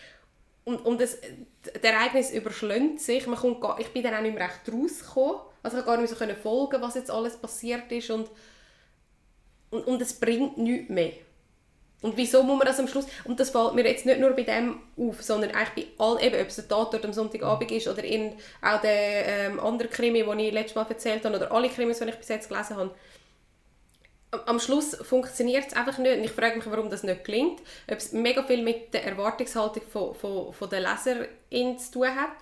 und, 0.64 0.84
und 0.84 1.00
das, 1.00 1.18
das 1.62 1.82
Ereignis 1.82 2.32
überschlägt 2.32 2.98
sich. 2.98 3.24
Man 3.28 3.38
kommt 3.38 3.60
gar, 3.60 3.78
ich 3.78 3.92
bin 3.92 4.02
dann 4.02 4.14
auch 4.14 4.20
nicht 4.20 4.34
mehr 4.34 4.48
recht 4.48 4.68
rausgekommen. 4.68 5.42
Also 5.62 5.78
ich 5.78 5.84
konnte 5.84 5.86
gar 5.86 6.16
nicht 6.16 6.20
mehr 6.20 6.34
so 6.34 6.42
folgen, 6.42 6.82
was 6.82 6.94
jetzt 6.96 7.10
alles 7.10 7.36
passiert 7.36 7.90
ist 7.92 8.10
und, 8.10 8.28
und, 9.70 9.86
und 9.86 10.02
es 10.02 10.18
bringt 10.18 10.58
nichts 10.58 10.90
mehr. 10.90 11.12
Und 12.04 12.18
wieso 12.18 12.42
muss 12.42 12.58
man 12.58 12.66
das 12.66 12.78
am 12.78 12.86
Schluss... 12.86 13.06
Und 13.24 13.40
das 13.40 13.48
fällt 13.48 13.72
mir 13.72 13.82
jetzt 13.86 14.04
nicht 14.04 14.20
nur 14.20 14.32
bei 14.32 14.42
dem 14.42 14.78
auf, 14.94 15.22
sondern 15.22 15.52
eigentlich 15.52 15.86
bei 15.96 16.04
all, 16.04 16.22
eben, 16.22 16.38
ob 16.38 16.48
es 16.48 16.56
der 16.56 16.68
Tatort 16.68 17.02
am 17.02 17.14
Sonntagabend 17.14 17.72
ist 17.72 17.88
oder 17.88 18.04
in, 18.04 18.34
auch 18.60 18.82
der 18.82 19.26
ähm, 19.26 19.58
andere 19.58 19.88
Krimi, 19.88 20.22
den 20.22 20.38
ich 20.38 20.52
letztes 20.52 20.74
Mal 20.74 20.86
erzählt 20.86 21.24
habe, 21.24 21.34
oder 21.34 21.50
alle 21.50 21.70
Krimis, 21.70 22.00
die 22.00 22.04
ich 22.04 22.16
bis 22.16 22.28
jetzt 22.28 22.50
gelesen 22.50 22.76
habe. 22.76 22.94
Am 24.44 24.60
Schluss 24.60 24.94
funktioniert 24.96 25.68
es 25.68 25.72
einfach 25.72 25.96
nicht. 25.96 26.18
Und 26.18 26.24
ich 26.24 26.30
frage 26.32 26.56
mich, 26.56 26.66
warum 26.66 26.90
das 26.90 27.04
nicht 27.04 27.24
gelingt. 27.24 27.62
Ob 27.90 27.96
es 27.96 28.12
mega 28.12 28.42
viel 28.42 28.62
mit 28.62 28.92
der 28.92 29.06
Erwartungshaltung 29.06 29.84
von, 29.90 30.14
von, 30.14 30.52
von 30.52 30.68
der 30.68 30.80
Leserin 30.80 31.78
zu 31.78 31.90
tun 31.90 32.14
hat. 32.14 32.36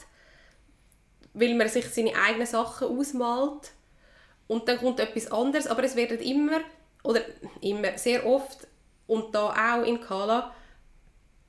Weil 1.34 1.54
man 1.54 1.68
sich 1.68 1.86
seine 1.86 2.16
eigenen 2.16 2.48
Sachen 2.48 2.88
ausmalt. 2.88 3.70
Und 4.48 4.66
dann 4.66 4.78
kommt 4.78 4.98
etwas 4.98 5.30
anderes. 5.30 5.68
Aber 5.68 5.84
es 5.84 5.94
werden 5.94 6.18
immer, 6.18 6.62
oder 7.04 7.20
immer, 7.60 7.96
sehr 7.96 8.26
oft 8.26 8.66
und 9.06 9.34
da 9.34 9.48
auch 9.48 9.86
in 9.86 10.00
Kala 10.00 10.54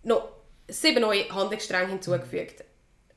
noch 0.03 0.29
sieben 0.67 1.01
neue 1.01 1.29
Handlungsstränge 1.29 1.89
hinzugefügt. 1.89 2.63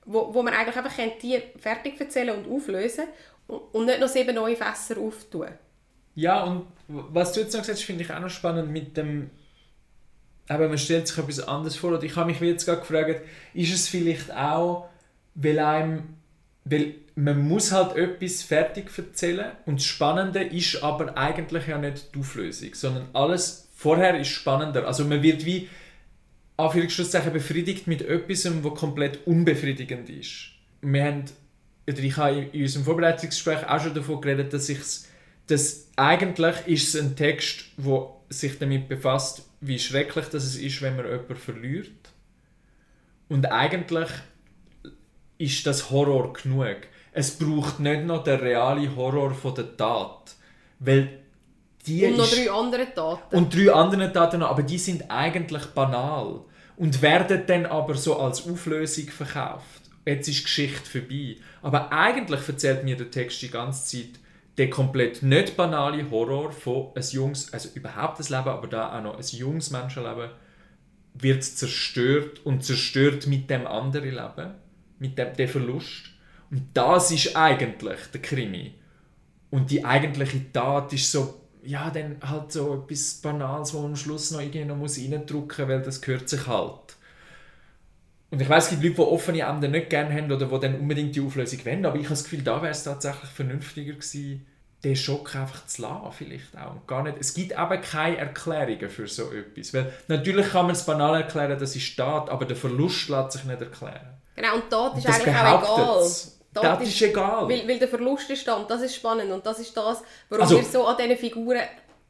Wo, 0.04 0.32
wo 0.32 0.42
man 0.42 0.54
eigentlich 0.54 0.76
einfach 0.76 0.94
die 1.20 1.42
fertig 1.58 2.00
erzählen 2.00 2.36
und 2.36 2.50
auflösen 2.50 3.06
und 3.46 3.86
nicht 3.86 4.00
noch 4.00 4.08
sieben 4.08 4.34
neue 4.34 4.56
Fässer 4.56 4.98
auftun. 5.00 5.48
Ja, 6.14 6.44
und 6.44 6.66
was 6.88 7.32
du 7.32 7.40
jetzt 7.40 7.52
noch 7.52 7.60
gesagt 7.60 7.78
hast, 7.78 7.84
finde 7.84 8.04
ich 8.04 8.12
auch 8.12 8.20
noch 8.20 8.30
spannend 8.30 8.70
mit 8.70 8.96
dem 8.96 9.30
aber 10.48 10.68
man 10.68 10.78
stellt 10.78 11.08
sich 11.08 11.18
etwas 11.18 11.40
anderes 11.40 11.76
vor. 11.76 11.92
Und 11.92 12.04
ich 12.04 12.16
habe 12.16 12.30
mich 12.30 12.40
jetzt 12.40 12.66
gerade 12.66 12.80
gefragt, 12.80 13.22
ist 13.54 13.74
es 13.74 13.88
vielleicht 13.88 14.32
auch, 14.32 14.88
weil 15.34 15.58
einem, 15.58 16.16
weil 16.64 16.94
man 17.14 17.46
muss 17.46 17.72
halt 17.72 17.96
etwas 17.96 18.42
fertig 18.42 18.86
erzählen 18.96 19.52
und 19.64 19.80
das 19.80 19.86
Spannende 19.86 20.42
ist 20.42 20.82
aber 20.82 21.16
eigentlich 21.16 21.66
ja 21.66 21.78
nicht 21.78 22.14
die 22.14 22.20
Auflösung, 22.20 22.74
sondern 22.74 23.08
alles 23.12 23.65
vorher 23.86 24.18
ist 24.18 24.30
spannender. 24.30 24.84
Also 24.84 25.04
man 25.04 25.22
wird 25.22 25.46
wie 25.46 25.68
Anführungsschlusszeichen 26.56 27.32
befriedigt 27.32 27.86
mit 27.86 28.02
etwas, 28.02 28.44
was 28.64 28.74
komplett 28.74 29.24
unbefriedigend 29.28 30.10
ist. 30.10 30.48
Wir 30.80 31.04
haben, 31.04 31.24
oder 31.88 31.98
ich 31.98 32.16
habe 32.16 32.48
in 32.52 32.62
unserem 32.62 32.84
Vorbereitungsgespräch 32.84 33.68
auch 33.68 33.80
schon 33.80 33.94
davon 33.94 34.20
geredet, 34.20 34.52
dass 34.52 34.68
ich 34.68 34.80
dass 35.46 35.86
eigentlich 35.94 36.56
ist 36.66 36.92
es 36.92 37.00
ein 37.00 37.14
Text, 37.14 37.66
der 37.76 38.08
sich 38.28 38.58
damit 38.58 38.88
befasst, 38.88 39.48
wie 39.60 39.78
schrecklich 39.78 40.26
das 40.26 40.42
es 40.42 40.56
ist, 40.56 40.82
wenn 40.82 40.96
man 40.96 41.06
jemanden 41.06 41.36
verliert. 41.36 42.10
Und 43.28 43.46
eigentlich 43.46 44.08
ist 45.38 45.64
das 45.64 45.90
Horror 45.90 46.32
genug. 46.32 46.78
Es 47.12 47.38
braucht 47.38 47.78
nicht 47.78 48.04
noch 48.04 48.24
den 48.24 48.40
realen 48.40 48.96
Horror 48.96 49.32
von 49.32 49.54
der 49.54 49.76
Tat. 49.76 50.34
Weil 50.80 51.20
die 51.86 52.06
und 52.06 52.16
noch 52.16 52.28
drei 52.28 52.50
andere 52.50 52.94
Taten. 52.94 53.36
Und 53.36 53.54
drei 53.54 53.72
andere 53.72 54.12
Taten 54.12 54.40
noch, 54.40 54.50
aber 54.50 54.62
die 54.62 54.78
sind 54.78 55.10
eigentlich 55.10 55.66
banal 55.66 56.40
und 56.76 57.02
werden 57.02 57.42
dann 57.46 57.66
aber 57.66 57.94
so 57.94 58.18
als 58.18 58.46
Auflösung 58.48 59.08
verkauft. 59.08 59.82
Jetzt 60.04 60.28
ist 60.28 60.38
die 60.38 60.42
Geschichte 60.44 60.88
vorbei. 60.88 61.36
Aber 61.62 61.92
eigentlich 61.92 62.46
erzählt 62.46 62.84
mir 62.84 62.96
der 62.96 63.10
Text 63.10 63.42
die 63.42 63.50
ganze 63.50 63.84
Zeit 63.84 64.20
den 64.58 64.70
komplett 64.70 65.22
nicht 65.22 65.56
banale 65.56 66.10
Horror 66.10 66.50
von 66.50 66.88
ein 66.94 67.02
junges, 67.02 67.52
also 67.52 67.68
überhaupt 67.74 68.18
das 68.18 68.30
Leben, 68.30 68.48
aber 68.48 68.68
da 68.68 68.96
auch 68.96 69.02
noch 69.02 69.18
ein 69.18 69.24
junges 69.24 69.70
Menschenleben 69.70 70.30
wird 71.14 71.44
zerstört 71.44 72.44
und 72.44 72.64
zerstört 72.64 73.26
mit 73.26 73.50
dem 73.50 73.66
anderen 73.66 74.10
Leben, 74.10 74.54
mit 74.98 75.18
dem, 75.18 75.34
dem 75.34 75.48
Verlust. 75.48 76.10
Und 76.50 76.68
das 76.74 77.10
ist 77.10 77.36
eigentlich 77.36 77.98
der 78.12 78.22
Krimi. 78.22 78.74
Und 79.50 79.70
die 79.70 79.84
eigentliche 79.84 80.52
Tat 80.52 80.92
ist 80.92 81.10
so 81.10 81.45
ja, 81.66 81.90
dann 81.90 82.16
halt 82.22 82.52
so 82.52 82.74
etwas 82.74 83.14
Banales, 83.14 83.74
wo 83.74 83.80
man 83.80 83.90
am 83.90 83.96
Schluss 83.96 84.30
noch 84.30 84.40
irgendwie 84.40 84.64
noch 84.64 84.76
muss 84.76 84.98
reindrücken 84.98 85.66
muss, 85.66 85.68
weil 85.68 85.82
das 85.82 86.00
gehört 86.00 86.28
sich 86.28 86.46
halt. 86.46 86.96
Und 88.30 88.42
ich 88.42 88.48
weiß, 88.48 88.64
es 88.64 88.70
gibt 88.70 88.82
Leute, 88.82 88.96
die 88.96 89.00
offene 89.02 89.40
Enden 89.40 89.70
nicht 89.70 89.90
gerne 89.90 90.14
haben 90.14 90.30
oder 90.30 90.46
die 90.46 90.60
dann 90.60 90.80
unbedingt 90.80 91.14
die 91.14 91.20
Auflösung 91.20 91.64
wollen, 91.64 91.86
aber 91.86 91.96
ich 91.96 92.04
habe 92.04 92.14
das 92.14 92.24
Gefühl, 92.24 92.42
da 92.42 92.60
wäre 92.60 92.72
es 92.72 92.82
tatsächlich 92.82 93.30
vernünftiger 93.30 93.92
gewesen, 93.92 94.46
den 94.84 94.96
Schock 94.96 95.34
einfach 95.34 95.66
zu 95.66 95.82
lassen, 95.82 96.12
vielleicht 96.12 96.56
auch. 96.56 96.72
Und 96.72 96.86
gar 96.86 97.02
nicht, 97.02 97.16
es 97.18 97.34
gibt 97.34 97.52
eben 97.52 97.80
keine 97.80 98.18
Erklärungen 98.18 98.90
für 98.90 99.08
so 99.08 99.32
etwas. 99.32 99.72
Weil 99.74 99.92
natürlich 100.08 100.50
kann 100.50 100.66
man 100.66 100.74
es 100.74 100.84
banal 100.84 101.22
erklären, 101.22 101.58
das 101.58 101.74
ist 101.74 101.82
Staat, 101.82 102.30
aber 102.30 102.44
der 102.44 102.56
Verlust 102.56 103.08
lässt 103.08 103.32
sich 103.32 103.44
nicht 103.44 103.60
erklären. 103.60 104.16
Genau, 104.34 104.56
und 104.56 104.64
dort 104.70 104.98
ist 104.98 105.06
eigentlich 105.06 105.34
auch 105.34 105.62
egal. 105.62 105.98
Das, 105.98 106.35
das 106.62 106.88
ist, 106.88 107.02
egal. 107.02 107.48
Weil, 107.48 107.68
weil 107.68 107.78
der 107.78 107.88
Verlust 107.88 108.30
ist 108.30 108.46
da 108.46 108.54
und 108.54 108.70
das 108.70 108.82
ist 108.82 108.94
spannend 108.94 109.30
und 109.30 109.44
das 109.44 109.58
ist 109.58 109.76
das, 109.76 110.02
warum 110.28 110.42
also, 110.42 110.56
wir 110.56 110.64
so 110.64 110.86
an 110.86 110.96
diesen 110.96 111.16
Figuren... 111.16 111.60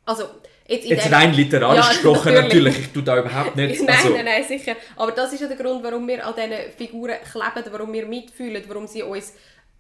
Also, 0.05 0.25
jetzt, 0.67 0.87
jetzt 0.87 1.13
rein 1.13 1.33
literarisch 1.33 1.85
ja, 1.85 1.89
gesprochen 1.89 2.35
natürlich. 2.35 2.75
natürlich, 2.75 2.79
ich 2.79 2.93
tue 2.93 3.03
da 3.03 3.19
überhaupt 3.19 3.57
nicht... 3.57 3.83
nein, 3.83 3.97
also. 3.97 4.15
nein, 4.15 4.25
nein, 4.25 4.45
sicher. 4.45 4.77
Aber 4.97 5.13
das 5.13 5.33
ist 5.33 5.41
ja 5.41 5.49
der 5.49 5.57
Grund, 5.57 5.83
warum 5.83 6.07
wir 6.07 6.27
an 6.27 6.35
diesen 6.35 6.73
Figuren 6.77 7.17
kleben, 7.31 7.73
warum 7.73 7.93
wir 7.93 8.07
mitfühlen, 8.07 8.63
warum 8.69 8.87
sie 8.87 9.03
uns, 9.03 9.35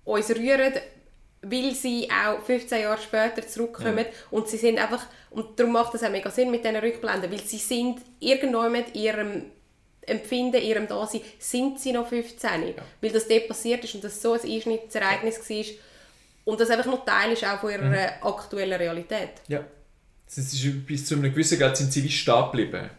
uns 0.04 0.30
rühren, 0.30 0.74
weil 1.42 1.74
sie 1.74 2.08
auch 2.10 2.42
15 2.42 2.82
Jahre 2.82 3.00
später 3.00 3.46
zurückkommen 3.46 3.98
ja. 3.98 4.04
und 4.30 4.48
sie 4.48 4.56
sind 4.56 4.78
einfach... 4.78 5.06
Und 5.30 5.58
darum 5.60 5.72
macht 5.72 5.94
das 5.94 6.02
auch 6.02 6.10
mega 6.10 6.30
Sinn 6.30 6.50
mit 6.50 6.64
diesen 6.64 6.76
Rückblenden, 6.76 7.30
weil 7.30 7.40
sie 7.40 7.58
sind 7.58 8.00
irgendwann 8.20 8.72
mit 8.72 8.94
ihrem 8.96 9.44
Empfinden, 10.06 10.62
ihrem 10.62 10.86
Dasein, 10.86 11.20
sind 11.38 11.80
sie 11.80 11.92
noch 11.92 12.08
15. 12.08 12.50
Ja. 12.68 12.82
Weil 13.00 13.10
das 13.10 13.28
dort 13.28 13.48
passiert 13.48 13.84
ist 13.84 13.94
und 13.94 14.04
das 14.04 14.22
so 14.22 14.32
ein 14.32 14.40
Einschnittsereignis 14.40 15.38
war. 15.38 15.64
Und 16.44 16.60
das 16.60 16.70
einfach 16.70 16.86
noch 16.86 17.04
Teil 17.04 17.32
ist 17.32 17.44
auch 17.44 17.60
von 17.60 17.70
ihrer 17.70 17.84
mhm. 17.84 18.22
aktuellen 18.22 18.74
Realität. 18.78 19.30
Ja. 19.48 19.64
Das 20.26 20.38
ist, 20.38 20.86
bis 20.86 21.06
zu 21.06 21.14
einem 21.14 21.30
gewissen 21.30 21.58
Grad 21.58 21.76
sind 21.76 21.92
sie 21.92 22.02
wie 22.02 22.10
stehen 22.10 22.44
geblieben. 22.50 22.90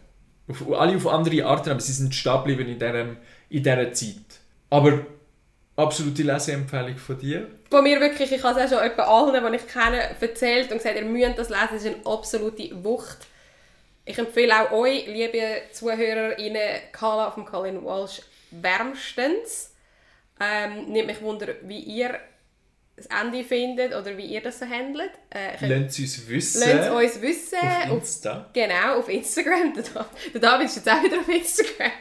Auf, 0.47 0.72
alle 0.72 0.95
auf 0.95 1.08
andere 1.08 1.45
Arten, 1.45 1.70
aber 1.72 1.80
sie 1.80 1.91
sind 1.91 2.16
stehen 2.16 2.38
geblieben 2.38 2.70
in, 2.70 2.80
diesem, 2.80 3.18
in 3.49 3.64
dieser 3.64 3.91
Zeit. 3.93 4.39
Aber 4.70 5.05
absolute 5.78 6.24
Leseempfehlung 6.24 6.97
von 6.97 7.18
dir? 7.18 7.47
Von 7.70 7.84
mir 7.84 7.99
wirklich, 7.99 8.32
ich 8.32 8.43
habe 8.43 8.60
es 8.60 8.72
auch 8.72 8.80
schon 8.80 8.99
allen, 8.99 9.51
die 9.51 9.58
ich 9.58 9.68
kenne, 9.68 10.01
erzählt 10.20 10.72
und 10.72 10.78
gesagt, 10.78 10.95
ihr 10.95 11.05
müsst 11.05 11.38
das 11.38 11.49
lesen, 11.49 11.76
es 11.76 11.86
ist 11.86 11.95
eine 11.95 12.05
absolute 12.05 12.84
Wucht. 12.84 13.18
Ich 14.08 14.18
empfehle 14.18 14.53
auch 14.62 14.72
euch, 14.72 15.05
liebe 15.08 15.62
ZuhörerInnen, 15.74 16.80
Carla 16.91 17.30
vom 17.32 17.45
Colin 17.45 17.84
Walsh 17.84 18.22
wärmstens. 18.51 19.74
Ähm, 20.39 20.86
nimmt 20.91 21.08
mich 21.08 21.22
wunder, 21.22 21.47
wie 21.64 21.80
ihr 21.80 22.18
das 22.95 23.08
Ende 23.08 23.43
findet 23.43 23.93
oder 23.93 24.16
wie 24.18 24.26
ihr 24.26 24.41
das 24.41 24.60
so 24.60 24.66
handelt. 24.66 25.12
Äh, 25.30 25.53
Lasst 25.68 25.99
uns 25.99 26.28
wissen. 26.28 26.64
Lasst 26.68 26.89
uns 26.91 27.22
wissen. 27.22 27.58
Auf 27.60 27.91
Auf, 27.91 27.97
Insta. 27.99 28.49
genau, 28.53 28.99
auf 28.99 29.10
Instagram. 29.10 29.74
Der 29.76 29.84
Da- 29.84 30.10
Der 30.34 30.41
David 30.41 30.66
ist 30.68 30.76
jetzt 30.78 30.89
auch 30.89 31.03
wieder 31.03 31.20
auf 31.20 31.28
Instagram. 31.30 31.91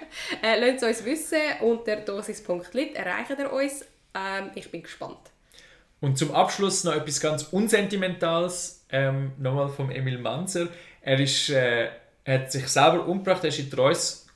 Äh, 0.43 0.59
lasst 0.61 0.85
uns 0.85 1.05
wissen. 1.05 1.39
Unter 1.61 1.97
dosis.lit 1.97 2.95
erreicht 2.95 3.31
ihr 3.39 3.53
uns. 3.53 3.85
Ähm, 4.15 4.51
ich 4.55 4.71
bin 4.71 4.83
gespannt. 4.83 5.19
Und 6.01 6.17
zum 6.19 6.33
Abschluss 6.35 6.85
noch 6.85 6.95
etwas 6.95 7.21
ganz 7.21 7.43
Unsentimentales, 7.45 8.76
ähm, 8.91 9.33
nochmal 9.39 9.69
vom 9.69 9.91
Emil 9.91 10.19
Manzer. 10.19 10.69
Er, 11.01 11.21
ist, 11.21 11.51
äh, 11.51 11.89
hat 12.27 12.53
sich 12.53 12.69
selber 12.69 13.07
umgebracht, 13.07 13.43
er 13.45 13.49
ist 13.49 13.59
in 13.59 13.71
die 13.71 13.77
Reus 13.77 14.27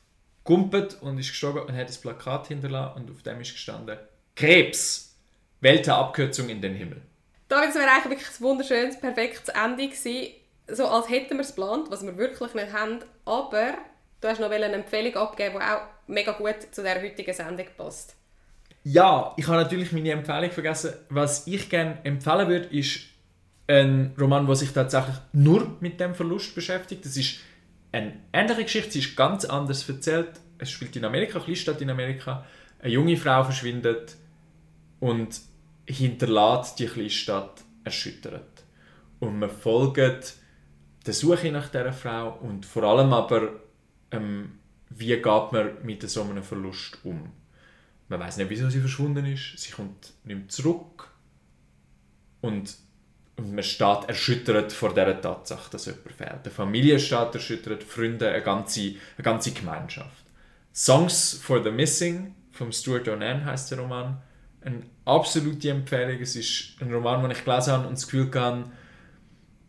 gumpet 0.45 0.97
und 1.01 1.19
ist 1.19 1.29
gestorben 1.29 1.61
und 1.61 1.77
hat 1.77 1.89
ein 1.89 2.01
Plakat 2.01 2.49
hinterlassen 2.49 3.03
und 3.03 3.11
auf 3.11 3.23
dem 3.23 3.41
ist 3.41 3.53
gestanden 3.53 3.99
Krebs, 4.35 5.15
Abkürzung 5.63 6.49
in 6.49 6.63
den 6.63 6.75
Himmel. 6.75 7.03
Das 7.49 7.75
wäre 7.75 7.91
eigentlich 7.91 8.11
wirklich 8.11 8.29
ein 8.29 8.45
wunderschönes, 8.45 8.99
perfektes 8.99 9.49
Ende 9.49 9.89
gewesen. 9.89 10.35
So 10.69 10.87
als 10.87 11.11
hätten 11.11 11.35
wir 11.35 11.41
es 11.41 11.55
geplant, 11.55 11.91
was 11.91 12.05
wir 12.05 12.17
wirklich 12.17 12.55
nicht 12.55 12.73
haben. 12.73 13.01
Aber 13.25 13.75
du 14.21 14.29
hast 14.29 14.41
noch 14.41 14.51
eine 14.51 14.67
Empfehlung 14.67 15.17
abgeben, 15.17 15.57
die 15.59 15.63
auch 15.63 15.83
mega 16.07 16.33
gut 16.33 16.57
zu 16.71 16.83
der 16.83 17.03
heutigen 17.03 17.35
Sendung 17.35 17.67
passt. 17.77 18.15
Ja, 18.85 19.35
ich 19.37 19.47
habe 19.47 19.59
natürlich 19.59 19.93
meine 19.93 20.13
Empfehlung 20.13 20.51
vergessen. 20.51 20.95
Was 21.11 21.47
ich 21.47 21.69
gerne 21.69 21.99
empfehlen 22.05 22.49
würde, 22.49 22.67
ist 22.69 23.01
ein 23.71 24.15
Roman, 24.19 24.47
der 24.47 24.57
sich 24.57 24.73
tatsächlich 24.73 25.17
nur 25.33 25.77
mit 25.81 26.01
dem 26.01 26.15
Verlust 26.15 26.55
beschäftigt. 26.55 27.05
Das 27.05 27.17
ist 27.17 27.39
eine 27.93 28.15
ähnliche 28.33 28.65
Geschichte, 28.65 28.93
sie 28.93 28.99
ist 29.01 29.17
ganz 29.17 29.45
anders 29.45 29.89
erzählt. 29.89 30.33
Es 30.59 30.71
spielt 30.71 30.97
in 30.97 31.05
Amerika, 31.05 31.37
eine 31.37 31.45
Kleinstadt 31.45 31.81
in 31.81 31.91
Amerika. 31.91 32.45
Eine 32.81 32.93
junge 32.93 33.17
Frau 33.17 33.45
verschwindet 33.45 34.17
und 34.99 35.41
hinterlässt 35.87 36.79
die 36.79 36.87
Kleinstadt 36.87 37.63
erschüttert. 37.85 38.65
Und 39.21 39.39
man 39.39 39.51
folgt 39.51 40.35
der 41.07 41.15
Suche 41.15 41.53
nach 41.53 41.69
dieser 41.69 41.93
Frau 41.93 42.39
und 42.41 42.67
vor 42.67 42.83
allem 42.85 43.13
aber, 43.13 43.51
ähm, 44.11 44.59
wie 44.91 45.07
geht 45.07 45.25
man 45.25 45.71
mit 45.83 46.09
so 46.09 46.23
einem 46.23 46.43
Verlust 46.43 46.99
um. 47.05 47.31
Man 48.09 48.21
weiß 48.21 48.39
nicht, 48.39 48.51
wieso 48.51 48.69
sie 48.69 48.81
verschwunden 48.81 49.25
ist. 49.27 49.57
Sie 49.57 49.71
kommt 49.71 50.13
nicht 50.25 50.51
zurück. 50.51 51.11
Und, 52.41 52.77
und 53.41 53.55
man 53.55 53.65
steht 53.65 54.09
erschüttert 54.09 54.73
vor 54.73 54.91
dieser 54.91 55.21
Tatsache, 55.21 55.71
dass 55.71 55.87
jemand 55.87 56.13
fehlt. 56.13 56.45
Die 56.45 56.51
Familie 56.51 56.99
steht 56.99 57.35
erschüttert, 57.35 57.83
Freunde, 57.83 58.29
eine 58.29 58.43
ganze, 58.43 58.81
eine 58.81 59.25
ganze 59.25 59.53
Gemeinschaft. 59.53 60.25
Songs 60.75 61.41
for 61.43 61.63
the 61.63 61.71
Missing 61.71 62.35
von 62.53 62.71
Stuart 62.71 63.09
O'Nan 63.09 63.45
heißt 63.45 63.71
der 63.71 63.79
Roman. 63.79 64.21
Eine 64.63 64.83
absolute 65.07 65.71
Empfehlung. 65.71 66.21
Es 66.21 66.37
ist 66.37 66.77
ein 66.81 66.93
Roman, 66.93 67.23
den 67.23 67.31
ich 67.31 67.45
gelesen 67.45 67.73
habe 67.73 67.89
und 67.89 67.95
das 67.95 68.07
Gefühl 68.07 68.31
hatte, 68.35 68.65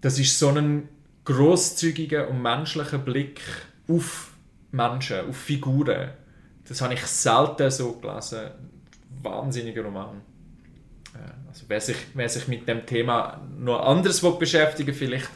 das 0.02 0.20
ist 0.20 0.38
so 0.38 0.50
ein 0.50 0.90
großzügiger 1.24 2.28
und 2.28 2.42
menschlicher 2.42 2.98
Blick 2.98 3.40
auf 3.88 4.32
Menschen, 4.72 5.30
auf 5.30 5.38
Figuren. 5.38 6.10
Das 6.68 6.82
habe 6.82 6.96
ich 6.96 7.06
selten 7.06 7.72
so 7.72 7.94
gelesen. 7.94 8.52
Wahnsinniger 9.22 9.84
Roman. 9.84 10.22
Äh, 11.16 11.50
Also 11.50 11.66
wer 11.68 11.82
sich, 11.82 11.98
wer 12.14 12.30
sich 12.30 12.48
mit 12.48 12.68
dem 12.68 12.86
Thema 12.86 13.42
noch 13.58 13.82
anders 13.86 14.22
beschäftigen 14.40 14.94
vielleicht 14.94 15.30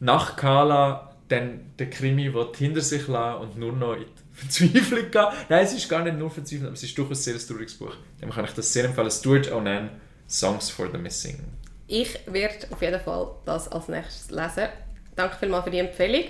nach 0.00 0.36
Kala 0.36 1.10
dann 1.28 1.72
der 1.78 1.88
Krimi 1.88 2.32
will 2.34 2.48
hinter 2.54 2.82
sich 2.82 3.08
lassen 3.08 3.40
und 3.40 3.58
nur 3.58 3.72
noch 3.72 3.94
in 3.94 4.04
die 4.04 4.22
Verzweiflung 4.34 5.10
gehen. 5.10 5.26
Nein, 5.48 5.64
es 5.64 5.72
ist 5.72 5.88
gar 5.88 6.02
nicht 6.02 6.18
nur 6.18 6.30
Verzweiflung, 6.30 6.66
aber 6.66 6.74
es 6.74 6.82
ist 6.82 6.96
durchaus 6.98 7.26
ein 7.26 7.38
sehr 7.38 7.46
trauriges 7.46 7.74
Buch. 7.74 7.94
Dem 8.20 8.30
kann 8.30 8.44
ich 8.44 8.52
das 8.52 8.72
sehr 8.72 8.84
empfehlen. 8.84 9.10
Stuart 9.10 9.50
O'Nan, 9.50 9.88
Songs 10.28 10.70
for 10.70 10.88
the 10.92 10.98
Missing. 10.98 11.38
Ich 11.86 12.18
werde 12.26 12.66
auf 12.70 12.82
jeden 12.82 13.00
Fall 13.00 13.30
das 13.46 13.68
als 13.68 13.88
nächstes 13.88 14.30
lesen. 14.30 14.68
Danke 15.16 15.36
vielmals 15.38 15.64
für 15.64 15.70
die 15.70 15.78
Empfehlung. 15.78 16.24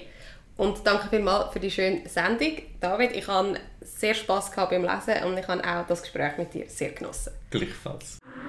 Und 0.57 0.86
danke 0.86 1.09
vielmals 1.09 1.53
für 1.53 1.59
die 1.61 1.70
schöne 1.70 2.09
Sendung. 2.09 2.53
David, 2.80 3.12
ich 3.16 3.26
habe 3.26 3.59
sehr 3.80 4.14
Spass 4.14 4.53
gehabt 4.53 4.70
beim 4.70 4.82
Lesen 4.82 5.24
und 5.24 5.36
ich 5.36 5.49
habe 5.49 5.62
auch 5.64 5.86
das 5.86 6.03
Gespräch 6.03 6.38
mit 6.38 6.55
dir 6.55 6.68
sehr 6.68 6.90
genossen. 6.90 7.32
Gleichfalls. 7.51 8.18